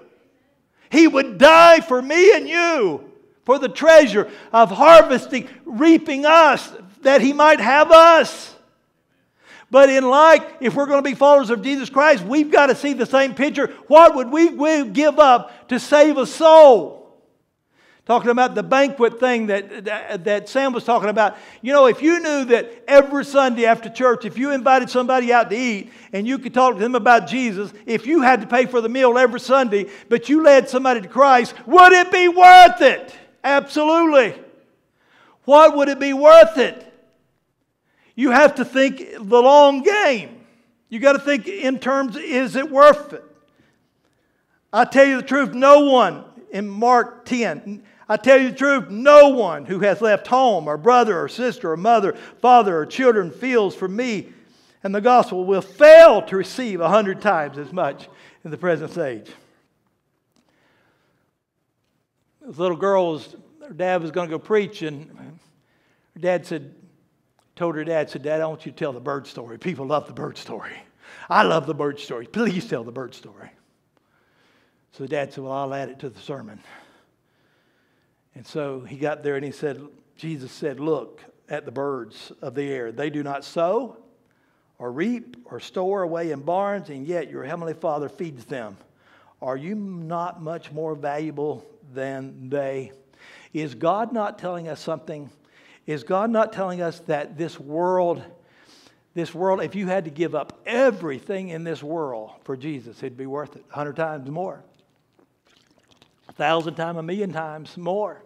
He 0.89 1.07
would 1.07 1.37
die 1.37 1.81
for 1.81 2.01
me 2.01 2.35
and 2.35 2.49
you 2.49 3.14
for 3.45 3.59
the 3.59 3.69
treasure 3.69 4.31
of 4.53 4.71
harvesting, 4.71 5.49
reaping 5.65 6.27
us, 6.27 6.73
that 7.03 7.21
he 7.21 7.33
might 7.33 7.61
have 7.61 7.91
us. 7.91 8.55
But 9.71 9.91
in 9.91 10.09
like, 10.09 10.59
if 10.61 10.75
we're 10.75 10.87
going 10.87 11.03
to 11.03 11.11
be 11.11 11.17
followers 11.17 11.51
of 11.51 11.63
Jesus 11.63 11.91
Christ, 11.91 12.25
we've 12.25 12.51
got 12.51 12.67
to 12.67 12.75
see 12.75 12.93
the 12.93 13.07
same 13.07 13.35
picture. 13.35 13.69
What 13.89 14.15
would 14.15 14.31
we, 14.31 14.89
give 14.89 15.19
up 15.19 15.69
to 15.69 15.81
save 15.81 16.17
a 16.17 16.27
soul? 16.27 17.01
Talking 18.07 18.31
about 18.31 18.55
the 18.55 18.63
banquet 18.63 19.19
thing 19.19 19.47
that, 19.47 19.87
that, 19.87 20.25
that, 20.25 20.49
Sam 20.51 20.75
was 20.75 20.85
talking 20.85 21.09
about. 21.09 21.39
You 21.63 21.73
know, 21.73 21.87
if 21.87 22.03
you 22.03 22.21
knew 22.21 22.45
that 22.45 22.85
every 22.87 23.25
Sunday 23.25 23.65
after 23.65 23.89
church, 23.89 24.27
if 24.27 24.37
you 24.37 24.51
invited 24.51 24.91
somebody 24.91 25.33
out 25.33 25.49
to 25.49 25.57
eat 25.57 25.91
and 26.13 26.27
you 26.27 26.39
could 26.39 26.53
talk 26.53 26.75
to 26.75 26.81
them 26.81 26.95
about 26.95 27.27
Jesus, 27.27 27.73
if 27.87 28.07
you 28.07 28.21
had 28.21 28.43
to 28.43 28.47
pay 28.47 28.67
for 28.67 28.83
the 28.83 28.91
meal 28.91 29.17
every 29.17 29.41
Sunday, 29.41 29.91
but 30.11 30.29
you 30.29 30.43
led 30.43 30.69
somebody 30.69 31.01
to 31.01 31.09
Christ, 31.09 31.55
would 31.67 31.93
it 31.93 32.13
be 32.13 32.29
worth 32.29 32.83
it? 32.83 33.15
Absolutely. 33.45 34.35
What 35.45 35.77
would 35.77 35.89
it 35.89 36.01
be 36.01 36.13
worth 36.13 36.59
it? 36.59 36.93
You 38.17 38.31
have 38.31 38.57
to 38.57 38.65
think 38.65 39.13
the 39.19 39.43
long 39.43 39.83
game. 39.83 40.41
You 40.89 40.99
got 40.99 41.13
to 41.13 41.19
think 41.19 41.47
in 41.47 41.79
terms 41.79 42.17
is 42.17 42.57
it 42.57 42.71
worth 42.71 43.13
it? 43.13 43.25
I 44.73 44.85
tell 44.85 45.05
you 45.05 45.19
the 45.19 45.27
truth, 45.27 45.53
no 45.53 45.81
one 45.81 46.25
in 46.51 46.69
Mark 46.69 47.25
10, 47.27 47.83
I 48.09 48.17
tell 48.17 48.41
you 48.41 48.51
the 48.51 48.57
truth, 48.57 48.91
no 48.91 49.31
one 49.31 49.65
who 49.67 49.81
has 49.81 50.01
left 50.01 50.27
home 50.27 50.69
or 50.69 50.77
brother 50.77 51.21
or 51.21 51.29
sister 51.29 51.73
or 51.73 51.77
mother, 51.77 52.15
father 52.41 52.79
or 52.79 52.87
children 52.87 53.31
feels 53.31 53.75
for 53.75 53.89
me 53.89 54.33
and 54.85 54.95
the 54.95 55.01
gospel 55.01 55.45
will 55.45 55.63
fail 55.63 56.23
to 56.23 56.37
receive 56.37 56.81
a 56.81 56.89
hundred 56.89 57.23
times 57.23 57.57
as 57.59 57.73
much 57.73 58.09
in 58.45 58.51
the 58.51 58.59
present 58.59 58.97
age. 58.99 59.31
This 62.47 62.59
little 62.59 62.77
girl 62.77 63.13
was, 63.13 63.37
her 63.67 63.73
dad 63.73 64.03
was 64.03 64.11
going 64.11 64.29
to 64.29 64.35
go 64.37 64.39
preach, 64.39 64.83
and 64.83 65.09
her 66.15 66.21
dad 66.21 66.45
said, 66.45 66.75
told 67.57 67.75
her 67.77 67.85
dad, 67.85 68.11
said, 68.11 68.23
Dad, 68.23 68.41
I 68.41 68.47
want 68.47 68.67
you 68.67 68.73
to 68.73 68.79
tell 68.79 68.93
the 68.93 69.01
bird 69.01 69.27
story. 69.27 69.59
People 69.59 69.87
love 69.87 70.07
the 70.07 70.13
bird 70.13 70.37
story. 70.37 70.77
I 71.31 71.43
love 71.43 71.67
the 71.67 71.75
bird 71.75 71.99
story. 71.99 72.27
Please 72.27 72.69
tell 72.69 72.85
the 72.85 72.93
bird 72.93 73.15
story. 73.15 73.51
So 74.93 75.05
the 75.05 75.09
dad 75.09 75.33
said, 75.33 75.45
Well, 75.45 75.53
I'll 75.53 75.73
add 75.73 75.89
it 75.89 75.99
to 76.01 76.11
the 76.11 76.21
sermon. 76.21 76.61
And 78.35 78.47
so 78.47 78.81
he 78.81 78.97
got 78.97 79.23
there 79.23 79.37
and 79.37 79.45
he 79.45 79.53
said, 79.53 79.81
Jesus 80.17 80.53
said, 80.53 80.81
Look 80.81 81.21
at 81.49 81.65
the 81.65 81.73
birds 81.73 82.33
of 82.43 82.55
the 82.55 82.71
air. 82.71 82.93
They 82.93 83.11
do 83.11 83.23
not 83.23 83.45
sow 83.45 83.97
or 84.79 84.93
reap 84.93 85.37
or 85.47 85.61
store 85.61 86.03
away 86.03 86.33
in 86.33 86.41
barns, 86.41 86.91
and 86.91 87.07
yet 87.07 87.31
your 87.31 87.45
heavenly 87.45 87.75
Father 87.75 88.09
feeds 88.09 88.45
them. 88.45 88.77
Are 89.41 89.57
you 89.57 89.75
not 89.75 90.43
much 90.43 90.73
more 90.73 90.95
valuable 90.95 91.65
than 91.93 92.49
they. 92.49 92.93
Is 93.53 93.75
God 93.75 94.13
not 94.13 94.39
telling 94.39 94.69
us 94.69 94.81
something? 94.81 95.31
Is 95.87 96.03
God 96.03 96.31
not 96.31 96.53
telling 96.53 96.81
us 96.81 97.01
that 97.01 97.37
this 97.37 97.59
world, 97.61 98.23
this 99.15 99.35
world, 99.35 99.63
if 99.63 99.75
you 99.75 99.87
had 99.87 100.05
to 100.05 100.11
give 100.11 100.35
up 100.35 100.61
everything 100.67 101.49
in 101.51 101.65
this 101.65 101.83
world 101.83 102.33
for 102.45 102.57
Jesus, 102.57 102.99
it'd 102.99 103.17
be 103.17 103.27
worth 103.27 103.57
it 103.57 103.65
a 103.71 103.75
hundred 103.75 103.97
times 103.97 104.31
more, 104.31 104.63
a 106.29 106.33
thousand 106.33 106.75
times, 106.75 106.99
a 106.99 107.03
million 107.03 107.33
times 107.33 107.77
more? 107.77 108.23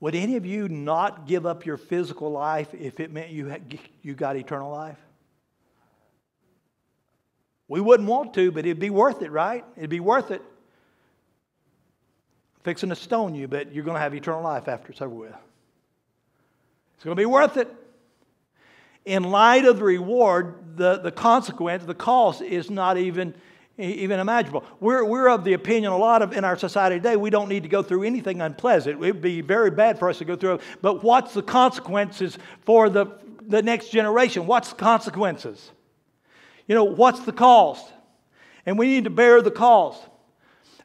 Would 0.00 0.16
any 0.16 0.36
of 0.36 0.44
you 0.44 0.68
not 0.68 1.28
give 1.28 1.46
up 1.46 1.64
your 1.64 1.76
physical 1.76 2.32
life 2.32 2.74
if 2.74 2.98
it 2.98 3.12
meant 3.12 3.30
you, 3.30 3.46
had, 3.46 3.78
you 4.02 4.14
got 4.14 4.36
eternal 4.36 4.70
life? 4.70 4.98
We 7.68 7.80
wouldn't 7.80 8.08
want 8.08 8.34
to, 8.34 8.50
but 8.50 8.66
it'd 8.66 8.78
be 8.78 8.90
worth 8.90 9.22
it, 9.22 9.30
right? 9.30 9.64
It'd 9.76 9.90
be 9.90 10.00
worth 10.00 10.30
it 10.30 10.42
fixing 12.62 12.90
to 12.90 12.96
stone 12.96 13.34
you, 13.34 13.48
but 13.48 13.72
you're 13.72 13.84
going 13.84 13.96
to 13.96 14.00
have 14.00 14.14
eternal 14.14 14.42
life 14.42 14.68
after 14.68 14.92
it's 14.92 15.02
over 15.02 15.14
with. 15.14 15.34
It's 16.94 17.04
going 17.04 17.16
to 17.16 17.20
be 17.20 17.26
worth 17.26 17.56
it. 17.56 17.72
In 19.04 19.24
light 19.24 19.64
of 19.64 19.78
the 19.78 19.84
reward, 19.84 20.76
the, 20.76 20.98
the 20.98 21.10
consequence, 21.10 21.84
the 21.84 21.94
cost 21.94 22.40
is 22.40 22.70
not 22.70 22.96
even, 22.96 23.34
even 23.76 24.20
imaginable. 24.20 24.64
We're, 24.78 25.04
we're 25.04 25.28
of 25.28 25.42
the 25.42 25.54
opinion, 25.54 25.90
a 25.90 25.96
lot 25.96 26.22
of 26.22 26.32
in 26.32 26.44
our 26.44 26.56
society 26.56 26.96
today, 26.96 27.16
we 27.16 27.30
don't 27.30 27.48
need 27.48 27.64
to 27.64 27.68
go 27.68 27.82
through 27.82 28.04
anything 28.04 28.40
unpleasant. 28.40 28.94
It 28.94 28.98
would 28.98 29.20
be 29.20 29.40
very 29.40 29.70
bad 29.70 29.98
for 29.98 30.08
us 30.08 30.18
to 30.18 30.24
go 30.24 30.36
through. 30.36 30.60
But 30.80 31.02
what's 31.02 31.34
the 31.34 31.42
consequences 31.42 32.38
for 32.60 32.88
the, 32.88 33.06
the 33.48 33.62
next 33.62 33.88
generation? 33.88 34.46
What's 34.46 34.68
the 34.68 34.76
consequences? 34.76 35.72
You 36.66 36.74
know, 36.74 36.84
what's 36.84 37.20
the 37.20 37.32
cost? 37.32 37.92
And 38.64 38.78
we 38.78 38.86
need 38.86 39.04
to 39.04 39.10
bear 39.10 39.42
the 39.42 39.50
cost. 39.50 40.00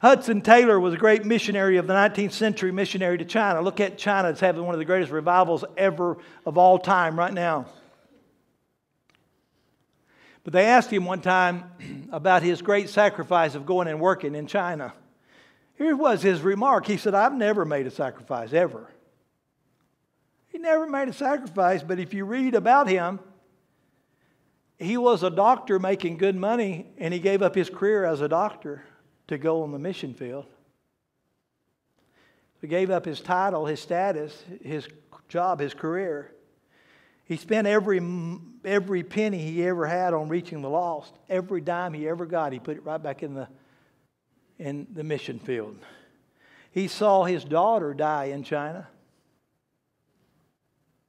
Hudson 0.00 0.42
Taylor 0.42 0.78
was 0.78 0.94
a 0.94 0.96
great 0.96 1.24
missionary 1.24 1.76
of 1.76 1.86
the 1.86 1.94
19th 1.94 2.32
century, 2.32 2.70
missionary 2.70 3.18
to 3.18 3.24
China. 3.24 3.60
Look 3.60 3.80
at 3.80 3.98
China, 3.98 4.28
it's 4.30 4.40
having 4.40 4.64
one 4.64 4.74
of 4.74 4.78
the 4.78 4.84
greatest 4.84 5.10
revivals 5.10 5.64
ever 5.76 6.18
of 6.46 6.56
all 6.56 6.78
time 6.78 7.18
right 7.18 7.32
now. 7.32 7.66
But 10.44 10.52
they 10.52 10.66
asked 10.66 10.90
him 10.90 11.04
one 11.04 11.20
time 11.20 11.64
about 12.12 12.42
his 12.42 12.62
great 12.62 12.88
sacrifice 12.88 13.54
of 13.54 13.66
going 13.66 13.88
and 13.88 14.00
working 14.00 14.34
in 14.34 14.46
China. 14.46 14.94
Here 15.76 15.96
was 15.96 16.22
his 16.22 16.40
remark. 16.42 16.86
He 16.86 16.96
said, 16.96 17.14
I've 17.14 17.34
never 17.34 17.64
made 17.64 17.86
a 17.86 17.90
sacrifice, 17.90 18.52
ever. 18.52 18.88
He 20.48 20.58
never 20.58 20.88
made 20.88 21.08
a 21.08 21.12
sacrifice, 21.12 21.82
but 21.82 21.98
if 21.98 22.14
you 22.14 22.24
read 22.24 22.54
about 22.54 22.88
him, 22.88 23.20
he 24.78 24.96
was 24.96 25.22
a 25.22 25.30
doctor 25.30 25.78
making 25.78 26.18
good 26.18 26.36
money, 26.36 26.86
and 26.98 27.12
he 27.12 27.20
gave 27.20 27.42
up 27.42 27.54
his 27.54 27.68
career 27.68 28.04
as 28.04 28.20
a 28.20 28.28
doctor 28.28 28.84
to 29.26 29.36
go 29.36 29.62
on 29.62 29.72
the 29.72 29.78
mission 29.78 30.14
field. 30.14 30.46
He 32.60 32.68
gave 32.68 32.90
up 32.90 33.04
his 33.04 33.20
title, 33.20 33.66
his 33.66 33.80
status, 33.80 34.44
his 34.62 34.88
job, 35.28 35.60
his 35.60 35.74
career. 35.74 36.32
He 37.24 37.36
spent 37.36 37.66
every, 37.66 38.00
every 38.64 39.02
penny 39.02 39.38
he 39.38 39.64
ever 39.66 39.86
had 39.86 40.14
on 40.14 40.28
reaching 40.28 40.62
the 40.62 40.70
lost. 40.70 41.14
Every 41.28 41.60
dime 41.60 41.92
he 41.92 42.08
ever 42.08 42.24
got, 42.24 42.52
he 42.52 42.58
put 42.58 42.76
it 42.76 42.84
right 42.84 43.02
back 43.02 43.22
in 43.22 43.34
the, 43.34 43.48
in 44.58 44.86
the 44.92 45.04
mission 45.04 45.38
field. 45.38 45.76
He 46.70 46.88
saw 46.88 47.24
his 47.24 47.44
daughter 47.44 47.94
die 47.94 48.26
in 48.26 48.44
China. 48.44 48.88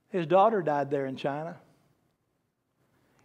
His 0.10 0.26
daughter 0.26 0.62
died 0.62 0.90
there 0.90 1.06
in 1.06 1.16
China. 1.16 1.58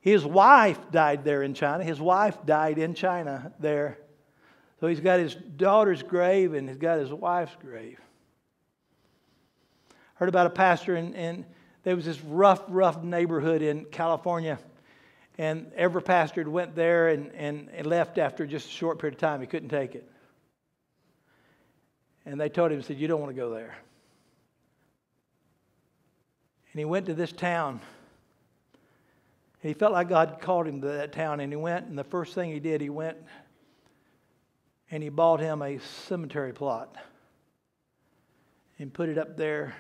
His 0.05 0.23
wife 0.23 0.79
died 0.91 1.25
there 1.25 1.43
in 1.43 1.55
China. 1.55 1.83
His 1.83 1.99
wife 1.99 2.37
died 2.45 2.77
in 2.77 2.93
China 2.93 3.51
there. 3.59 3.97
So 4.79 4.87
he's 4.87 5.01
got 5.01 5.19
his 5.19 5.35
daughter's 5.35 6.03
grave 6.03 6.53
and 6.53 6.69
he's 6.69 6.77
got 6.77 6.99
his 6.99 7.11
wife's 7.11 7.57
grave. 7.59 7.99
Heard 10.17 10.29
about 10.29 10.47
a 10.47 10.51
pastor 10.51 10.95
in, 10.95 11.15
in 11.15 11.47
there 11.85 11.97
was 11.97 12.05
this 12.05 12.21
rough, 12.21 12.63
rough 12.69 13.03
neighborhood 13.03 13.63
in 13.63 13.87
California. 13.87 14.59
And 15.39 15.73
every 15.75 16.03
pastor 16.03 16.51
went 16.51 16.75
there 16.75 17.09
and, 17.09 17.33
and, 17.33 17.71
and 17.71 17.87
left 17.87 18.19
after 18.19 18.45
just 18.45 18.69
a 18.69 18.73
short 18.73 18.99
period 18.99 19.15
of 19.15 19.21
time. 19.21 19.41
He 19.41 19.47
couldn't 19.47 19.71
take 19.71 19.95
it. 19.95 20.07
And 22.27 22.39
they 22.39 22.51
told 22.51 22.73
him, 22.73 22.83
said, 22.83 22.99
You 22.99 23.09
don't 23.09 23.23
want 23.23 23.35
to 23.35 23.41
go 23.41 23.49
there. 23.49 23.75
And 26.75 26.79
he 26.79 26.85
went 26.85 27.07
to 27.07 27.15
this 27.15 27.33
town. 27.33 27.81
He 29.65 29.73
felt 29.73 29.93
like 29.93 30.11
God 30.11 30.39
called 30.41 30.67
him 30.67 30.83
to 30.83 30.87
that 30.89 31.13
town. 31.13 31.41
And 31.41 31.51
he 31.51 31.57
went, 31.57 31.87
and 31.87 31.99
the 31.99 32.05
first 32.05 32.35
thing 32.35 32.53
he 32.53 32.61
did, 32.61 32.81
he 32.81 32.91
went 32.91 33.17
and 34.91 35.03
he 35.03 35.09
bought 35.09 35.41
him 35.41 35.63
a 35.63 35.79
cemetery 35.79 36.53
plot 36.53 36.95
and 38.79 38.93
put 38.93 39.09
it 39.09 39.17
up 39.17 39.37
there 39.37 39.75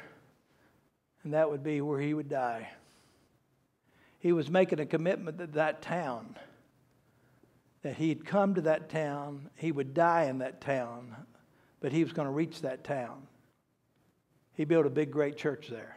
and 1.22 1.34
that 1.34 1.50
would 1.50 1.62
be 1.62 1.80
where 1.80 2.00
he 2.00 2.14
would 2.14 2.28
die. 2.28 2.68
He 4.18 4.32
was 4.32 4.50
making 4.50 4.80
a 4.80 4.86
commitment 4.86 5.38
to 5.38 5.46
that 5.48 5.82
town, 5.82 6.36
that 7.82 7.96
he'd 7.96 8.24
come 8.24 8.54
to 8.54 8.62
that 8.62 8.88
town, 8.90 9.50
he 9.56 9.72
would 9.72 9.94
die 9.94 10.24
in 10.24 10.38
that 10.38 10.60
town, 10.60 11.14
but 11.80 11.92
he 11.92 12.04
was 12.04 12.12
going 12.12 12.26
to 12.26 12.32
reach 12.32 12.62
that 12.62 12.84
town. 12.84 13.26
He 14.54 14.64
built 14.64 14.86
a 14.86 14.90
big, 14.90 15.10
great 15.10 15.36
church 15.36 15.68
there. 15.68 15.96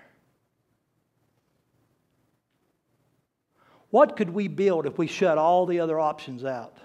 What 3.90 4.18
could 4.18 4.30
we 4.30 4.48
build 4.48 4.86
if 4.86 4.98
we 4.98 5.08
shut 5.08 5.38
all 5.38 5.66
the 5.66 5.80
other 5.80 6.00
options 6.00 6.44
out? 6.44 6.78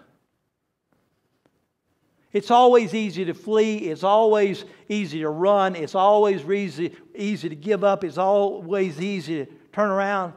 It's 2.32 2.50
always 2.50 2.94
easy 2.94 3.26
to 3.26 3.34
flee. 3.34 3.76
It's 3.76 4.04
always 4.04 4.64
easy 4.88 5.20
to 5.20 5.28
run. 5.28 5.76
It's 5.76 5.94
always 5.94 6.44
easy, 6.48 6.96
easy 7.14 7.48
to 7.48 7.56
give 7.56 7.84
up. 7.84 8.04
It's 8.04 8.18
always 8.18 9.00
easy 9.00 9.44
to 9.44 9.52
turn 9.72 9.90
around. 9.90 10.32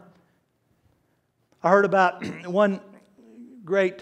I 1.63 1.69
heard 1.69 1.85
about 1.85 2.25
one 2.45 2.81
great 3.63 4.01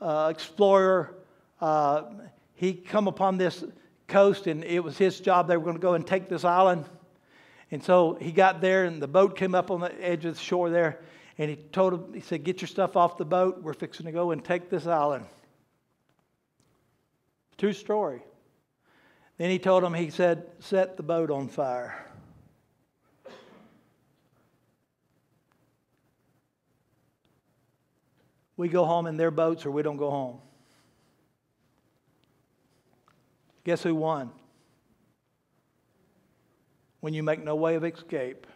uh, 0.00 0.28
explorer. 0.34 1.14
Uh, 1.60 2.04
he 2.54 2.72
come 2.72 3.06
upon 3.06 3.36
this 3.36 3.64
coast, 4.08 4.46
and 4.46 4.64
it 4.64 4.82
was 4.82 4.96
his 4.96 5.20
job. 5.20 5.46
They 5.46 5.58
were 5.58 5.64
going 5.64 5.76
to 5.76 5.82
go 5.82 5.92
and 5.92 6.06
take 6.06 6.28
this 6.28 6.44
island. 6.44 6.86
And 7.70 7.82
so 7.82 8.14
he 8.14 8.32
got 8.32 8.62
there, 8.62 8.84
and 8.84 9.02
the 9.02 9.08
boat 9.08 9.36
came 9.36 9.54
up 9.54 9.70
on 9.70 9.80
the 9.80 9.92
edge 10.02 10.24
of 10.24 10.34
the 10.34 10.40
shore 10.40 10.70
there. 10.70 11.00
And 11.38 11.50
he 11.50 11.56
told 11.56 11.94
him, 11.94 12.14
he 12.14 12.20
said, 12.20 12.44
Get 12.44 12.60
your 12.62 12.68
stuff 12.68 12.96
off 12.96 13.18
the 13.18 13.24
boat. 13.24 13.62
We're 13.62 13.74
fixing 13.74 14.06
to 14.06 14.12
go 14.12 14.30
and 14.30 14.44
take 14.44 14.70
this 14.70 14.86
island. 14.86 15.26
True 17.58 17.72
story. 17.72 18.22
Then 19.38 19.50
he 19.50 19.58
told 19.58 19.84
him, 19.84 19.94
he 19.94 20.10
said, 20.10 20.46
set 20.60 20.96
the 20.96 21.02
boat 21.02 21.30
on 21.30 21.48
fire. 21.48 22.02
We 28.56 28.68
go 28.68 28.86
home 28.86 29.06
in 29.06 29.18
their 29.18 29.30
boats 29.30 29.66
or 29.66 29.70
we 29.70 29.82
don't 29.82 29.98
go 29.98 30.10
home. 30.10 30.38
Guess 33.64 33.82
who 33.82 33.94
won? 33.94 34.30
When 37.00 37.12
you 37.12 37.22
make 37.22 37.44
no 37.44 37.54
way 37.54 37.74
of 37.74 37.84
escape. 37.84 38.46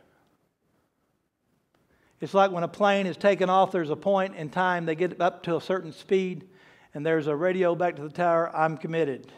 It's 2.21 2.35
like 2.35 2.51
when 2.51 2.65
a 2.65 2.69
plane 2.69 3.07
is 3.07 3.17
taken 3.17 3.49
off, 3.49 3.73
there's 3.73 3.91
a 3.91 3.97
point 3.97 4.37
in 4.37 4.51
time 4.51 4.85
they 4.85 4.95
get 4.95 5.21
up 5.21 5.45
to 5.45 5.57
a 5.57 5.61
certain 5.61 5.93
speed 5.93 6.47
and 6.93 7.05
there's 7.05 7.27
a 7.27 7.37
radio 7.37 7.75
back 7.75 7.97
to 7.97 8.03
the 8.03 8.11
tower, 8.11 8.55
I'm 8.55 8.77
committed. 8.77 9.31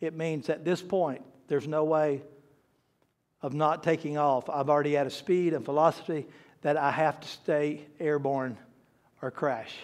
It 0.00 0.14
means 0.14 0.48
at 0.48 0.64
this 0.64 0.80
point, 0.80 1.22
there's 1.48 1.66
no 1.66 1.84
way 1.84 2.22
of 3.42 3.52
not 3.52 3.82
taking 3.82 4.16
off. 4.16 4.48
I've 4.48 4.70
already 4.70 4.94
had 4.94 5.06
a 5.06 5.10
speed 5.10 5.54
and 5.54 5.64
velocity 5.64 6.26
that 6.62 6.76
I 6.76 6.90
have 6.90 7.20
to 7.20 7.28
stay 7.28 7.86
airborne 8.00 8.56
or 9.20 9.30
crash. 9.30 9.74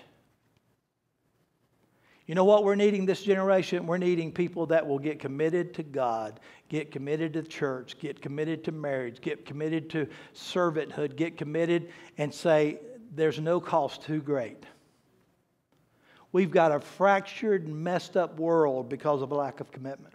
You 2.26 2.34
know 2.34 2.44
what 2.44 2.64
we're 2.64 2.74
needing 2.74 3.04
this 3.04 3.22
generation? 3.22 3.86
We're 3.86 3.98
needing 3.98 4.32
people 4.32 4.66
that 4.66 4.86
will 4.86 4.98
get 4.98 5.18
committed 5.18 5.74
to 5.74 5.82
God, 5.82 6.40
get 6.70 6.90
committed 6.90 7.34
to 7.34 7.42
church, 7.42 7.98
get 7.98 8.22
committed 8.22 8.64
to 8.64 8.72
marriage, 8.72 9.20
get 9.20 9.44
committed 9.44 9.90
to 9.90 10.08
servanthood, 10.34 11.16
get 11.16 11.36
committed 11.36 11.90
and 12.16 12.32
say, 12.32 12.78
there's 13.14 13.38
no 13.38 13.60
cost 13.60 14.02
too 14.02 14.22
great. 14.22 14.64
We've 16.32 16.50
got 16.50 16.72
a 16.72 16.80
fractured, 16.80 17.68
messed 17.68 18.16
up 18.16 18.40
world 18.40 18.88
because 18.88 19.20
of 19.20 19.30
a 19.30 19.34
lack 19.34 19.60
of 19.60 19.70
commitment. 19.70 20.14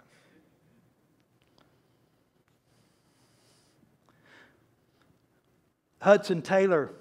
Hudson 6.02 6.42
Taylor, 6.42 6.92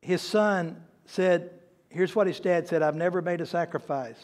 his 0.00 0.22
son 0.22 0.82
said, 1.04 1.59
here's 1.90 2.16
what 2.16 2.26
his 2.26 2.40
dad 2.40 2.66
said 2.66 2.82
I've 2.82 2.96
never 2.96 3.20
made 3.20 3.40
a 3.40 3.46
sacrifice. 3.46 4.16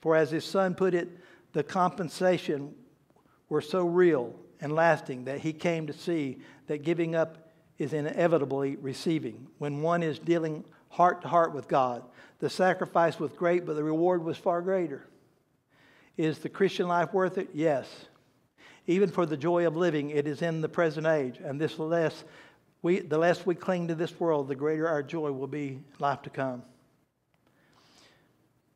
For 0.00 0.14
as 0.14 0.30
his 0.30 0.44
son 0.44 0.74
put 0.74 0.94
it, 0.94 1.08
the 1.52 1.64
compensation 1.64 2.74
were 3.48 3.60
so 3.60 3.86
real 3.86 4.34
and 4.60 4.72
lasting 4.72 5.24
that 5.24 5.40
he 5.40 5.52
came 5.52 5.86
to 5.88 5.92
see 5.92 6.38
that 6.68 6.82
giving 6.82 7.14
up 7.14 7.50
is 7.78 7.92
inevitably 7.92 8.76
receiving 8.76 9.48
when 9.58 9.82
one 9.82 10.02
is 10.02 10.18
dealing 10.18 10.64
heart 10.88 11.22
to 11.22 11.28
heart 11.28 11.52
with 11.52 11.68
God. 11.68 12.02
The 12.38 12.50
sacrifice 12.50 13.18
was 13.18 13.32
great, 13.32 13.66
but 13.66 13.76
the 13.76 13.84
reward 13.84 14.22
was 14.22 14.36
far 14.36 14.62
greater. 14.62 15.06
Is 16.16 16.38
the 16.38 16.48
Christian 16.48 16.88
life 16.88 17.12
worth 17.12 17.38
it? 17.38 17.50
Yes. 17.52 17.88
Even 18.86 19.10
for 19.10 19.26
the 19.26 19.36
joy 19.36 19.66
of 19.66 19.76
living, 19.76 20.10
it 20.10 20.26
is 20.26 20.42
in 20.42 20.60
the 20.60 20.68
present 20.68 21.06
age. 21.06 21.38
And 21.42 21.60
this 21.60 21.78
less 21.78 22.24
we, 22.82 23.00
the 23.00 23.18
less 23.18 23.44
we 23.44 23.54
cling 23.54 23.88
to 23.88 23.94
this 23.94 24.18
world, 24.20 24.48
the 24.48 24.54
greater 24.54 24.86
our 24.86 25.02
joy 25.02 25.32
will 25.32 25.48
be 25.48 25.80
life 25.98 26.22
to 26.22 26.30
come. 26.30 26.62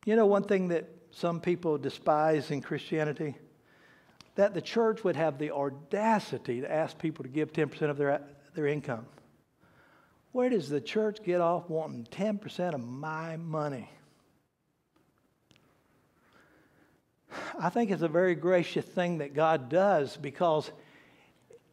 You 0.05 0.15
know, 0.15 0.25
one 0.25 0.43
thing 0.43 0.69
that 0.69 0.87
some 1.11 1.39
people 1.39 1.77
despise 1.77 2.51
in 2.51 2.61
Christianity? 2.61 3.35
That 4.35 4.53
the 4.53 4.61
church 4.61 5.03
would 5.03 5.15
have 5.15 5.37
the 5.37 5.51
audacity 5.51 6.61
to 6.61 6.71
ask 6.71 6.97
people 6.97 7.23
to 7.23 7.29
give 7.29 7.53
10% 7.53 7.81
of 7.89 7.97
their, 7.97 8.21
their 8.55 8.67
income. 8.67 9.05
Where 10.31 10.49
does 10.49 10.69
the 10.69 10.81
church 10.81 11.19
get 11.23 11.41
off 11.41 11.69
wanting 11.69 12.07
10% 12.09 12.73
of 12.73 12.79
my 12.79 13.37
money? 13.37 13.89
I 17.59 17.69
think 17.69 17.91
it's 17.91 18.01
a 18.01 18.07
very 18.07 18.35
gracious 18.35 18.85
thing 18.85 19.19
that 19.19 19.33
God 19.33 19.69
does 19.69 20.17
because 20.17 20.71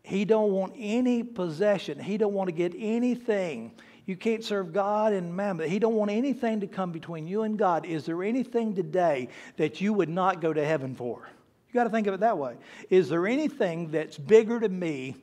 he 0.02 0.24
don't 0.24 0.52
want 0.52 0.74
any 0.76 1.22
possession. 1.22 1.98
He 1.98 2.18
don't 2.18 2.32
want 2.32 2.48
to 2.48 2.52
get 2.52 2.74
anything. 2.76 3.72
You 4.08 4.16
can't 4.16 4.42
serve 4.42 4.72
God 4.72 5.12
and 5.12 5.36
mammon. 5.36 5.70
He 5.70 5.78
don't 5.78 5.94
want 5.94 6.10
anything 6.10 6.60
to 6.60 6.66
come 6.66 6.90
between 6.90 7.28
you 7.28 7.42
and 7.42 7.58
God. 7.58 7.86
Is 7.86 8.06
there 8.06 8.24
anything 8.24 8.74
today 8.74 9.28
that 9.56 9.80
you 9.80 9.92
would 9.92 10.08
not 10.08 10.40
go 10.40 10.52
to 10.52 10.64
heaven 10.64 10.94
for? 10.94 11.28
You 11.68 11.74
got 11.74 11.84
to 11.84 11.90
think 11.90 12.06
of 12.06 12.14
it 12.14 12.20
that 12.20 12.38
way. 12.38 12.54
Is 12.88 13.10
there 13.10 13.26
anything 13.26 13.90
that's 13.90 14.16
bigger 14.16 14.58
to 14.58 14.68
me 14.68 15.16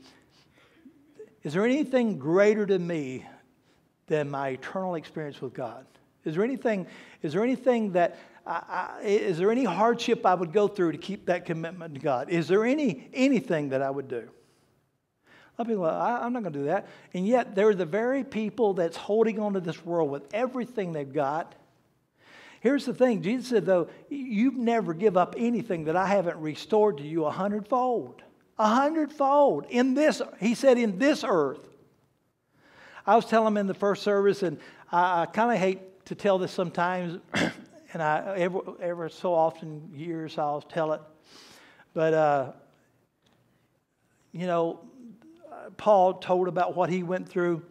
is 1.45 1.53
there 1.53 1.63
anything 1.63 2.17
greater 2.17 2.65
to 2.65 2.79
me 2.79 3.23
than 4.07 4.31
my 4.31 4.49
eternal 4.49 4.95
experience 4.95 5.39
with 5.41 5.53
God? 5.53 5.85
Is 6.25 6.33
there 6.33 6.43
anything, 6.43 6.87
is 7.21 7.33
there 7.33 7.43
anything 7.43 7.91
that, 7.91 8.17
I, 8.47 8.95
I, 8.99 9.03
is 9.03 9.37
there 9.37 9.51
any 9.51 9.63
hardship 9.63 10.25
I 10.25 10.33
would 10.33 10.51
go 10.51 10.67
through 10.67 10.93
to 10.93 10.97
keep 10.97 11.27
that 11.27 11.45
commitment 11.45 11.93
to 11.93 11.99
God? 11.99 12.31
Is 12.31 12.47
there 12.47 12.65
any, 12.65 13.11
anything 13.13 13.69
that 13.69 13.83
I 13.83 13.91
would 13.91 14.07
do? 14.07 14.27
A 15.57 15.61
lot 15.61 15.67
of 15.67 15.67
people, 15.67 15.83
well, 15.83 15.99
I, 15.99 16.25
am 16.25 16.33
not 16.33 16.43
going 16.43 16.53
to 16.53 16.59
do 16.59 16.65
that. 16.65 16.87
And 17.13 17.25
yet, 17.25 17.55
they're 17.55 17.73
the 17.73 17.85
very 17.85 18.25
people 18.25 18.73
that's 18.73 18.97
holding 18.97 19.39
on 19.39 19.53
to 19.53 19.61
this 19.61 19.85
world 19.85 20.09
with 20.09 20.23
everything 20.33 20.91
they've 20.91 21.11
got. 21.11 21.55
Here's 22.59 22.85
the 22.85 22.93
thing 22.93 23.21
Jesus 23.21 23.47
said, 23.49 23.65
though, 23.65 23.87
you've 24.09 24.57
never 24.57 24.93
give 24.93 25.15
up 25.15 25.35
anything 25.37 25.85
that 25.85 25.95
I 25.95 26.07
haven't 26.07 26.37
restored 26.37 26.97
to 26.97 27.03
you 27.03 27.25
a 27.25 27.31
hundredfold. 27.31 28.21
A 28.57 28.67
hundredfold 28.67 29.65
in 29.69 29.93
this, 29.93 30.21
he 30.39 30.55
said, 30.55 30.77
in 30.77 30.97
this 30.97 31.23
earth. 31.25 31.59
I 33.07 33.15
was 33.15 33.25
telling 33.25 33.47
him 33.47 33.57
in 33.57 33.67
the 33.67 33.73
first 33.73 34.03
service, 34.03 34.43
and 34.43 34.57
I, 34.91 35.21
I 35.21 35.25
kind 35.27 35.51
of 35.51 35.57
hate 35.57 36.05
to 36.07 36.15
tell 36.15 36.37
this 36.37 36.51
sometimes, 36.51 37.19
and 37.93 38.01
I 38.01 38.35
ever, 38.37 38.59
ever 38.81 39.09
so 39.09 39.33
often 39.33 39.91
years 39.93 40.37
I'll 40.37 40.61
tell 40.61 40.93
it. 40.93 41.01
But, 41.93 42.13
uh, 42.13 42.51
you 44.33 44.47
know, 44.47 44.79
Paul 45.77 46.15
told 46.15 46.47
about 46.47 46.75
what 46.75 46.89
he 46.89 47.03
went 47.03 47.27
through 47.27 47.61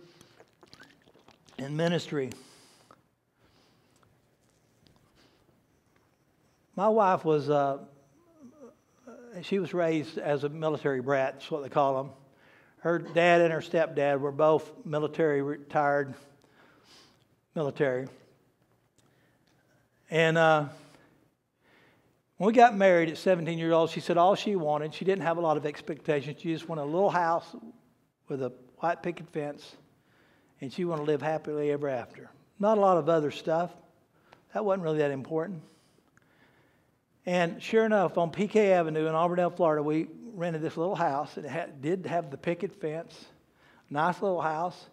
in 1.59 1.77
ministry. 1.77 2.31
My 6.77 6.89
wife 6.89 7.25
was, 7.25 7.49
uh, 7.49 7.79
she 9.43 9.59
was 9.59 9.73
raised 9.73 10.19
as 10.19 10.45
a 10.45 10.49
military 10.49 11.01
brat, 11.01 11.35
that's 11.35 11.51
what 11.51 11.63
they 11.63 11.69
call 11.69 12.03
them. 12.03 12.13
Her 12.79 12.99
dad 12.99 13.41
and 13.41 13.53
her 13.53 13.61
stepdad 13.61 14.21
were 14.21 14.33
both 14.33 14.71
military, 14.85 15.41
retired 15.41 16.15
military. 17.55 18.09
And 20.11 20.37
uh, 20.37 20.67
when 22.37 22.49
we 22.49 22.53
got 22.53 22.77
married 22.77 23.09
at 23.09 23.17
17 23.17 23.57
years 23.57 23.73
old, 23.73 23.91
she 23.91 24.01
said 24.01 24.19
all 24.19 24.35
she 24.35 24.57
wanted, 24.57 24.93
she 24.93 25.05
didn't 25.05 25.23
have 25.23 25.39
a 25.39 25.41
lot 25.41 25.57
of 25.57 25.65
expectations. 25.65 26.41
She 26.41 26.53
just 26.53 26.69
wanted 26.69 26.83
a 26.83 26.85
little 26.85 27.11
house 27.11 27.55
with 28.29 28.43
a 28.43 28.53
white 28.79 29.03
picket 29.03 29.29
fence, 29.31 29.77
and 30.61 30.73
she 30.73 30.85
wanted 30.85 31.03
to 31.03 31.07
live 31.07 31.23
happily 31.23 31.71
ever 31.71 31.89
after. 31.89 32.31
Not 32.59 32.79
a 32.79 32.81
lot 32.81 32.97
of 32.97 33.09
other 33.09 33.31
stuff. 33.31 33.71
That 34.53 34.65
wasn't 34.65 34.85
really 34.85 34.99
that 34.99 35.11
important. 35.11 35.63
And 37.27 37.63
sure 37.63 37.87
enough, 37.87 38.19
on 38.19 38.31
PK 38.31 38.71
Avenue 38.71 39.07
in 39.07 39.15
Auburndale, 39.15 39.51
Florida, 39.51 39.83
we 39.83 40.07
rented 40.35 40.63
this 40.63 40.77
little 40.77 40.95
house. 40.95 41.37
It 41.39 41.45
had, 41.45 41.81
did 41.81 42.07
have 42.07 42.31
the 42.31 42.37
picket 42.37 42.81
fence, 42.81 43.27
nice 43.89 44.21
little 44.21 44.43
house. 44.43 44.89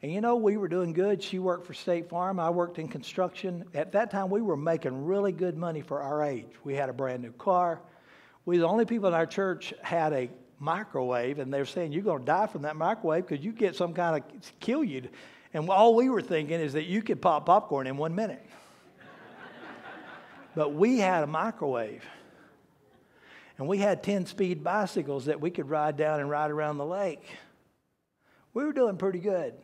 And 0.00 0.12
you 0.12 0.20
know, 0.20 0.36
we 0.36 0.56
were 0.56 0.68
doing 0.68 0.92
good. 0.92 1.22
She 1.22 1.38
worked 1.38 1.66
for 1.66 1.74
State 1.74 2.08
Farm. 2.08 2.40
I 2.40 2.50
worked 2.50 2.78
in 2.78 2.88
construction. 2.88 3.64
At 3.74 3.92
that 3.92 4.10
time, 4.10 4.30
we 4.30 4.42
were 4.42 4.56
making 4.56 5.04
really 5.04 5.32
good 5.32 5.56
money 5.56 5.80
for 5.80 6.00
our 6.00 6.22
age. 6.22 6.50
We 6.64 6.74
had 6.74 6.88
a 6.88 6.92
brand 6.92 7.22
new 7.22 7.32
car. 7.32 7.80
We 8.44 8.58
the 8.58 8.66
only 8.66 8.84
people 8.84 9.08
in 9.08 9.14
our 9.14 9.26
church 9.26 9.72
had 9.82 10.12
a 10.12 10.28
microwave, 10.62 11.38
and 11.38 11.52
they're 11.52 11.66
saying 11.66 11.92
you're 11.92 12.02
going 12.02 12.20
to 12.20 12.24
die 12.24 12.46
from 12.46 12.62
that 12.62 12.76
microwave 12.76 13.26
because 13.26 13.44
you 13.44 13.52
get 13.52 13.76
some 13.76 13.92
kind 13.92 14.22
of 14.22 14.60
kill 14.60 14.84
you. 14.84 15.08
And 15.52 15.68
all 15.68 15.94
we 15.94 16.08
were 16.08 16.22
thinking 16.22 16.60
is 16.60 16.72
that 16.74 16.84
you 16.84 17.02
could 17.02 17.20
pop 17.20 17.44
popcorn 17.44 17.86
in 17.86 17.96
one 17.96 18.14
minute. 18.14 18.44
But 20.54 20.74
we 20.74 20.98
had 20.98 21.24
a 21.24 21.26
microwave. 21.26 22.04
And 23.58 23.66
we 23.66 23.78
had 23.78 24.02
10 24.02 24.26
speed 24.26 24.64
bicycles 24.64 25.26
that 25.26 25.40
we 25.40 25.50
could 25.50 25.68
ride 25.68 25.96
down 25.96 26.20
and 26.20 26.30
ride 26.30 26.50
around 26.50 26.78
the 26.78 26.86
lake. 26.86 27.24
We 28.54 28.64
were 28.64 28.72
doing 28.72 28.96
pretty 28.96 29.18
good. 29.18 29.54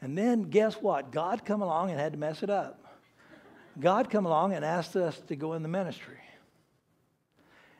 And 0.00 0.16
then 0.16 0.42
guess 0.42 0.74
what? 0.74 1.12
God 1.12 1.44
come 1.44 1.62
along 1.62 1.90
and 1.90 1.98
had 1.98 2.12
to 2.12 2.18
mess 2.18 2.42
it 2.42 2.50
up. 2.50 2.80
God 3.80 4.10
come 4.10 4.26
along 4.26 4.52
and 4.52 4.64
asked 4.64 4.96
us 4.96 5.18
to 5.28 5.36
go 5.36 5.54
in 5.54 5.62
the 5.62 5.68
ministry. 5.68 6.18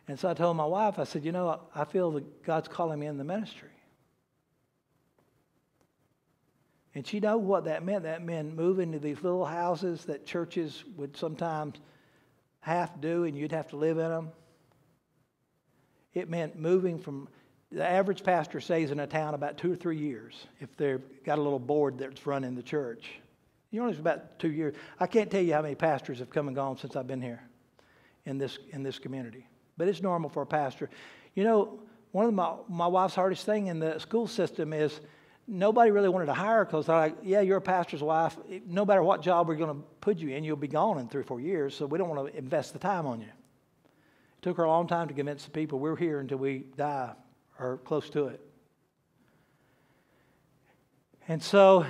And 0.06 0.18
so 0.18 0.28
I 0.28 0.34
told 0.34 0.56
my 0.56 0.66
wife, 0.66 0.98
I 0.98 1.04
said, 1.04 1.24
you 1.24 1.32
know, 1.32 1.60
I 1.74 1.84
feel 1.84 2.10
that 2.12 2.42
God's 2.44 2.68
calling 2.68 2.98
me 2.98 3.06
in 3.06 3.16
the 3.16 3.24
ministry. 3.24 3.70
And 6.94 7.06
she 7.06 7.20
knew 7.20 7.38
what 7.38 7.64
that 7.64 7.84
meant. 7.84 8.04
That 8.04 8.22
meant 8.22 8.54
moving 8.54 8.92
to 8.92 8.98
these 8.98 9.22
little 9.22 9.44
houses 9.44 10.04
that 10.04 10.26
churches 10.26 10.84
would 10.96 11.16
sometimes– 11.16 11.76
half 12.64 12.98
do 12.98 13.24
and 13.24 13.36
you'd 13.36 13.52
have 13.52 13.68
to 13.68 13.76
live 13.76 13.98
in 13.98 14.08
them. 14.08 14.32
It 16.14 16.30
meant 16.30 16.58
moving 16.58 16.98
from 16.98 17.28
the 17.70 17.86
average 17.86 18.24
pastor 18.24 18.60
stays 18.60 18.90
in 18.90 19.00
a 19.00 19.06
town 19.06 19.34
about 19.34 19.58
two 19.58 19.72
or 19.72 19.76
three 19.76 19.98
years 19.98 20.46
if 20.60 20.74
they've 20.76 21.02
got 21.24 21.38
a 21.38 21.42
little 21.42 21.58
board 21.58 21.98
that's 21.98 22.26
running 22.26 22.54
the 22.54 22.62
church. 22.62 23.10
You 23.70 23.82
know, 23.82 23.88
it's 23.88 23.98
about 23.98 24.38
two 24.38 24.50
years. 24.50 24.74
I 24.98 25.06
can't 25.06 25.30
tell 25.30 25.42
you 25.42 25.52
how 25.52 25.60
many 25.60 25.74
pastors 25.74 26.20
have 26.20 26.30
come 26.30 26.46
and 26.46 26.56
gone 26.56 26.78
since 26.78 26.96
I've 26.96 27.06
been 27.06 27.20
here 27.20 27.42
in 28.24 28.38
this, 28.38 28.58
in 28.70 28.82
this 28.82 28.98
community. 28.98 29.46
But 29.76 29.88
it's 29.88 30.02
normal 30.02 30.30
for 30.30 30.42
a 30.42 30.46
pastor. 30.46 30.90
You 31.34 31.44
know, 31.44 31.80
one 32.12 32.26
of 32.26 32.34
my, 32.34 32.54
my 32.68 32.86
wife's 32.86 33.14
hardest 33.14 33.44
thing 33.44 33.66
in 33.66 33.80
the 33.80 33.98
school 33.98 34.26
system 34.26 34.72
is 34.72 35.00
nobody 35.46 35.90
really 35.90 36.08
wanted 36.08 36.26
to 36.26 36.34
hire 36.34 36.58
her 36.58 36.64
because 36.64 36.86
they're 36.86 36.96
like, 36.96 37.16
yeah, 37.22 37.40
you're 37.40 37.58
a 37.58 37.60
pastor's 37.62 38.02
wife. 38.02 38.36
No 38.66 38.84
matter 38.84 39.02
what 39.02 39.20
job 39.20 39.48
we're 39.48 39.56
going 39.56 39.74
to 39.74 39.82
put 40.00 40.18
you 40.18 40.28
in, 40.28 40.44
you'll 40.44 40.56
be 40.56 40.68
gone 40.68 40.98
in 40.98 41.08
three 41.08 41.20
or 41.20 41.24
four 41.24 41.40
years, 41.40 41.74
so 41.74 41.86
we 41.86 41.98
don't 41.98 42.08
want 42.08 42.30
to 42.30 42.38
invest 42.38 42.72
the 42.72 42.78
time 42.78 43.06
on 43.06 43.20
you. 43.20 43.26
It 43.26 44.42
took 44.42 44.56
her 44.58 44.64
a 44.64 44.68
long 44.68 44.86
time 44.86 45.08
to 45.08 45.14
convince 45.14 45.44
the 45.44 45.50
people 45.50 45.78
we're 45.78 45.96
here 45.96 46.20
until 46.20 46.38
we 46.38 46.66
die 46.76 47.12
or 47.58 47.78
close 47.78 48.08
to 48.10 48.26
it. 48.26 48.40
And 51.26 51.42
so 51.42 51.86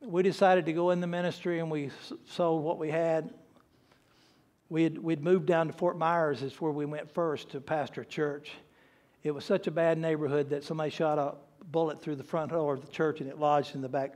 we 0.00 0.22
decided 0.22 0.66
to 0.66 0.72
go 0.72 0.90
in 0.90 1.00
the 1.00 1.06
ministry 1.06 1.60
and 1.60 1.70
we 1.70 1.90
sold 2.26 2.64
what 2.64 2.78
we 2.78 2.90
had. 2.90 3.30
We 4.74 4.82
had, 4.82 4.98
we'd 4.98 5.22
moved 5.22 5.46
down 5.46 5.68
to 5.68 5.72
Fort 5.72 5.96
Myers, 5.96 6.42
is 6.42 6.60
where 6.60 6.72
we 6.72 6.84
went 6.84 7.08
first 7.14 7.50
to 7.50 7.60
pastor 7.60 8.00
a 8.00 8.04
church. 8.04 8.50
It 9.22 9.30
was 9.30 9.44
such 9.44 9.68
a 9.68 9.70
bad 9.70 9.98
neighborhood 9.98 10.50
that 10.50 10.64
somebody 10.64 10.90
shot 10.90 11.16
a 11.16 11.34
bullet 11.70 12.02
through 12.02 12.16
the 12.16 12.24
front 12.24 12.50
door 12.50 12.74
of 12.74 12.80
the 12.80 12.90
church 12.90 13.20
and 13.20 13.30
it 13.30 13.38
lodged 13.38 13.76
in 13.76 13.82
the 13.82 13.88
back. 13.88 14.14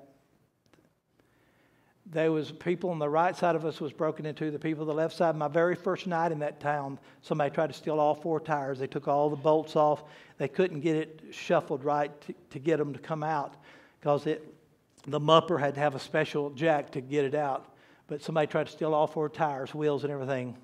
There 2.06 2.32
was 2.32 2.50
people 2.50 2.90
on 2.90 2.98
the 2.98 3.08
right 3.08 3.36
side 3.36 3.54
of 3.54 3.64
us 3.64 3.80
was 3.80 3.92
broken 3.92 4.26
into. 4.26 4.50
The 4.50 4.58
people 4.58 4.82
on 4.82 4.88
the 4.88 4.94
left 4.94 5.14
side. 5.14 5.36
My 5.36 5.46
very 5.46 5.76
first 5.76 6.08
night 6.08 6.32
in 6.32 6.40
that 6.40 6.58
town, 6.58 6.98
somebody 7.22 7.54
tried 7.54 7.68
to 7.68 7.72
steal 7.72 8.00
all 8.00 8.16
four 8.16 8.40
tires. 8.40 8.80
They 8.80 8.88
took 8.88 9.06
all 9.06 9.30
the 9.30 9.36
bolts 9.36 9.76
off. 9.76 10.02
They 10.38 10.48
couldn't 10.48 10.80
get 10.80 10.96
it 10.96 11.22
shuffled 11.30 11.84
right 11.84 12.20
to, 12.22 12.34
to 12.50 12.58
get 12.58 12.78
them 12.78 12.92
to 12.94 12.98
come 12.98 13.22
out 13.22 13.54
because 14.00 14.24
the 14.24 15.20
mupper 15.20 15.60
had 15.60 15.74
to 15.74 15.80
have 15.80 15.94
a 15.94 16.00
special 16.00 16.50
jack 16.50 16.90
to 16.90 17.00
get 17.00 17.24
it 17.24 17.36
out. 17.36 17.76
But 18.08 18.22
somebody 18.22 18.46
tried 18.46 18.66
to 18.66 18.72
steal 18.72 18.94
all 18.94 19.06
four 19.06 19.28
tires, 19.28 19.74
wheels, 19.74 20.02
and 20.02 20.12
everything. 20.12 20.56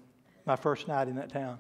My 0.47 0.57
first 0.57 0.88
night 0.88 1.09
in 1.09 1.16
that 1.16 1.30
town. 1.30 1.59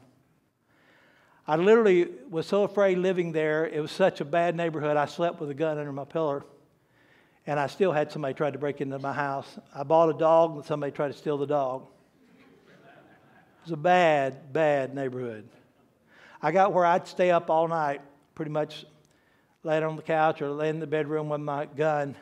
I 1.46 1.56
literally 1.56 2.08
was 2.30 2.46
so 2.46 2.64
afraid 2.64 2.98
living 2.98 3.32
there. 3.32 3.66
It 3.66 3.80
was 3.80 3.92
such 3.92 4.20
a 4.20 4.24
bad 4.24 4.56
neighborhood. 4.56 4.96
I 4.96 5.04
slept 5.06 5.40
with 5.40 5.50
a 5.50 5.54
gun 5.54 5.78
under 5.78 5.92
my 5.92 6.04
pillow. 6.04 6.44
And 7.46 7.60
I 7.60 7.66
still 7.66 7.92
had 7.92 8.10
somebody 8.10 8.32
try 8.32 8.50
to 8.50 8.58
break 8.58 8.80
into 8.80 8.98
my 8.98 9.12
house. 9.12 9.46
I 9.74 9.82
bought 9.82 10.08
a 10.08 10.14
dog 10.14 10.56
and 10.56 10.64
somebody 10.64 10.92
tried 10.92 11.08
to 11.08 11.14
steal 11.14 11.36
the 11.36 11.46
dog. 11.46 11.86
It 12.38 13.64
was 13.64 13.72
a 13.72 13.76
bad, 13.76 14.52
bad 14.52 14.94
neighborhood. 14.94 15.46
I 16.40 16.50
got 16.52 16.72
where 16.72 16.86
I'd 16.86 17.06
stay 17.06 17.30
up 17.30 17.50
all 17.50 17.68
night, 17.68 18.00
pretty 18.34 18.50
much 18.50 18.86
laying 19.62 19.82
on 19.82 19.96
the 19.96 20.02
couch 20.02 20.40
or 20.40 20.50
laying 20.50 20.76
in 20.76 20.80
the 20.80 20.86
bedroom 20.86 21.28
with 21.28 21.40
my 21.40 21.66
gun. 21.66 22.16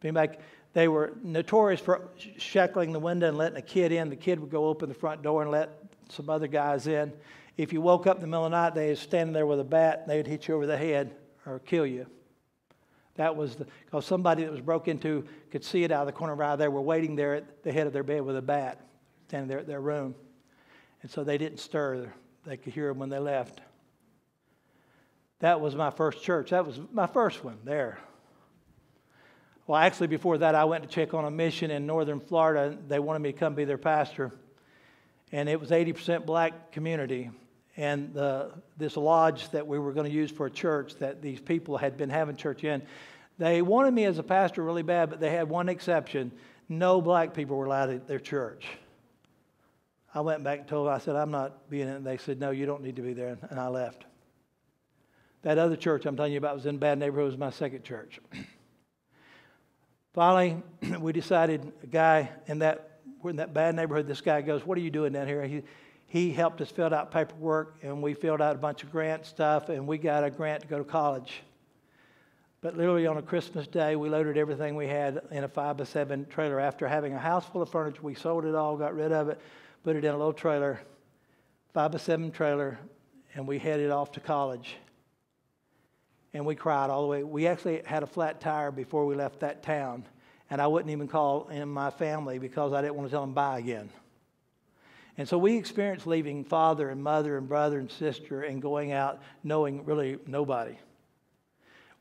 Being 0.00 0.14
back, 0.14 0.38
they 0.74 0.88
were 0.88 1.14
notorious 1.22 1.80
for 1.80 2.10
shackling 2.36 2.92
the 2.92 2.98
window 2.98 3.28
and 3.28 3.38
letting 3.38 3.56
a 3.56 3.62
kid 3.62 3.92
in. 3.92 4.10
The 4.10 4.16
kid 4.16 4.40
would 4.40 4.50
go 4.50 4.66
open 4.66 4.88
the 4.88 4.94
front 4.94 5.22
door 5.22 5.42
and 5.42 5.50
let 5.50 5.70
some 6.08 6.28
other 6.28 6.48
guys 6.48 6.86
in. 6.88 7.12
If 7.56 7.72
you 7.72 7.80
woke 7.80 8.08
up 8.08 8.16
in 8.16 8.22
the 8.22 8.26
middle 8.26 8.44
of 8.44 8.50
the 8.50 8.56
night, 8.56 8.74
they 8.74 8.88
were 8.88 8.96
standing 8.96 9.32
there 9.32 9.46
with 9.46 9.60
a 9.60 9.64
bat, 9.64 10.00
and 10.02 10.10
they 10.10 10.16
would 10.16 10.26
hit 10.26 10.48
you 10.48 10.54
over 10.54 10.66
the 10.66 10.76
head 10.76 11.14
or 11.46 11.60
kill 11.60 11.86
you. 11.86 12.06
That 13.14 13.36
was 13.36 13.56
because 13.84 14.04
somebody 14.04 14.42
that 14.42 14.50
was 14.50 14.60
broke 14.60 14.88
into 14.88 15.24
could 15.52 15.64
see 15.64 15.84
it 15.84 15.92
out 15.92 16.00
of 16.00 16.06
the 16.06 16.12
corner 16.12 16.32
of 16.32 16.38
their 16.40 16.48
eye. 16.48 16.56
They 16.56 16.66
were 16.66 16.82
waiting 16.82 17.14
there 17.14 17.36
at 17.36 17.62
the 17.62 17.72
head 17.72 17.86
of 17.86 17.92
their 17.92 18.02
bed 18.02 18.22
with 18.22 18.36
a 18.36 18.42
bat, 18.42 18.80
standing 19.28 19.48
there 19.48 19.60
at 19.60 19.68
their 19.68 19.80
room. 19.80 20.16
And 21.02 21.10
so 21.10 21.22
they 21.22 21.38
didn't 21.38 21.58
stir. 21.58 22.12
They 22.44 22.56
could 22.56 22.72
hear 22.72 22.88
them 22.88 22.98
when 22.98 23.10
they 23.10 23.20
left. 23.20 23.60
That 25.38 25.60
was 25.60 25.76
my 25.76 25.90
first 25.90 26.24
church. 26.24 26.50
That 26.50 26.66
was 26.66 26.80
my 26.92 27.06
first 27.06 27.44
one 27.44 27.58
there. 27.62 27.98
Well, 29.66 29.80
actually, 29.80 30.08
before 30.08 30.38
that, 30.38 30.54
I 30.54 30.64
went 30.64 30.84
to 30.84 30.88
check 30.88 31.14
on 31.14 31.24
a 31.24 31.30
mission 31.30 31.70
in 31.70 31.86
northern 31.86 32.20
Florida. 32.20 32.76
They 32.88 32.98
wanted 32.98 33.20
me 33.20 33.32
to 33.32 33.38
come 33.38 33.54
be 33.54 33.64
their 33.64 33.78
pastor. 33.78 34.30
And 35.32 35.48
it 35.48 35.58
was 35.58 35.70
80% 35.70 36.26
black 36.26 36.72
community 36.72 37.30
and 37.76 38.14
the, 38.14 38.52
this 38.76 38.96
lodge 38.96 39.50
that 39.50 39.66
we 39.66 39.78
were 39.78 39.92
going 39.92 40.08
to 40.08 40.16
use 40.16 40.30
for 40.30 40.46
a 40.46 40.50
church 40.50 40.94
that 40.96 41.22
these 41.22 41.40
people 41.40 41.76
had 41.76 41.96
been 41.96 42.10
having 42.10 42.36
church 42.36 42.62
in, 42.62 42.82
they 43.38 43.62
wanted 43.62 43.92
me 43.92 44.04
as 44.04 44.18
a 44.18 44.22
pastor 44.22 44.62
really 44.62 44.82
bad, 44.82 45.10
but 45.10 45.18
they 45.18 45.30
had 45.30 45.48
one 45.48 45.68
exception. 45.68 46.30
No 46.68 47.00
black 47.00 47.34
people 47.34 47.56
were 47.56 47.64
allowed 47.64 47.90
at 47.90 48.06
their 48.06 48.20
church. 48.20 48.66
I 50.14 50.20
went 50.20 50.44
back 50.44 50.60
and 50.60 50.68
told 50.68 50.86
them, 50.86 50.94
I 50.94 50.98
said, 50.98 51.16
I'm 51.16 51.32
not 51.32 51.68
being 51.68 51.88
in 51.88 51.94
it. 51.94 52.04
They 52.04 52.18
said, 52.18 52.38
No, 52.38 52.52
you 52.52 52.66
don't 52.66 52.82
need 52.82 52.96
to 52.96 53.02
be 53.02 53.14
there. 53.14 53.36
And 53.50 53.58
I 53.58 53.66
left. 53.66 54.04
That 55.42 55.58
other 55.58 55.74
church 55.74 56.06
I'm 56.06 56.16
telling 56.16 56.32
you 56.32 56.38
about 56.38 56.54
was 56.54 56.66
in 56.66 56.78
bad 56.78 56.98
neighborhood, 56.98 57.26
was 57.32 57.38
my 57.38 57.50
second 57.50 57.82
church. 57.82 58.20
Finally, 60.14 60.62
we 61.00 61.12
decided, 61.12 61.72
a 61.82 61.86
guy 61.86 62.30
in 62.46 62.60
that, 62.60 63.00
in 63.24 63.36
that 63.36 63.52
bad 63.52 63.74
neighborhood, 63.74 64.06
this 64.06 64.20
guy 64.20 64.40
goes, 64.40 64.64
What 64.64 64.78
are 64.78 64.80
you 64.80 64.90
doing 64.90 65.12
down 65.12 65.26
here? 65.26 65.44
He, 65.44 65.62
he 66.06 66.30
helped 66.30 66.60
us 66.60 66.70
fill 66.70 66.94
out 66.94 67.10
paperwork 67.10 67.78
and 67.82 68.00
we 68.00 68.14
filled 68.14 68.40
out 68.40 68.54
a 68.54 68.58
bunch 68.58 68.84
of 68.84 68.92
grant 68.92 69.26
stuff 69.26 69.68
and 69.68 69.88
we 69.88 69.98
got 69.98 70.22
a 70.22 70.30
grant 70.30 70.62
to 70.62 70.68
go 70.68 70.78
to 70.78 70.84
college. 70.84 71.42
But 72.60 72.76
literally 72.76 73.06
on 73.08 73.18
a 73.18 73.22
Christmas 73.22 73.66
day, 73.66 73.96
we 73.96 74.08
loaded 74.08 74.38
everything 74.38 74.76
we 74.76 74.86
had 74.86 75.20
in 75.32 75.42
a 75.42 75.48
five 75.48 75.76
by 75.76 75.84
seven 75.84 76.26
trailer. 76.26 76.60
After 76.60 76.86
having 76.86 77.12
a 77.12 77.18
house 77.18 77.44
full 77.46 77.60
of 77.60 77.68
furniture, 77.68 78.00
we 78.00 78.14
sold 78.14 78.44
it 78.44 78.54
all, 78.54 78.76
got 78.76 78.94
rid 78.94 79.10
of 79.10 79.28
it, 79.28 79.40
put 79.82 79.96
it 79.96 80.04
in 80.04 80.14
a 80.14 80.16
little 80.16 80.32
trailer, 80.32 80.80
five 81.72 81.90
by 81.90 81.98
seven 81.98 82.30
trailer, 82.30 82.78
and 83.34 83.48
we 83.48 83.58
headed 83.58 83.90
off 83.90 84.12
to 84.12 84.20
college. 84.20 84.76
And 86.34 86.44
we 86.44 86.56
cried 86.56 86.90
all 86.90 87.02
the 87.02 87.08
way. 87.08 87.22
We 87.22 87.46
actually 87.46 87.82
had 87.86 88.02
a 88.02 88.06
flat 88.06 88.40
tire 88.40 88.72
before 88.72 89.06
we 89.06 89.14
left 89.14 89.40
that 89.40 89.62
town, 89.62 90.04
and 90.50 90.60
I 90.60 90.66
wouldn't 90.66 90.90
even 90.90 91.06
call 91.08 91.48
in 91.48 91.68
my 91.68 91.90
family 91.90 92.38
because 92.38 92.72
I 92.72 92.82
didn't 92.82 92.96
want 92.96 93.08
to 93.08 93.12
tell 93.12 93.22
them 93.22 93.32
bye 93.32 93.60
again. 93.60 93.88
And 95.16 95.28
so 95.28 95.38
we 95.38 95.56
experienced 95.56 96.08
leaving 96.08 96.44
father 96.44 96.90
and 96.90 97.00
mother 97.00 97.38
and 97.38 97.48
brother 97.48 97.78
and 97.78 97.88
sister 97.88 98.42
and 98.42 98.60
going 98.60 98.90
out 98.90 99.22
knowing 99.44 99.84
really 99.84 100.18
nobody. 100.26 100.76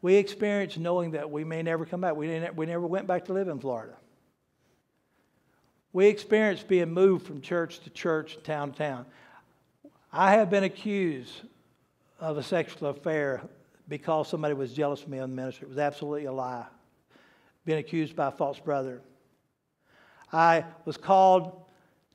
We 0.02 0.16
experienced 0.16 0.80
knowing 0.80 1.12
that 1.12 1.30
we 1.30 1.44
may 1.44 1.62
never 1.62 1.86
come 1.86 2.02
back. 2.02 2.16
We, 2.16 2.26
didn't, 2.26 2.56
we 2.56 2.66
never 2.66 2.88
went 2.88 3.06
back 3.06 3.26
to 3.26 3.34
live 3.34 3.48
in 3.48 3.60
Florida. 3.60 3.94
We 5.94 6.08
experienced 6.08 6.68
being 6.68 6.92
moved 6.92 7.28
from 7.28 7.40
church 7.40 7.80
to 7.82 7.92
church, 7.92 8.40
town 8.44 8.72
to 8.72 8.78
town. 8.80 9.06
I 10.12 10.32
have 10.34 10.50
been 10.50 10.64
accused 10.64 11.34
of 12.20 12.38
a 12.38 12.44
sexual 12.44 12.90
affair 12.90 13.44
because 13.88 14.28
somebody 14.28 14.54
was 14.54 14.74
jealous 14.74 15.04
of 15.04 15.10
me 15.10 15.18
in 15.18 15.30
the 15.30 15.36
ministry. 15.36 15.66
It 15.66 15.70
was 15.70 15.78
absolutely 15.78 16.26
a 16.26 16.32
lie. 16.32 16.66
Being 17.66 17.80
accused 17.80 18.16
by 18.16 18.28
a 18.28 18.32
false 18.32 18.60
brother. 18.60 19.02
I 20.32 20.66
was 20.86 20.98
called 20.98 21.64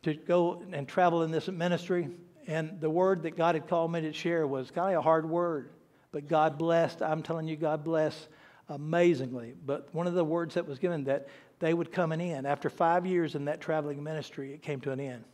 to 0.02 0.14
go 0.14 0.62
and 0.72 0.86
travel 0.88 1.22
in 1.22 1.30
this 1.30 1.48
ministry, 1.48 2.08
and 2.46 2.80
the 2.80 2.90
word 2.90 3.22
that 3.22 3.36
God 3.36 3.54
had 3.54 3.68
called 3.68 3.92
me 3.92 4.00
to 4.02 4.12
share 4.12 4.46
was 4.46 4.70
kind 4.70 4.94
of 4.94 5.00
a 5.00 5.02
hard 5.02 5.28
word, 5.28 5.70
but 6.12 6.28
God 6.28 6.58
blessed. 6.58 7.02
I'm 7.02 7.22
telling 7.22 7.46
you, 7.46 7.56
God 7.56 7.84
blessed 7.84 8.28
amazingly. 8.68 9.54
But 9.64 9.88
one 9.94 10.06
of 10.06 10.14
the 10.14 10.24
words 10.24 10.54
that 10.54 10.66
was 10.66 10.78
given 10.78 11.04
that 11.04 11.28
they 11.58 11.74
would 11.74 11.92
come 11.92 12.12
and 12.12 12.22
end. 12.22 12.46
After 12.46 12.70
five 12.70 13.06
years 13.06 13.34
in 13.34 13.46
that 13.46 13.60
traveling 13.60 14.02
ministry, 14.02 14.52
it 14.52 14.62
came 14.62 14.80
to 14.82 14.92
an 14.92 15.00
end. 15.00 15.24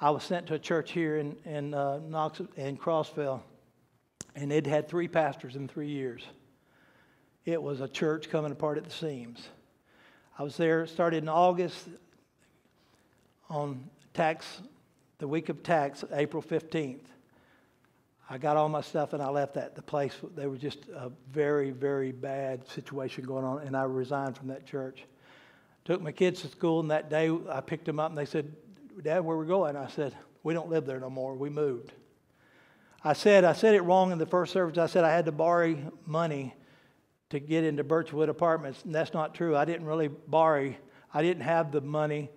I 0.00 0.10
was 0.10 0.24
sent 0.24 0.46
to 0.48 0.54
a 0.54 0.58
church 0.58 0.92
here 0.92 1.18
in, 1.18 1.36
in, 1.44 1.74
uh, 1.74 1.98
Knox, 1.98 2.40
in 2.56 2.76
Crossville, 2.76 3.40
and 4.34 4.52
it 4.52 4.66
had 4.66 4.88
three 4.88 5.08
pastors 5.08 5.56
in 5.56 5.68
three 5.68 5.88
years. 5.88 6.22
It 7.44 7.62
was 7.62 7.80
a 7.80 7.88
church 7.88 8.30
coming 8.30 8.52
apart 8.52 8.78
at 8.78 8.84
the 8.84 8.90
seams. 8.90 9.48
I 10.38 10.42
was 10.42 10.56
there, 10.56 10.86
started 10.86 11.22
in 11.22 11.28
August 11.28 11.88
on 13.48 13.88
tax, 14.14 14.62
the 15.18 15.28
week 15.28 15.48
of 15.48 15.62
tax, 15.62 16.04
April 16.12 16.42
15th. 16.42 17.04
I 18.28 18.38
got 18.38 18.56
all 18.56 18.68
my 18.68 18.80
stuff 18.80 19.12
and 19.12 19.22
I 19.22 19.28
left 19.28 19.54
that. 19.54 19.74
The 19.76 19.82
place, 19.82 20.14
there 20.34 20.48
was 20.48 20.60
just 20.60 20.88
a 20.88 21.12
very, 21.30 21.70
very 21.70 22.10
bad 22.10 22.66
situation 22.68 23.24
going 23.24 23.44
on, 23.44 23.60
and 23.66 23.76
I 23.76 23.84
resigned 23.84 24.36
from 24.36 24.48
that 24.48 24.66
church. 24.66 25.04
Took 25.84 26.00
my 26.00 26.12
kids 26.12 26.40
to 26.40 26.48
school, 26.48 26.80
and 26.80 26.90
that 26.90 27.10
day 27.10 27.30
I 27.50 27.60
picked 27.60 27.84
them 27.84 28.00
up 28.00 28.08
and 28.08 28.18
they 28.18 28.24
said, 28.24 28.50
Dad, 29.02 29.20
where 29.20 29.36
we 29.36 29.46
going? 29.46 29.76
I 29.76 29.88
said, 29.88 30.16
We 30.42 30.54
don't 30.54 30.70
live 30.70 30.86
there 30.86 30.98
no 30.98 31.10
more. 31.10 31.34
We 31.34 31.50
moved. 31.50 31.92
I 33.06 33.12
said, 33.12 33.44
I 33.44 33.52
said 33.52 33.74
it 33.74 33.82
wrong 33.82 34.12
in 34.12 34.18
the 34.18 34.24
first 34.24 34.50
service. 34.50 34.78
I 34.78 34.86
said 34.86 35.04
I 35.04 35.10
had 35.10 35.26
to 35.26 35.32
borrow 35.32 35.76
money 36.06 36.54
to 37.28 37.38
get 37.38 37.62
into 37.62 37.84
Birchwood 37.84 38.30
Apartments, 38.30 38.82
and 38.84 38.94
that's 38.94 39.12
not 39.12 39.34
true. 39.34 39.54
I 39.54 39.66
didn't 39.66 39.86
really 39.86 40.08
borrow, 40.08 40.74
I 41.12 41.22
didn't 41.22 41.42
have 41.42 41.70
the 41.70 41.82
money. 41.82 42.30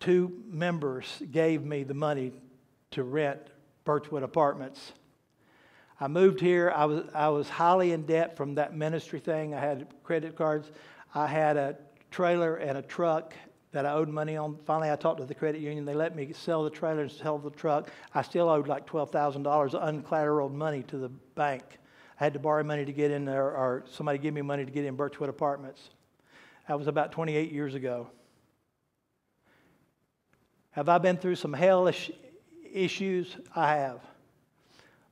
Two 0.00 0.42
members 0.48 1.22
gave 1.30 1.64
me 1.64 1.84
the 1.84 1.94
money 1.94 2.32
to 2.92 3.04
rent 3.04 3.40
Birchwood 3.84 4.24
Apartments. 4.24 4.92
I 6.00 6.08
moved 6.08 6.40
here. 6.40 6.72
I 6.74 6.84
was, 6.84 7.04
I 7.14 7.28
was 7.28 7.48
highly 7.48 7.92
in 7.92 8.02
debt 8.02 8.36
from 8.36 8.56
that 8.56 8.74
ministry 8.74 9.20
thing. 9.20 9.54
I 9.54 9.60
had 9.60 9.86
credit 10.02 10.36
cards. 10.36 10.70
I 11.14 11.26
had 11.26 11.56
a 11.56 11.76
trailer 12.10 12.56
and 12.56 12.78
a 12.78 12.82
truck 12.82 13.34
that 13.72 13.84
I 13.84 13.92
owed 13.92 14.08
money 14.08 14.36
on. 14.36 14.58
Finally, 14.64 14.90
I 14.90 14.96
talked 14.96 15.20
to 15.20 15.26
the 15.26 15.34
credit 15.34 15.60
union. 15.60 15.84
They 15.84 15.94
let 15.94 16.16
me 16.16 16.32
sell 16.32 16.64
the 16.64 16.70
trailer 16.70 17.02
and 17.02 17.10
sell 17.10 17.38
the 17.38 17.50
truck. 17.50 17.90
I 18.14 18.22
still 18.22 18.48
owed 18.48 18.66
like 18.66 18.86
$12,000 18.86 19.42
uncollateralized 19.44 20.54
money 20.54 20.82
to 20.84 20.96
the 20.98 21.08
bank. 21.08 21.62
I 22.20 22.24
had 22.24 22.32
to 22.32 22.38
borrow 22.38 22.62
money 22.64 22.84
to 22.84 22.92
get 22.92 23.10
in 23.10 23.24
there, 23.24 23.44
or 23.44 23.84
somebody 23.90 24.18
give 24.18 24.34
me 24.34 24.42
money 24.42 24.64
to 24.64 24.70
get 24.70 24.84
in 24.84 24.96
Birchwood 24.96 25.28
Apartments. 25.28 25.90
That 26.66 26.78
was 26.78 26.88
about 26.88 27.12
28 27.12 27.52
years 27.52 27.74
ago. 27.74 28.08
Have 30.72 30.88
I 30.88 30.98
been 30.98 31.16
through 31.16 31.36
some 31.36 31.52
hellish 31.52 32.10
issues? 32.72 33.36
I 33.54 33.76
have. 33.76 34.00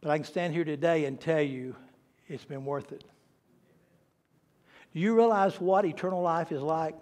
But 0.00 0.11
I 0.11 0.18
can 0.18 0.24
stand 0.24 0.52
here 0.52 0.64
today 0.64 1.04
and 1.04 1.20
tell 1.20 1.40
you 1.40 1.76
it's 2.28 2.44
been 2.44 2.64
worth 2.64 2.92
it. 2.92 3.04
Do 4.94 5.00
you 5.00 5.14
realize 5.14 5.61
what 5.61 5.84
eternal 5.84 6.22
life 6.22 6.52
is 6.52 6.62
like? 6.62 6.94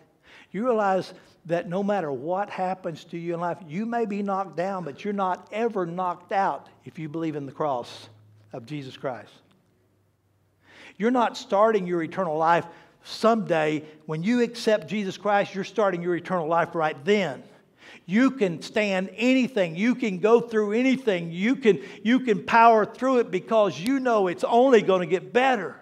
You 0.52 0.64
realize 0.64 1.12
that 1.46 1.68
no 1.68 1.82
matter 1.82 2.10
what 2.10 2.48
happens 2.48 3.04
to 3.04 3.18
you 3.18 3.34
in 3.34 3.40
life, 3.40 3.58
you 3.68 3.84
may 3.86 4.06
be 4.06 4.22
knocked 4.22 4.56
down, 4.56 4.84
but 4.84 5.04
you're 5.04 5.12
not 5.12 5.48
ever 5.52 5.84
knocked 5.84 6.32
out 6.32 6.68
if 6.84 6.98
you 6.98 7.08
believe 7.08 7.36
in 7.36 7.46
the 7.46 7.52
cross 7.52 8.08
of 8.52 8.64
Jesus 8.64 8.96
Christ. 8.96 9.32
You're 10.96 11.10
not 11.10 11.36
starting 11.36 11.86
your 11.86 12.02
eternal 12.02 12.36
life 12.36 12.64
someday. 13.02 13.84
When 14.06 14.22
you 14.22 14.42
accept 14.42 14.88
Jesus 14.88 15.16
Christ, 15.16 15.54
you're 15.54 15.64
starting 15.64 16.02
your 16.02 16.16
eternal 16.16 16.46
life 16.46 16.74
right 16.74 16.96
then. 17.04 17.42
You 18.06 18.30
can 18.32 18.60
stand 18.62 19.10
anything. 19.16 19.76
You 19.76 19.94
can 19.94 20.18
go 20.18 20.40
through 20.40 20.72
anything. 20.72 21.32
You 21.32 21.56
can, 21.56 21.82
you 22.02 22.20
can 22.20 22.44
power 22.44 22.84
through 22.84 23.18
it 23.18 23.30
because 23.30 23.78
you 23.78 23.98
know 23.98 24.28
it's 24.28 24.44
only 24.44 24.82
going 24.82 25.00
to 25.00 25.06
get 25.06 25.32
better. 25.32 25.76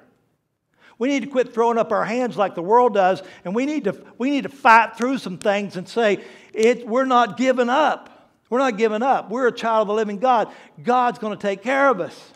We 0.98 1.08
need 1.08 1.22
to 1.22 1.28
quit 1.28 1.52
throwing 1.52 1.78
up 1.78 1.92
our 1.92 2.04
hands 2.04 2.36
like 2.36 2.54
the 2.54 2.62
world 2.62 2.94
does, 2.94 3.22
and 3.44 3.54
we 3.54 3.66
need 3.66 3.84
to, 3.84 4.04
we 4.18 4.30
need 4.30 4.42
to 4.42 4.48
fight 4.48 4.96
through 4.96 5.18
some 5.18 5.38
things 5.38 5.76
and 5.76 5.88
say, 5.88 6.22
it, 6.52 6.86
we're 6.86 7.04
not 7.04 7.36
giving 7.36 7.68
up. 7.68 8.30
We're 8.50 8.58
not 8.58 8.76
giving 8.76 9.02
up. 9.02 9.30
We're 9.30 9.48
a 9.48 9.52
child 9.52 9.82
of 9.82 9.88
the 9.88 9.94
living 9.94 10.18
God. 10.18 10.52
God's 10.82 11.18
going 11.18 11.36
to 11.36 11.40
take 11.40 11.62
care 11.62 11.88
of 11.88 12.00
us. 12.00 12.32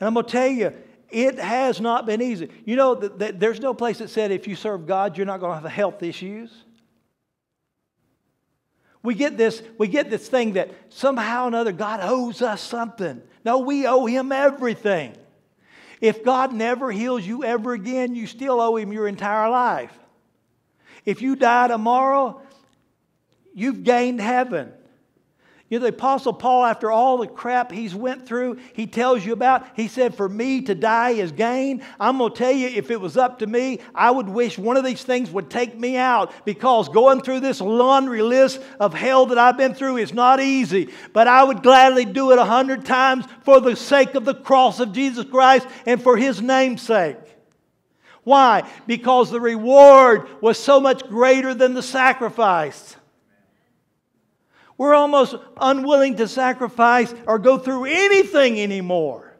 And 0.00 0.06
I'm 0.06 0.14
going 0.14 0.24
to 0.24 0.32
tell 0.32 0.48
you, 0.48 0.72
it 1.10 1.38
has 1.38 1.80
not 1.80 2.06
been 2.06 2.22
easy. 2.22 2.48
You 2.64 2.76
know, 2.76 2.94
th- 2.94 3.12
th- 3.18 3.34
there's 3.36 3.60
no 3.60 3.74
place 3.74 3.98
that 3.98 4.08
said 4.08 4.30
if 4.30 4.48
you 4.48 4.56
serve 4.56 4.86
God, 4.86 5.16
you're 5.16 5.26
not 5.26 5.40
going 5.40 5.54
to 5.54 5.60
have 5.60 5.70
health 5.70 6.02
issues. 6.02 6.50
We 9.02 9.14
get 9.14 9.36
this, 9.36 9.62
we 9.78 9.88
get 9.88 10.10
this 10.10 10.28
thing 10.28 10.54
that 10.54 10.70
somehow 10.88 11.44
or 11.44 11.48
another 11.48 11.72
God 11.72 12.00
owes 12.02 12.42
us 12.42 12.60
something. 12.60 13.20
No, 13.44 13.58
we 13.58 13.86
owe 13.86 14.06
him 14.06 14.30
everything. 14.30 15.14
If 16.00 16.24
God 16.24 16.52
never 16.52 16.90
heals 16.90 17.26
you 17.26 17.44
ever 17.44 17.72
again, 17.72 18.14
you 18.14 18.26
still 18.26 18.60
owe 18.60 18.76
Him 18.76 18.92
your 18.92 19.06
entire 19.06 19.50
life. 19.50 19.96
If 21.04 21.22
you 21.22 21.36
die 21.36 21.68
tomorrow, 21.68 22.40
you've 23.54 23.84
gained 23.84 24.20
heaven. 24.20 24.72
You 25.70 25.78
know, 25.78 25.84
the 25.84 25.90
Apostle 25.90 26.32
Paul, 26.32 26.64
after 26.64 26.90
all 26.90 27.18
the 27.18 27.28
crap 27.28 27.70
he's 27.70 27.94
went 27.94 28.26
through, 28.26 28.58
he 28.74 28.88
tells 28.88 29.24
you 29.24 29.32
about, 29.32 29.64
he 29.76 29.86
said, 29.86 30.16
For 30.16 30.28
me 30.28 30.62
to 30.62 30.74
die 30.74 31.10
is 31.10 31.30
gain. 31.30 31.84
I'm 32.00 32.18
going 32.18 32.32
to 32.32 32.36
tell 32.36 32.50
you, 32.50 32.66
if 32.66 32.90
it 32.90 33.00
was 33.00 33.16
up 33.16 33.38
to 33.38 33.46
me, 33.46 33.78
I 33.94 34.10
would 34.10 34.28
wish 34.28 34.58
one 34.58 34.76
of 34.76 34.84
these 34.84 35.04
things 35.04 35.30
would 35.30 35.48
take 35.48 35.78
me 35.78 35.96
out 35.96 36.32
because 36.44 36.88
going 36.88 37.20
through 37.20 37.38
this 37.38 37.60
laundry 37.60 38.20
list 38.20 38.60
of 38.80 38.94
hell 38.94 39.26
that 39.26 39.38
I've 39.38 39.56
been 39.56 39.74
through 39.74 39.98
is 39.98 40.12
not 40.12 40.40
easy. 40.40 40.88
But 41.12 41.28
I 41.28 41.44
would 41.44 41.62
gladly 41.62 42.04
do 42.04 42.32
it 42.32 42.40
a 42.40 42.44
hundred 42.44 42.84
times 42.84 43.24
for 43.44 43.60
the 43.60 43.76
sake 43.76 44.16
of 44.16 44.24
the 44.24 44.34
cross 44.34 44.80
of 44.80 44.92
Jesus 44.92 45.24
Christ 45.24 45.68
and 45.86 46.02
for 46.02 46.16
his 46.16 46.42
name's 46.42 46.82
sake. 46.82 47.16
Why? 48.24 48.68
Because 48.88 49.30
the 49.30 49.40
reward 49.40 50.28
was 50.40 50.58
so 50.58 50.80
much 50.80 51.08
greater 51.08 51.54
than 51.54 51.74
the 51.74 51.82
sacrifice. 51.82 52.96
We're 54.80 54.94
almost 54.94 55.34
unwilling 55.60 56.16
to 56.16 56.26
sacrifice 56.26 57.12
or 57.26 57.38
go 57.38 57.58
through 57.58 57.84
anything 57.84 58.58
anymore. 58.58 59.36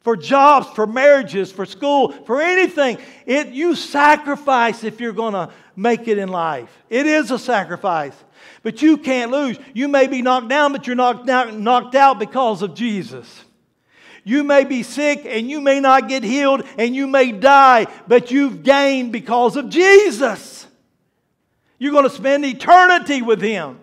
For 0.00 0.16
jobs, 0.16 0.66
for 0.68 0.86
marriages, 0.86 1.52
for 1.52 1.66
school, 1.66 2.12
for 2.12 2.40
anything. 2.40 2.96
It, 3.26 3.48
you 3.48 3.74
sacrifice 3.74 4.82
if 4.82 4.98
you're 4.98 5.12
going 5.12 5.34
to 5.34 5.50
make 5.76 6.08
it 6.08 6.16
in 6.16 6.30
life. 6.30 6.70
It 6.88 7.06
is 7.06 7.30
a 7.30 7.38
sacrifice. 7.38 8.14
But 8.62 8.80
you 8.80 8.96
can't 8.96 9.30
lose. 9.30 9.58
You 9.74 9.88
may 9.88 10.06
be 10.06 10.22
knocked 10.22 10.48
down, 10.48 10.72
but 10.72 10.86
you're 10.86 10.96
knocked, 10.96 11.26
knocked 11.26 11.94
out 11.94 12.18
because 12.18 12.62
of 12.62 12.74
Jesus. 12.74 13.44
You 14.24 14.42
may 14.42 14.64
be 14.64 14.84
sick 14.84 15.26
and 15.26 15.50
you 15.50 15.60
may 15.60 15.80
not 15.80 16.08
get 16.08 16.24
healed 16.24 16.62
and 16.78 16.96
you 16.96 17.08
may 17.08 17.30
die, 17.30 17.88
but 18.06 18.30
you've 18.30 18.62
gained 18.62 19.12
because 19.12 19.56
of 19.56 19.68
Jesus. 19.68 20.66
You're 21.76 21.92
going 21.92 22.04
to 22.04 22.10
spend 22.10 22.46
eternity 22.46 23.20
with 23.20 23.42
Him. 23.42 23.80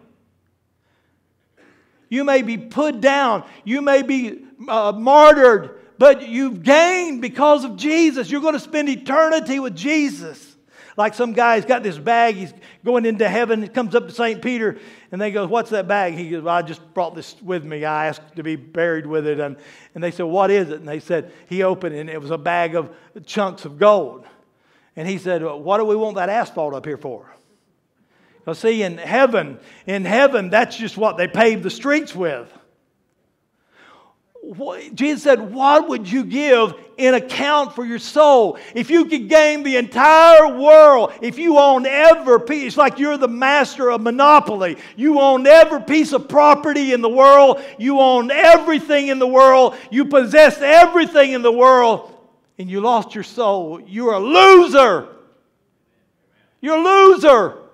You 2.09 2.23
may 2.23 2.41
be 2.41 2.57
put 2.57 3.01
down. 3.01 3.43
You 3.63 3.81
may 3.81 4.01
be 4.01 4.45
uh, 4.67 4.93
martyred, 4.93 5.79
but 5.97 6.27
you've 6.27 6.63
gained 6.63 7.21
because 7.21 7.63
of 7.63 7.75
Jesus. 7.77 8.29
You're 8.29 8.41
going 8.41 8.53
to 8.53 8.59
spend 8.59 8.89
eternity 8.89 9.59
with 9.59 9.75
Jesus. 9.75 10.55
Like 10.97 11.13
some 11.13 11.33
guy's 11.33 11.65
got 11.65 11.83
this 11.83 11.97
bag, 11.97 12.35
he's 12.35 12.53
going 12.85 13.05
into 13.05 13.27
heaven. 13.27 13.61
He 13.61 13.67
comes 13.67 13.95
up 13.95 14.07
to 14.07 14.13
St. 14.13 14.41
Peter 14.41 14.79
and 15.11 15.19
they 15.19 15.29
go, 15.29 15.45
What's 15.45 15.71
that 15.71 15.87
bag? 15.87 16.13
He 16.13 16.29
goes, 16.29 16.43
well, 16.43 16.55
I 16.55 16.61
just 16.61 16.81
brought 16.93 17.15
this 17.15 17.35
with 17.41 17.65
me. 17.65 17.83
I 17.83 18.07
asked 18.07 18.35
to 18.37 18.43
be 18.43 18.55
buried 18.55 19.05
with 19.05 19.27
it. 19.27 19.39
And, 19.39 19.57
and 19.93 20.03
they 20.03 20.11
said, 20.11 20.23
What 20.23 20.51
is 20.51 20.69
it? 20.69 20.79
And 20.79 20.87
they 20.87 21.01
said, 21.01 21.33
He 21.49 21.63
opened 21.63 21.95
it 21.95 21.99
and 21.99 22.09
it 22.09 22.21
was 22.21 22.31
a 22.31 22.37
bag 22.37 22.75
of 22.75 22.95
chunks 23.25 23.65
of 23.65 23.77
gold. 23.77 24.25
And 24.95 25.07
he 25.07 25.17
said, 25.17 25.43
What 25.43 25.79
do 25.79 25.85
we 25.85 25.97
want 25.97 26.15
that 26.15 26.29
asphalt 26.29 26.73
up 26.73 26.85
here 26.85 26.97
for? 26.97 27.34
Because, 28.45 28.59
see, 28.59 28.83
in 28.83 28.99
heaven, 28.99 29.57
in 29.87 30.05
heaven, 30.05 30.51
that's 30.51 30.77
just 30.77 30.97
what 30.97 31.17
they 31.17 31.27
paved 31.27 31.63
the 31.63 31.71
streets 31.71 32.15
with. 32.15 32.47
Jesus 34.93 35.23
said, 35.23 35.51
What 35.51 35.89
would 35.89 36.07
you 36.07 36.23
give 36.23 36.75
in 36.97 37.15
account 37.15 37.73
for 37.73 37.83
your 37.83 37.97
soul? 37.97 38.59
If 38.75 38.91
you 38.91 39.05
could 39.05 39.29
gain 39.29 39.63
the 39.63 39.77
entire 39.77 40.55
world, 40.55 41.13
if 41.23 41.39
you 41.39 41.57
owned 41.57 41.87
every 41.87 42.39
piece, 42.41 42.67
it's 42.67 42.77
like 42.77 42.99
you're 42.99 43.17
the 43.17 43.27
master 43.27 43.89
of 43.89 44.01
monopoly. 44.01 44.77
You 44.95 45.19
own 45.19 45.47
every 45.47 45.81
piece 45.81 46.13
of 46.13 46.29
property 46.29 46.93
in 46.93 47.01
the 47.01 47.09
world, 47.09 47.63
you 47.79 47.99
own 47.99 48.29
everything 48.29 49.07
in 49.07 49.17
the 49.17 49.25
world, 49.25 49.75
you 49.89 50.05
possess 50.05 50.61
everything 50.61 51.31
in 51.31 51.41
the 51.41 51.51
world, 51.51 52.15
and 52.59 52.69
you 52.69 52.79
lost 52.79 53.15
your 53.15 53.23
soul. 53.23 53.81
You're 53.81 54.13
a 54.13 54.19
loser. 54.19 55.07
You're 56.61 56.77
a 56.77 56.83
loser. 56.83 57.64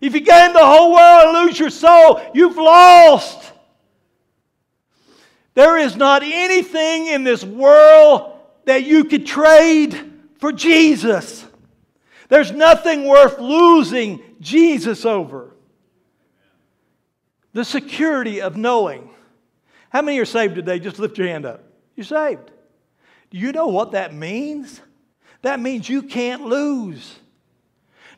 If 0.00 0.14
you 0.14 0.20
gain 0.20 0.52
the 0.52 0.64
whole 0.64 0.92
world 0.92 1.34
and 1.34 1.46
lose 1.46 1.58
your 1.58 1.70
soul, 1.70 2.20
you've 2.34 2.56
lost. 2.56 3.52
There 5.54 5.78
is 5.78 5.96
not 5.96 6.22
anything 6.22 7.06
in 7.06 7.24
this 7.24 7.42
world 7.42 8.38
that 8.66 8.84
you 8.84 9.04
could 9.04 9.26
trade 9.26 9.98
for 10.38 10.52
Jesus. 10.52 11.46
There's 12.28 12.52
nothing 12.52 13.06
worth 13.06 13.38
losing 13.38 14.20
Jesus 14.40 15.06
over. 15.06 15.54
The 17.54 17.64
security 17.64 18.42
of 18.42 18.56
knowing. 18.56 19.08
How 19.88 20.02
many 20.02 20.18
are 20.18 20.26
saved 20.26 20.56
today? 20.56 20.78
Just 20.78 20.98
lift 20.98 21.16
your 21.16 21.28
hand 21.28 21.46
up. 21.46 21.62
You're 21.94 22.04
saved. 22.04 22.50
Do 23.30 23.38
you 23.38 23.52
know 23.52 23.68
what 23.68 23.92
that 23.92 24.12
means? 24.12 24.82
That 25.40 25.58
means 25.58 25.88
you 25.88 26.02
can't 26.02 26.44
lose. 26.44 27.18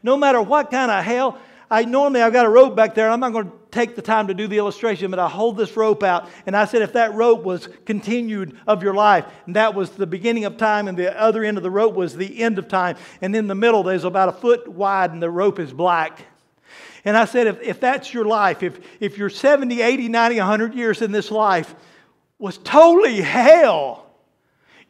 No 0.03 0.16
matter 0.16 0.43
what 0.43 0.70
kind 0.70 0.91
of 0.91 1.05
hell, 1.05 1.39
I 1.70 1.84
normally 1.84 2.22
I've 2.22 2.32
got 2.32 2.46
a 2.46 2.48
rope 2.48 2.74
back 2.74 2.94
there. 2.94 3.06
and 3.06 3.14
I'm 3.14 3.20
not 3.20 3.32
going 3.32 3.50
to 3.50 3.56
take 3.70 3.94
the 3.94 4.02
time 4.02 4.28
to 4.28 4.34
do 4.34 4.46
the 4.46 4.56
illustration, 4.56 5.10
but 5.10 5.20
I 5.20 5.28
hold 5.28 5.56
this 5.56 5.76
rope 5.76 6.02
out, 6.02 6.28
and 6.46 6.56
I 6.56 6.64
said 6.64 6.82
if 6.82 6.94
that 6.94 7.14
rope 7.14 7.44
was 7.44 7.68
continued 7.84 8.58
of 8.66 8.82
your 8.82 8.94
life, 8.94 9.26
and 9.46 9.56
that 9.56 9.74
was 9.74 9.90
the 9.90 10.06
beginning 10.06 10.46
of 10.46 10.56
time, 10.56 10.88
and 10.88 10.96
the 10.96 11.18
other 11.20 11.44
end 11.44 11.58
of 11.58 11.62
the 11.62 11.70
rope 11.70 11.94
was 11.94 12.16
the 12.16 12.42
end 12.42 12.58
of 12.58 12.68
time, 12.68 12.96
and 13.20 13.36
in 13.36 13.46
the 13.46 13.54
middle 13.54 13.82
there's 13.82 14.04
about 14.04 14.30
a 14.30 14.32
foot 14.32 14.66
wide, 14.68 15.12
and 15.12 15.22
the 15.22 15.30
rope 15.30 15.58
is 15.58 15.72
black. 15.72 16.24
And 17.04 17.16
I 17.16 17.26
said, 17.26 17.46
if, 17.46 17.60
if 17.62 17.80
that's 17.80 18.12
your 18.12 18.24
life, 18.24 18.62
if, 18.62 18.80
if 19.00 19.18
your 19.18 19.30
70, 19.30 19.80
80, 19.80 20.08
90, 20.08 20.38
100 20.38 20.74
years 20.74 21.02
in 21.02 21.12
this 21.12 21.30
life 21.30 21.74
was 22.38 22.58
totally 22.58 23.20
hell, 23.20 24.07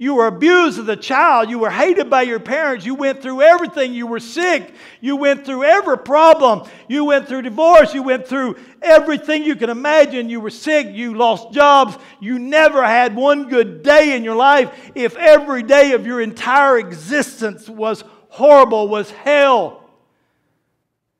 you 0.00 0.14
were 0.14 0.28
abused 0.28 0.78
as 0.78 0.86
a 0.86 0.96
child. 0.96 1.50
You 1.50 1.58
were 1.58 1.70
hated 1.70 2.08
by 2.08 2.22
your 2.22 2.38
parents. 2.38 2.86
You 2.86 2.94
went 2.94 3.20
through 3.20 3.42
everything. 3.42 3.92
You 3.92 4.06
were 4.06 4.20
sick. 4.20 4.72
You 5.00 5.16
went 5.16 5.44
through 5.44 5.64
every 5.64 5.98
problem. 5.98 6.68
You 6.86 7.04
went 7.04 7.26
through 7.26 7.42
divorce. 7.42 7.92
You 7.92 8.04
went 8.04 8.24
through 8.24 8.56
everything 8.80 9.42
you 9.42 9.56
can 9.56 9.70
imagine. 9.70 10.30
You 10.30 10.38
were 10.38 10.50
sick. 10.50 10.94
You 10.94 11.14
lost 11.14 11.52
jobs. 11.52 11.98
You 12.20 12.38
never 12.38 12.84
had 12.84 13.16
one 13.16 13.48
good 13.48 13.82
day 13.82 14.16
in 14.16 14.22
your 14.22 14.36
life. 14.36 14.70
If 14.94 15.16
every 15.16 15.64
day 15.64 15.92
of 15.92 16.06
your 16.06 16.20
entire 16.20 16.78
existence 16.78 17.68
was 17.68 18.04
horrible, 18.28 18.86
was 18.86 19.10
hell, 19.10 19.82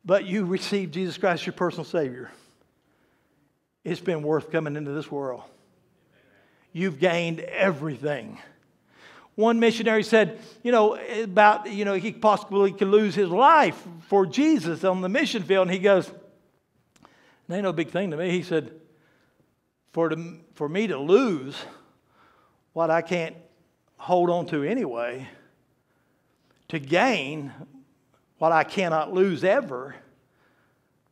but 0.04 0.24
you 0.24 0.44
received 0.44 0.94
Jesus 0.94 1.18
Christ, 1.18 1.44
your 1.46 1.52
personal 1.52 1.84
Savior, 1.84 2.30
it's 3.82 4.00
been 4.00 4.22
worth 4.22 4.52
coming 4.52 4.76
into 4.76 4.92
this 4.92 5.10
world. 5.10 5.42
You've 6.72 7.00
gained 7.00 7.40
everything. 7.40 8.38
One 9.38 9.60
missionary 9.60 10.02
said, 10.02 10.40
you 10.64 10.72
know, 10.72 10.96
about, 11.22 11.70
you 11.70 11.84
know, 11.84 11.94
he 11.94 12.10
possibly 12.10 12.72
could 12.72 12.88
lose 12.88 13.14
his 13.14 13.28
life 13.28 13.80
for 14.08 14.26
Jesus 14.26 14.82
on 14.82 15.00
the 15.00 15.08
mission 15.08 15.44
field. 15.44 15.68
And 15.68 15.70
he 15.72 15.78
goes, 15.78 16.08
it 16.08 17.52
ain't 17.52 17.62
no 17.62 17.72
big 17.72 17.90
thing 17.90 18.10
to 18.10 18.16
me. 18.16 18.32
He 18.32 18.42
said, 18.42 18.72
for, 19.92 20.08
to, 20.08 20.38
for 20.54 20.68
me 20.68 20.88
to 20.88 20.98
lose 20.98 21.56
what 22.72 22.90
I 22.90 23.00
can't 23.00 23.36
hold 23.96 24.28
on 24.28 24.46
to 24.46 24.64
anyway, 24.64 25.28
to 26.66 26.80
gain 26.80 27.52
what 28.38 28.50
I 28.50 28.64
cannot 28.64 29.14
lose 29.14 29.44
ever, 29.44 29.94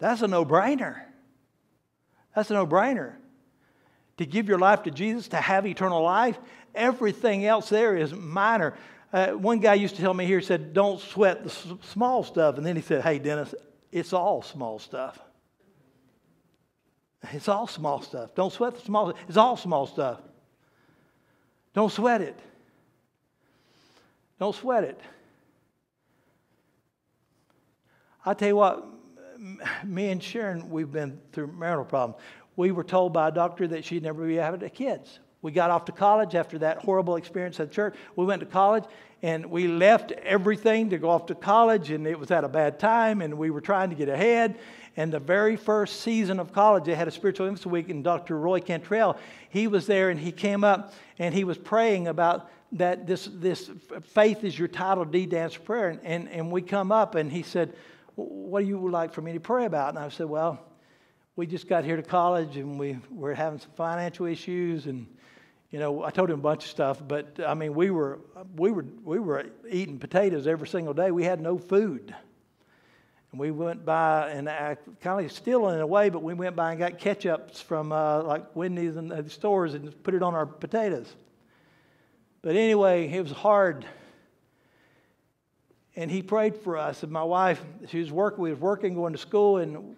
that's 0.00 0.22
a 0.22 0.26
no 0.26 0.44
brainer. 0.44 1.00
That's 2.34 2.50
a 2.50 2.54
no 2.54 2.66
brainer. 2.66 3.12
To 4.16 4.26
give 4.26 4.48
your 4.48 4.58
life 4.58 4.82
to 4.82 4.90
Jesus, 4.90 5.28
to 5.28 5.36
have 5.36 5.64
eternal 5.64 6.02
life, 6.02 6.40
Everything 6.76 7.44
else 7.44 7.68
there 7.68 7.96
is 7.96 8.12
minor. 8.14 8.74
Uh, 9.12 9.28
one 9.28 9.60
guy 9.60 9.74
used 9.74 9.96
to 9.96 10.02
tell 10.02 10.14
me 10.14 10.26
here, 10.26 10.38
he 10.38 10.44
said, 10.44 10.72
Don't 10.74 11.00
sweat 11.00 11.42
the 11.42 11.50
s- 11.50 11.66
small 11.90 12.22
stuff. 12.22 12.58
And 12.58 12.66
then 12.66 12.76
he 12.76 12.82
said, 12.82 13.02
Hey, 13.02 13.18
Dennis, 13.18 13.54
it's 13.90 14.12
all 14.12 14.42
small 14.42 14.78
stuff. 14.78 15.18
It's 17.32 17.48
all 17.48 17.66
small 17.66 18.02
stuff. 18.02 18.34
Don't 18.34 18.52
sweat 18.52 18.74
the 18.74 18.82
small 18.82 19.08
stuff. 19.10 19.24
It's 19.26 19.36
all 19.36 19.56
small 19.56 19.86
stuff. 19.86 20.20
Don't 21.72 21.90
sweat 21.90 22.20
it. 22.20 22.38
Don't 24.38 24.54
sweat 24.54 24.84
it. 24.84 25.00
I 28.24 28.34
tell 28.34 28.48
you 28.48 28.56
what, 28.56 28.84
me 29.84 30.10
and 30.10 30.22
Sharon, 30.22 30.68
we've 30.68 30.90
been 30.90 31.20
through 31.32 31.48
marital 31.48 31.84
problems. 31.84 32.20
We 32.56 32.72
were 32.72 32.84
told 32.84 33.12
by 33.12 33.28
a 33.28 33.32
doctor 33.32 33.68
that 33.68 33.84
she'd 33.84 34.02
never 34.02 34.26
be 34.26 34.36
having 34.36 34.68
kids. 34.70 35.20
We 35.42 35.52
got 35.52 35.70
off 35.70 35.84
to 35.86 35.92
college 35.92 36.34
after 36.34 36.58
that 36.58 36.78
horrible 36.78 37.16
experience 37.16 37.60
at 37.60 37.70
church. 37.70 37.94
We 38.16 38.24
went 38.24 38.40
to 38.40 38.46
college 38.46 38.84
and 39.22 39.46
we 39.46 39.66
left 39.66 40.12
everything 40.12 40.90
to 40.90 40.98
go 40.98 41.08
off 41.08 41.26
to 41.26 41.34
college, 41.34 41.90
and 41.90 42.06
it 42.06 42.18
was 42.18 42.30
at 42.30 42.44
a 42.44 42.48
bad 42.48 42.78
time, 42.78 43.22
and 43.22 43.38
we 43.38 43.50
were 43.50 43.62
trying 43.62 43.88
to 43.88 43.96
get 43.96 44.08
ahead. 44.08 44.58
And 44.96 45.12
the 45.12 45.18
very 45.18 45.56
first 45.56 46.00
season 46.00 46.38
of 46.38 46.52
college, 46.52 46.84
they 46.84 46.94
had 46.94 47.08
a 47.08 47.10
spiritual 47.10 47.46
influence 47.46 47.66
week, 47.66 47.88
and 47.88 48.04
Dr. 48.04 48.38
Roy 48.38 48.60
Cantrell, 48.60 49.18
he 49.48 49.68
was 49.68 49.86
there, 49.86 50.10
and 50.10 50.20
he 50.20 50.32
came 50.32 50.64
up 50.64 50.92
and 51.18 51.34
he 51.34 51.44
was 51.44 51.56
praying 51.56 52.08
about 52.08 52.50
that 52.72 53.06
this, 53.06 53.28
this 53.32 53.70
faith 54.02 54.44
is 54.44 54.58
your 54.58 54.68
title 54.68 55.04
deed 55.04 55.30
dance 55.30 55.56
prayer. 55.56 55.88
And, 55.88 56.00
and, 56.02 56.28
and 56.28 56.50
we 56.52 56.62
come 56.62 56.92
up, 56.92 57.14
and 57.14 57.30
he 57.32 57.42
said, 57.42 57.74
What 58.16 58.60
do 58.60 58.66
you 58.66 58.90
like 58.90 59.12
for 59.12 59.22
me 59.22 59.32
to 59.32 59.40
pray 59.40 59.64
about? 59.64 59.90
And 59.90 59.98
I 59.98 60.08
said, 60.08 60.26
Well, 60.26 60.60
we 61.36 61.46
just 61.46 61.68
got 61.68 61.84
here 61.84 61.96
to 61.96 62.02
college, 62.02 62.56
and 62.56 62.78
we 62.78 62.98
were 63.10 63.34
having 63.34 63.58
some 63.58 63.70
financial 63.76 64.26
issues, 64.26 64.86
and 64.86 65.06
you 65.70 65.80
know, 65.80 66.04
I 66.04 66.10
told 66.10 66.30
him 66.30 66.38
a 66.38 66.42
bunch 66.42 66.64
of 66.64 66.70
stuff, 66.70 67.02
but 67.06 67.40
I 67.44 67.54
mean, 67.54 67.74
we 67.74 67.90
were, 67.90 68.20
we 68.56 68.70
were, 68.70 68.84
we 69.02 69.18
were 69.18 69.46
eating 69.68 69.98
potatoes 69.98 70.46
every 70.46 70.68
single 70.68 70.94
day. 70.94 71.10
We 71.10 71.24
had 71.24 71.40
no 71.40 71.58
food. 71.58 72.14
And 73.32 73.40
we 73.40 73.50
went 73.50 73.84
by, 73.84 74.30
and 74.30 74.48
I 74.48 74.76
kind 75.00 75.24
of 75.24 75.32
still 75.32 75.68
in 75.70 75.80
a 75.80 75.86
way, 75.86 76.08
but 76.08 76.22
we 76.22 76.34
went 76.34 76.54
by 76.54 76.70
and 76.70 76.78
got 76.78 76.98
ketchups 76.98 77.62
from 77.62 77.90
uh, 77.90 78.22
like 78.22 78.54
Wendy's 78.54 78.96
and 78.96 79.10
the 79.10 79.28
stores 79.28 79.74
and 79.74 80.02
put 80.04 80.14
it 80.14 80.22
on 80.22 80.34
our 80.34 80.46
potatoes. 80.46 81.12
But 82.42 82.54
anyway, 82.54 83.12
it 83.12 83.20
was 83.20 83.32
hard. 83.32 83.84
And 85.96 86.10
he 86.10 86.22
prayed 86.22 86.56
for 86.56 86.76
us. 86.76 87.02
And 87.02 87.10
my 87.10 87.24
wife, 87.24 87.60
she 87.88 87.98
was 87.98 88.12
working, 88.12 88.42
we 88.44 88.50
was 88.50 88.60
working, 88.60 88.94
going 88.94 89.14
to 89.14 89.18
school, 89.18 89.56
and 89.56 89.96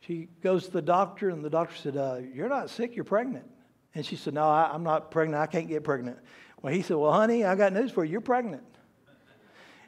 she 0.00 0.28
goes 0.42 0.66
to 0.66 0.72
the 0.72 0.82
doctor, 0.82 1.28
and 1.28 1.44
the 1.44 1.50
doctor 1.50 1.76
said, 1.76 1.96
uh, 1.96 2.18
You're 2.34 2.48
not 2.48 2.70
sick, 2.70 2.96
you're 2.96 3.04
pregnant. 3.04 3.48
And 3.94 4.04
she 4.04 4.16
said, 4.16 4.34
No, 4.34 4.48
I, 4.48 4.74
am 4.74 4.82
not 4.82 5.10
pregnant. 5.10 5.42
I 5.42 5.46
can't 5.46 5.68
get 5.68 5.84
pregnant. 5.84 6.18
Well, 6.62 6.72
he 6.72 6.82
said, 6.82 6.96
Well, 6.96 7.12
honey, 7.12 7.44
I 7.44 7.54
got 7.54 7.72
news 7.72 7.90
for 7.90 8.04
you. 8.04 8.12
You're 8.12 8.20
pregnant. 8.20 8.64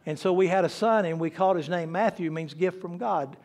And 0.07 0.19
so 0.19 0.33
we 0.33 0.49
had 0.49 0.65
a 0.65 0.69
son, 0.69 1.05
and 1.05 1.21
we 1.21 1.31
called 1.31 1.57
his 1.57 1.69
name 1.69 1.93
Matthew, 1.93 2.31
means 2.31 2.55
gift 2.55 2.81
from 2.81 2.97
God. 2.97 3.37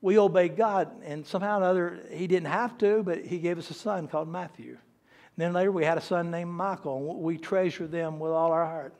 We 0.00 0.18
obeyed 0.18 0.56
God, 0.56 0.90
and 1.02 1.26
somehow 1.26 1.58
or 1.58 1.62
another, 1.62 2.00
he 2.12 2.26
didn't 2.26 2.48
have 2.48 2.78
to, 2.78 3.02
but 3.02 3.24
he 3.24 3.38
gave 3.38 3.58
us 3.58 3.70
a 3.70 3.74
son 3.74 4.06
called 4.06 4.28
Matthew. 4.28 4.70
And 4.72 4.78
then 5.36 5.52
later, 5.52 5.72
we 5.72 5.84
had 5.84 5.98
a 5.98 6.02
son 6.02 6.30
named 6.30 6.50
Michael, 6.50 6.98
and 6.98 7.20
we 7.20 7.38
treasure 7.38 7.86
them 7.86 8.18
with 8.18 8.30
all 8.30 8.52
our 8.52 8.66
heart. 8.66 8.94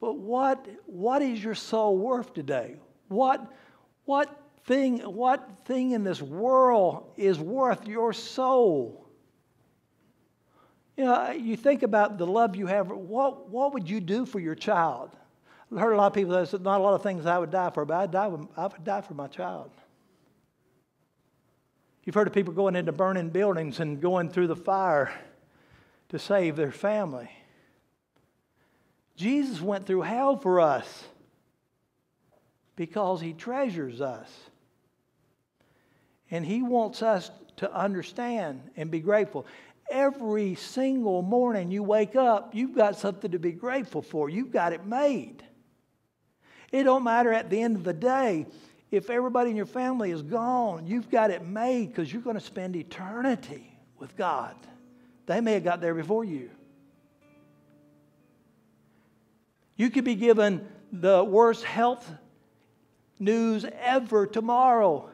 But 0.00 0.14
what, 0.14 0.66
what 0.86 1.22
is 1.22 1.42
your 1.42 1.54
soul 1.54 1.96
worth 1.96 2.34
today? 2.34 2.76
What, 3.06 3.52
what 4.04 4.41
thing, 4.64 4.98
what 4.98 5.48
thing 5.64 5.92
in 5.92 6.04
this 6.04 6.22
world 6.22 7.12
is 7.16 7.38
worth 7.38 7.86
your 7.86 8.12
soul? 8.12 9.06
You 10.96 11.04
know, 11.04 11.30
you 11.30 11.56
think 11.56 11.82
about 11.82 12.18
the 12.18 12.26
love 12.26 12.54
you 12.54 12.66
have. 12.66 12.90
What, 12.90 13.48
what 13.48 13.72
would 13.72 13.88
you 13.88 14.00
do 14.00 14.26
for 14.26 14.38
your 14.38 14.54
child? 14.54 15.10
I've 15.70 15.78
heard 15.78 15.92
a 15.92 15.96
lot 15.96 16.08
of 16.08 16.12
people 16.12 16.32
that 16.34 16.48
said, 16.48 16.62
not 16.62 16.80
a 16.80 16.82
lot 16.82 16.94
of 16.94 17.02
things 17.02 17.24
I 17.24 17.38
would 17.38 17.50
die 17.50 17.70
for, 17.70 17.84
but 17.84 17.96
I'd 17.96 18.10
die, 18.10 18.30
I 18.56 18.66
would 18.66 18.84
die 18.84 19.00
for 19.00 19.14
my 19.14 19.26
child. 19.26 19.70
You've 22.04 22.14
heard 22.14 22.26
of 22.26 22.34
people 22.34 22.52
going 22.52 22.76
into 22.76 22.92
burning 22.92 23.30
buildings 23.30 23.80
and 23.80 24.00
going 24.00 24.28
through 24.28 24.48
the 24.48 24.56
fire 24.56 25.12
to 26.10 26.18
save 26.18 26.56
their 26.56 26.72
family. 26.72 27.30
Jesus 29.16 29.60
went 29.60 29.86
through 29.86 30.02
hell 30.02 30.36
for 30.36 30.60
us 30.60 31.04
because 32.76 33.20
he 33.20 33.32
treasures 33.32 34.00
us. 34.00 34.30
And 36.32 36.44
He 36.44 36.62
wants 36.62 37.02
us 37.02 37.30
to 37.58 37.72
understand 37.72 38.60
and 38.76 38.90
be 38.90 38.98
grateful. 38.98 39.46
Every 39.88 40.56
single 40.56 41.22
morning 41.22 41.70
you 41.70 41.84
wake 41.84 42.16
up, 42.16 42.54
you've 42.54 42.74
got 42.74 42.98
something 42.98 43.30
to 43.30 43.38
be 43.38 43.52
grateful 43.52 44.02
for. 44.02 44.28
You've 44.28 44.50
got 44.50 44.72
it 44.72 44.84
made. 44.84 45.44
It 46.72 46.84
don't 46.84 47.04
matter 47.04 47.32
at 47.32 47.50
the 47.50 47.60
end 47.60 47.76
of 47.76 47.84
the 47.84 47.92
day 47.92 48.46
if 48.90 49.08
everybody 49.08 49.50
in 49.50 49.56
your 49.56 49.66
family 49.66 50.10
is 50.10 50.22
gone, 50.22 50.86
you've 50.86 51.10
got 51.10 51.30
it 51.30 51.44
made 51.44 51.88
because 51.88 52.12
you're 52.12 52.22
going 52.22 52.38
to 52.38 52.40
spend 52.40 52.76
eternity 52.76 53.78
with 53.98 54.16
God. 54.16 54.54
They 55.26 55.40
may 55.40 55.54
have 55.54 55.64
got 55.64 55.80
there 55.80 55.94
before 55.94 56.24
you. 56.24 56.50
You 59.76 59.90
could 59.90 60.04
be 60.04 60.14
given 60.14 60.66
the 60.92 61.24
worst 61.24 61.64
health 61.64 62.10
news 63.18 63.64
ever 63.80 64.26
tomorrow. 64.26 65.08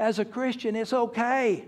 As 0.00 0.18
a 0.18 0.24
Christian, 0.24 0.74
it's 0.76 0.94
okay. 0.94 1.66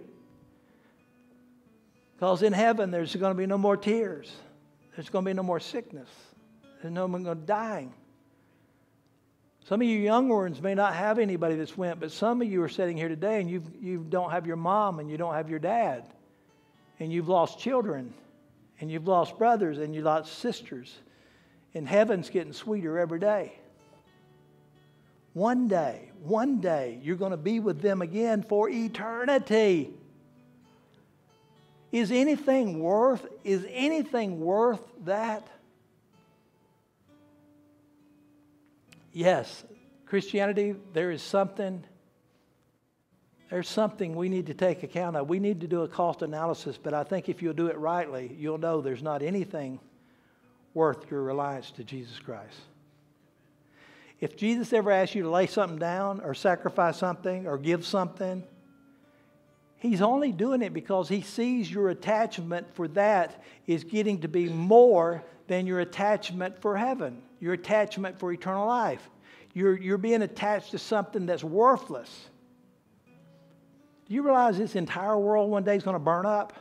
Because 2.16 2.42
in 2.42 2.54
heaven, 2.54 2.90
there's 2.90 3.14
going 3.14 3.30
to 3.30 3.36
be 3.36 3.44
no 3.44 3.58
more 3.58 3.76
tears, 3.76 4.32
there's 4.96 5.10
going 5.10 5.26
to 5.26 5.28
be 5.28 5.34
no 5.34 5.42
more 5.42 5.60
sickness, 5.60 6.08
there's 6.80 6.94
no 6.94 7.06
more 7.06 7.34
dying. 7.34 7.92
Some 9.64 9.82
of 9.82 9.86
you 9.86 9.98
young 9.98 10.30
ones 10.30 10.62
may 10.62 10.74
not 10.74 10.94
have 10.94 11.18
anybody 11.18 11.56
that's 11.56 11.76
went, 11.76 12.00
but 12.00 12.10
some 12.10 12.40
of 12.40 12.48
you 12.48 12.62
are 12.62 12.70
sitting 12.70 12.96
here 12.96 13.08
today 13.08 13.38
and 13.38 13.50
you've, 13.50 13.70
you 13.80 14.04
don't 14.08 14.30
have 14.30 14.46
your 14.46 14.56
mom 14.56 14.98
and 14.98 15.10
you 15.10 15.18
don't 15.18 15.34
have 15.34 15.50
your 15.50 15.60
dad. 15.60 16.04
And 17.00 17.12
you've 17.12 17.28
lost 17.28 17.60
children 17.60 18.12
and 18.80 18.90
you've 18.90 19.06
lost 19.06 19.38
brothers 19.38 19.78
and 19.78 19.94
you've 19.94 20.04
lost 20.04 20.38
sisters. 20.38 20.98
And 21.74 21.86
heaven's 21.86 22.28
getting 22.28 22.52
sweeter 22.52 22.98
every 22.98 23.20
day. 23.20 23.52
One 25.34 25.68
day, 25.68 26.10
one 26.22 26.60
day, 26.60 26.98
you're 27.02 27.16
going 27.16 27.30
to 27.30 27.36
be 27.36 27.58
with 27.58 27.80
them 27.80 28.02
again 28.02 28.42
for 28.42 28.68
eternity. 28.68 29.90
Is 31.90 32.10
anything 32.10 32.80
worth, 32.80 33.26
is 33.44 33.66
anything 33.70 34.40
worth 34.40 34.80
that? 35.04 35.46
Yes, 39.12 39.64
Christianity, 40.06 40.74
there 40.94 41.10
is 41.10 41.22
something, 41.22 41.84
there's 43.50 43.68
something 43.68 44.14
we 44.14 44.30
need 44.30 44.46
to 44.46 44.54
take 44.54 44.82
account 44.82 45.16
of. 45.16 45.28
We 45.28 45.38
need 45.38 45.60
to 45.60 45.66
do 45.66 45.82
a 45.82 45.88
cost 45.88 46.22
analysis, 46.22 46.78
but 46.82 46.94
I 46.94 47.04
think 47.04 47.28
if 47.28 47.42
you'll 47.42 47.52
do 47.52 47.66
it 47.66 47.76
rightly, 47.78 48.34
you'll 48.38 48.58
know 48.58 48.80
there's 48.80 49.02
not 49.02 49.22
anything 49.22 49.80
worth 50.72 51.10
your 51.10 51.22
reliance 51.22 51.70
to 51.72 51.84
Jesus 51.84 52.18
Christ. 52.18 52.56
If 54.22 54.36
Jesus 54.36 54.72
ever 54.72 54.90
asks 54.90 55.14
you 55.14 55.24
to 55.24 55.30
lay 55.30 55.46
something 55.46 55.78
down 55.78 56.20
or 56.20 56.32
sacrifice 56.32 56.96
something 56.96 57.46
or 57.46 57.58
give 57.58 57.84
something, 57.84 58.42
He's 59.82 60.00
only 60.00 60.30
doing 60.30 60.62
it 60.62 60.72
because 60.72 61.08
he 61.08 61.22
sees 61.22 61.68
your 61.68 61.88
attachment 61.88 62.72
for 62.72 62.86
that 62.86 63.42
is 63.66 63.82
getting 63.82 64.20
to 64.20 64.28
be 64.28 64.48
more 64.48 65.24
than 65.48 65.66
your 65.66 65.80
attachment 65.80 66.56
for 66.62 66.76
heaven, 66.76 67.20
your 67.40 67.54
attachment 67.54 68.16
for 68.16 68.32
eternal 68.32 68.64
life. 68.64 69.10
You're, 69.54 69.76
you're 69.76 69.98
being 69.98 70.22
attached 70.22 70.70
to 70.70 70.78
something 70.78 71.26
that's 71.26 71.42
worthless. 71.42 72.28
Do 74.06 74.14
you 74.14 74.22
realize 74.22 74.56
this 74.56 74.76
entire 74.76 75.18
world 75.18 75.50
one 75.50 75.64
day 75.64 75.74
is 75.74 75.82
going 75.82 75.96
to 75.96 75.98
burn 75.98 76.26
up? 76.26 76.52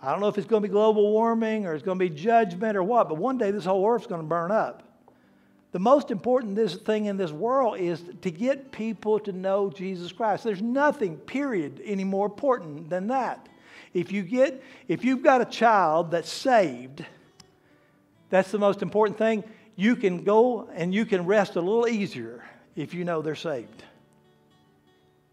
I 0.00 0.12
don't 0.12 0.20
know 0.20 0.28
if 0.28 0.38
it's 0.38 0.46
going 0.46 0.62
to 0.62 0.68
be 0.68 0.72
global 0.72 1.10
warming 1.10 1.66
or 1.66 1.74
it's 1.74 1.82
going 1.82 1.98
to 1.98 2.08
be 2.08 2.14
judgment 2.14 2.76
or 2.76 2.84
what, 2.84 3.08
but 3.08 3.18
one 3.18 3.38
day 3.38 3.50
this 3.50 3.64
whole 3.64 3.84
earth's 3.88 4.06
going 4.06 4.20
to 4.20 4.26
burn 4.28 4.52
up. 4.52 4.84
The 5.72 5.78
most 5.78 6.10
important 6.10 6.54
this 6.54 6.76
thing 6.76 7.06
in 7.06 7.16
this 7.16 7.32
world 7.32 7.78
is 7.78 8.04
to 8.20 8.30
get 8.30 8.72
people 8.72 9.18
to 9.20 9.32
know 9.32 9.70
Jesus 9.70 10.12
Christ. 10.12 10.44
There's 10.44 10.60
nothing, 10.60 11.16
period, 11.16 11.80
any 11.82 12.04
more 12.04 12.26
important 12.26 12.90
than 12.90 13.08
that. 13.08 13.48
If 13.94 14.12
you 14.12 14.22
get, 14.22 14.62
if 14.86 15.02
you've 15.02 15.22
got 15.22 15.40
a 15.40 15.46
child 15.46 16.10
that's 16.10 16.30
saved, 16.30 17.04
that's 18.28 18.50
the 18.50 18.58
most 18.58 18.82
important 18.82 19.16
thing. 19.16 19.44
You 19.74 19.96
can 19.96 20.24
go 20.24 20.68
and 20.74 20.94
you 20.94 21.06
can 21.06 21.24
rest 21.24 21.56
a 21.56 21.60
little 21.60 21.88
easier 21.88 22.44
if 22.76 22.92
you 22.92 23.04
know 23.04 23.22
they're 23.22 23.34
saved. 23.34 23.82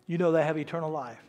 You 0.08 0.18
know 0.18 0.32
they 0.32 0.44
have 0.44 0.58
eternal 0.58 0.90
life. 0.90 1.22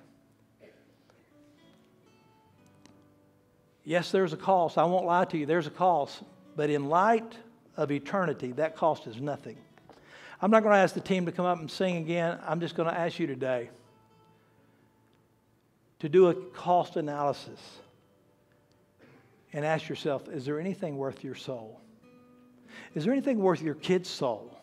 Yes, 3.85 4.13
there's 4.13 4.33
a 4.33 4.37
cost. 4.37 4.79
I 4.79 4.85
won't 4.85 5.05
lie 5.05 5.25
to 5.25 5.37
you, 5.37 5.47
there's 5.47 5.67
a 5.67 5.71
cost. 5.71 6.23
But 6.55 6.71
in 6.71 6.89
light 6.89 7.37
of 7.77 7.91
eternity, 7.91 8.53
that 8.53 8.77
cost 8.77 9.07
is 9.07 9.21
nothing. 9.21 9.57
I'm 10.43 10.51
not 10.51 10.63
going 10.63 10.75
to 10.75 10.79
ask 10.79 10.95
the 10.95 11.01
team 11.01 11.27
to 11.27 11.33
come 11.33 11.45
up 11.45 11.59
and 11.59 11.71
sing 11.71 11.97
again. 11.97 12.39
I'm 12.47 12.61
just 12.61 12.75
going 12.75 12.89
to 12.89 12.99
ask 12.99 13.19
you 13.19 13.27
today 13.27 13.71
to 15.99 16.09
do 16.09 16.29
a 16.29 16.35
cost 16.35 16.97
analysis 16.97 17.61
and 19.53 19.65
ask 19.65 19.89
yourself 19.89 20.29
is 20.29 20.45
there 20.45 20.59
anything 20.59 20.97
worth 20.97 21.23
your 21.23 21.35
soul? 21.35 21.81
Is 22.95 23.05
there 23.05 23.13
anything 23.13 23.39
worth 23.39 23.63
your 23.63 23.75
kid's 23.75 24.09
soul? 24.09 24.57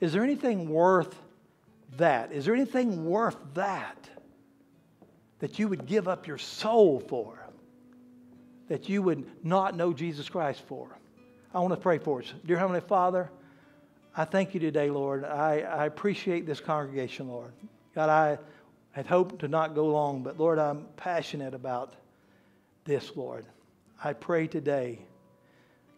Is 0.00 0.12
there 0.12 0.22
anything 0.22 0.68
worth 0.68 1.14
that? 1.98 2.32
Is 2.32 2.46
there 2.46 2.54
anything 2.54 3.04
worth 3.04 3.36
that 3.54 4.08
that 5.40 5.58
you 5.58 5.68
would 5.68 5.86
give 5.86 6.08
up 6.08 6.26
your 6.26 6.38
soul 6.38 7.00
for? 7.00 7.38
That 8.68 8.88
you 8.88 9.02
would 9.02 9.24
not 9.44 9.76
know 9.76 9.92
Jesus 9.92 10.28
Christ 10.28 10.62
for? 10.66 10.96
I 11.52 11.58
want 11.58 11.74
to 11.74 11.80
pray 11.80 11.98
for 11.98 12.20
us. 12.20 12.32
Dear 12.46 12.58
Heavenly 12.58 12.80
Father, 12.80 13.28
I 14.16 14.24
thank 14.24 14.54
you 14.54 14.60
today, 14.60 14.88
Lord. 14.88 15.24
I, 15.24 15.62
I 15.62 15.86
appreciate 15.86 16.46
this 16.46 16.60
congregation, 16.60 17.28
Lord. 17.28 17.50
God, 17.92 18.08
I 18.08 18.38
had 18.92 19.06
hoped 19.06 19.40
to 19.40 19.48
not 19.48 19.74
go 19.74 19.86
long, 19.86 20.22
but 20.22 20.38
Lord, 20.38 20.60
I'm 20.60 20.86
passionate 20.96 21.52
about 21.52 21.94
this, 22.84 23.16
Lord. 23.16 23.46
I 24.02 24.12
pray 24.12 24.46
today, 24.46 25.00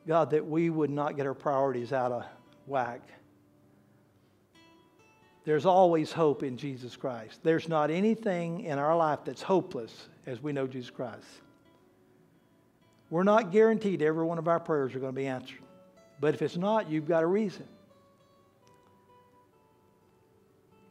God, 0.07 0.31
that 0.31 0.47
we 0.47 0.71
would 0.71 0.91
not 0.91 1.17
get 1.17 1.27
our 1.27 1.35
priorities 1.35 1.93
out 1.93 2.13
of 2.13 2.25
whack. 2.67 3.03
There's 5.45 5.67
always 5.67 6.13
hope 6.13 6.43
in 6.43 6.57
Jesus 6.57 6.97
Christ. 6.97 7.41
There's 7.43 7.69
not 7.69 7.91
anything 7.91 8.61
in 8.61 8.79
our 8.79 8.97
life 8.97 9.19
that's 9.25 9.43
hopeless 9.43 10.09
as 10.25 10.43
we 10.43 10.53
know 10.53 10.67
Jesus 10.67 10.89
Christ. 10.89 11.27
We're 13.13 13.25
not 13.25 13.53
guaranteed 13.53 14.01
every 14.01 14.25
one 14.25 14.39
of 14.39 14.49
our 14.49 14.59
prayers 14.59 14.95
are 14.95 14.99
going 14.99 15.13
to 15.13 15.21
be 15.21 15.27
answered. 15.27 15.59
But 16.19 16.33
if 16.33 16.41
it's 16.41 16.57
not, 16.57 16.89
you've 16.89 17.07
got 17.07 17.23
a 17.23 17.27
reason. 17.27 17.69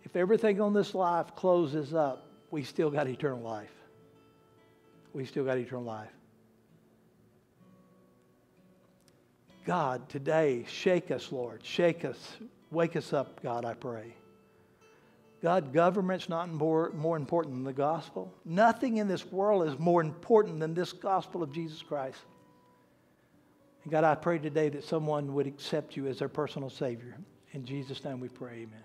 If 0.04 0.16
everything 0.16 0.62
on 0.62 0.72
this 0.72 0.94
life 0.94 1.36
closes 1.36 1.96
up, 1.96 2.28
we 2.52 2.62
still 2.62 2.92
got 2.92 3.08
eternal 3.08 3.40
life. 3.40 3.72
We 5.14 5.26
still 5.26 5.44
got 5.44 5.58
eternal 5.58 5.84
life. 5.84 6.12
God, 9.66 10.08
today, 10.08 10.66
shake 10.70 11.10
us, 11.10 11.32
Lord. 11.32 11.62
Shake 11.64 12.06
us. 12.06 12.38
Wake 12.70 12.96
us 12.96 13.14
up, 13.14 13.42
God, 13.42 13.66
I 13.66 13.74
pray. 13.74 14.14
God, 15.42 15.74
government's 15.74 16.30
not 16.30 16.50
more, 16.52 16.92
more 16.92 17.18
important 17.18 17.56
than 17.56 17.64
the 17.64 17.74
gospel. 17.74 18.32
Nothing 18.46 18.98
in 18.98 19.08
this 19.08 19.26
world 19.26 19.68
is 19.68 19.80
more 19.80 20.02
important 20.02 20.60
than 20.60 20.74
this 20.74 20.94
gospel 20.94 21.42
of 21.42 21.52
Jesus 21.52 21.82
Christ. 21.82 22.20
And 23.84 23.92
God, 23.92 24.04
I 24.04 24.14
pray 24.14 24.38
today 24.38 24.70
that 24.70 24.84
someone 24.84 25.34
would 25.34 25.48
accept 25.48 25.98
you 25.98 26.08
as 26.08 26.20
their 26.20 26.30
personal 26.30 26.70
Savior. 26.70 27.18
In 27.54 27.66
Jesus' 27.66 28.04
name 28.06 28.20
we 28.20 28.30
pray, 28.30 28.54
amen. 28.54 28.84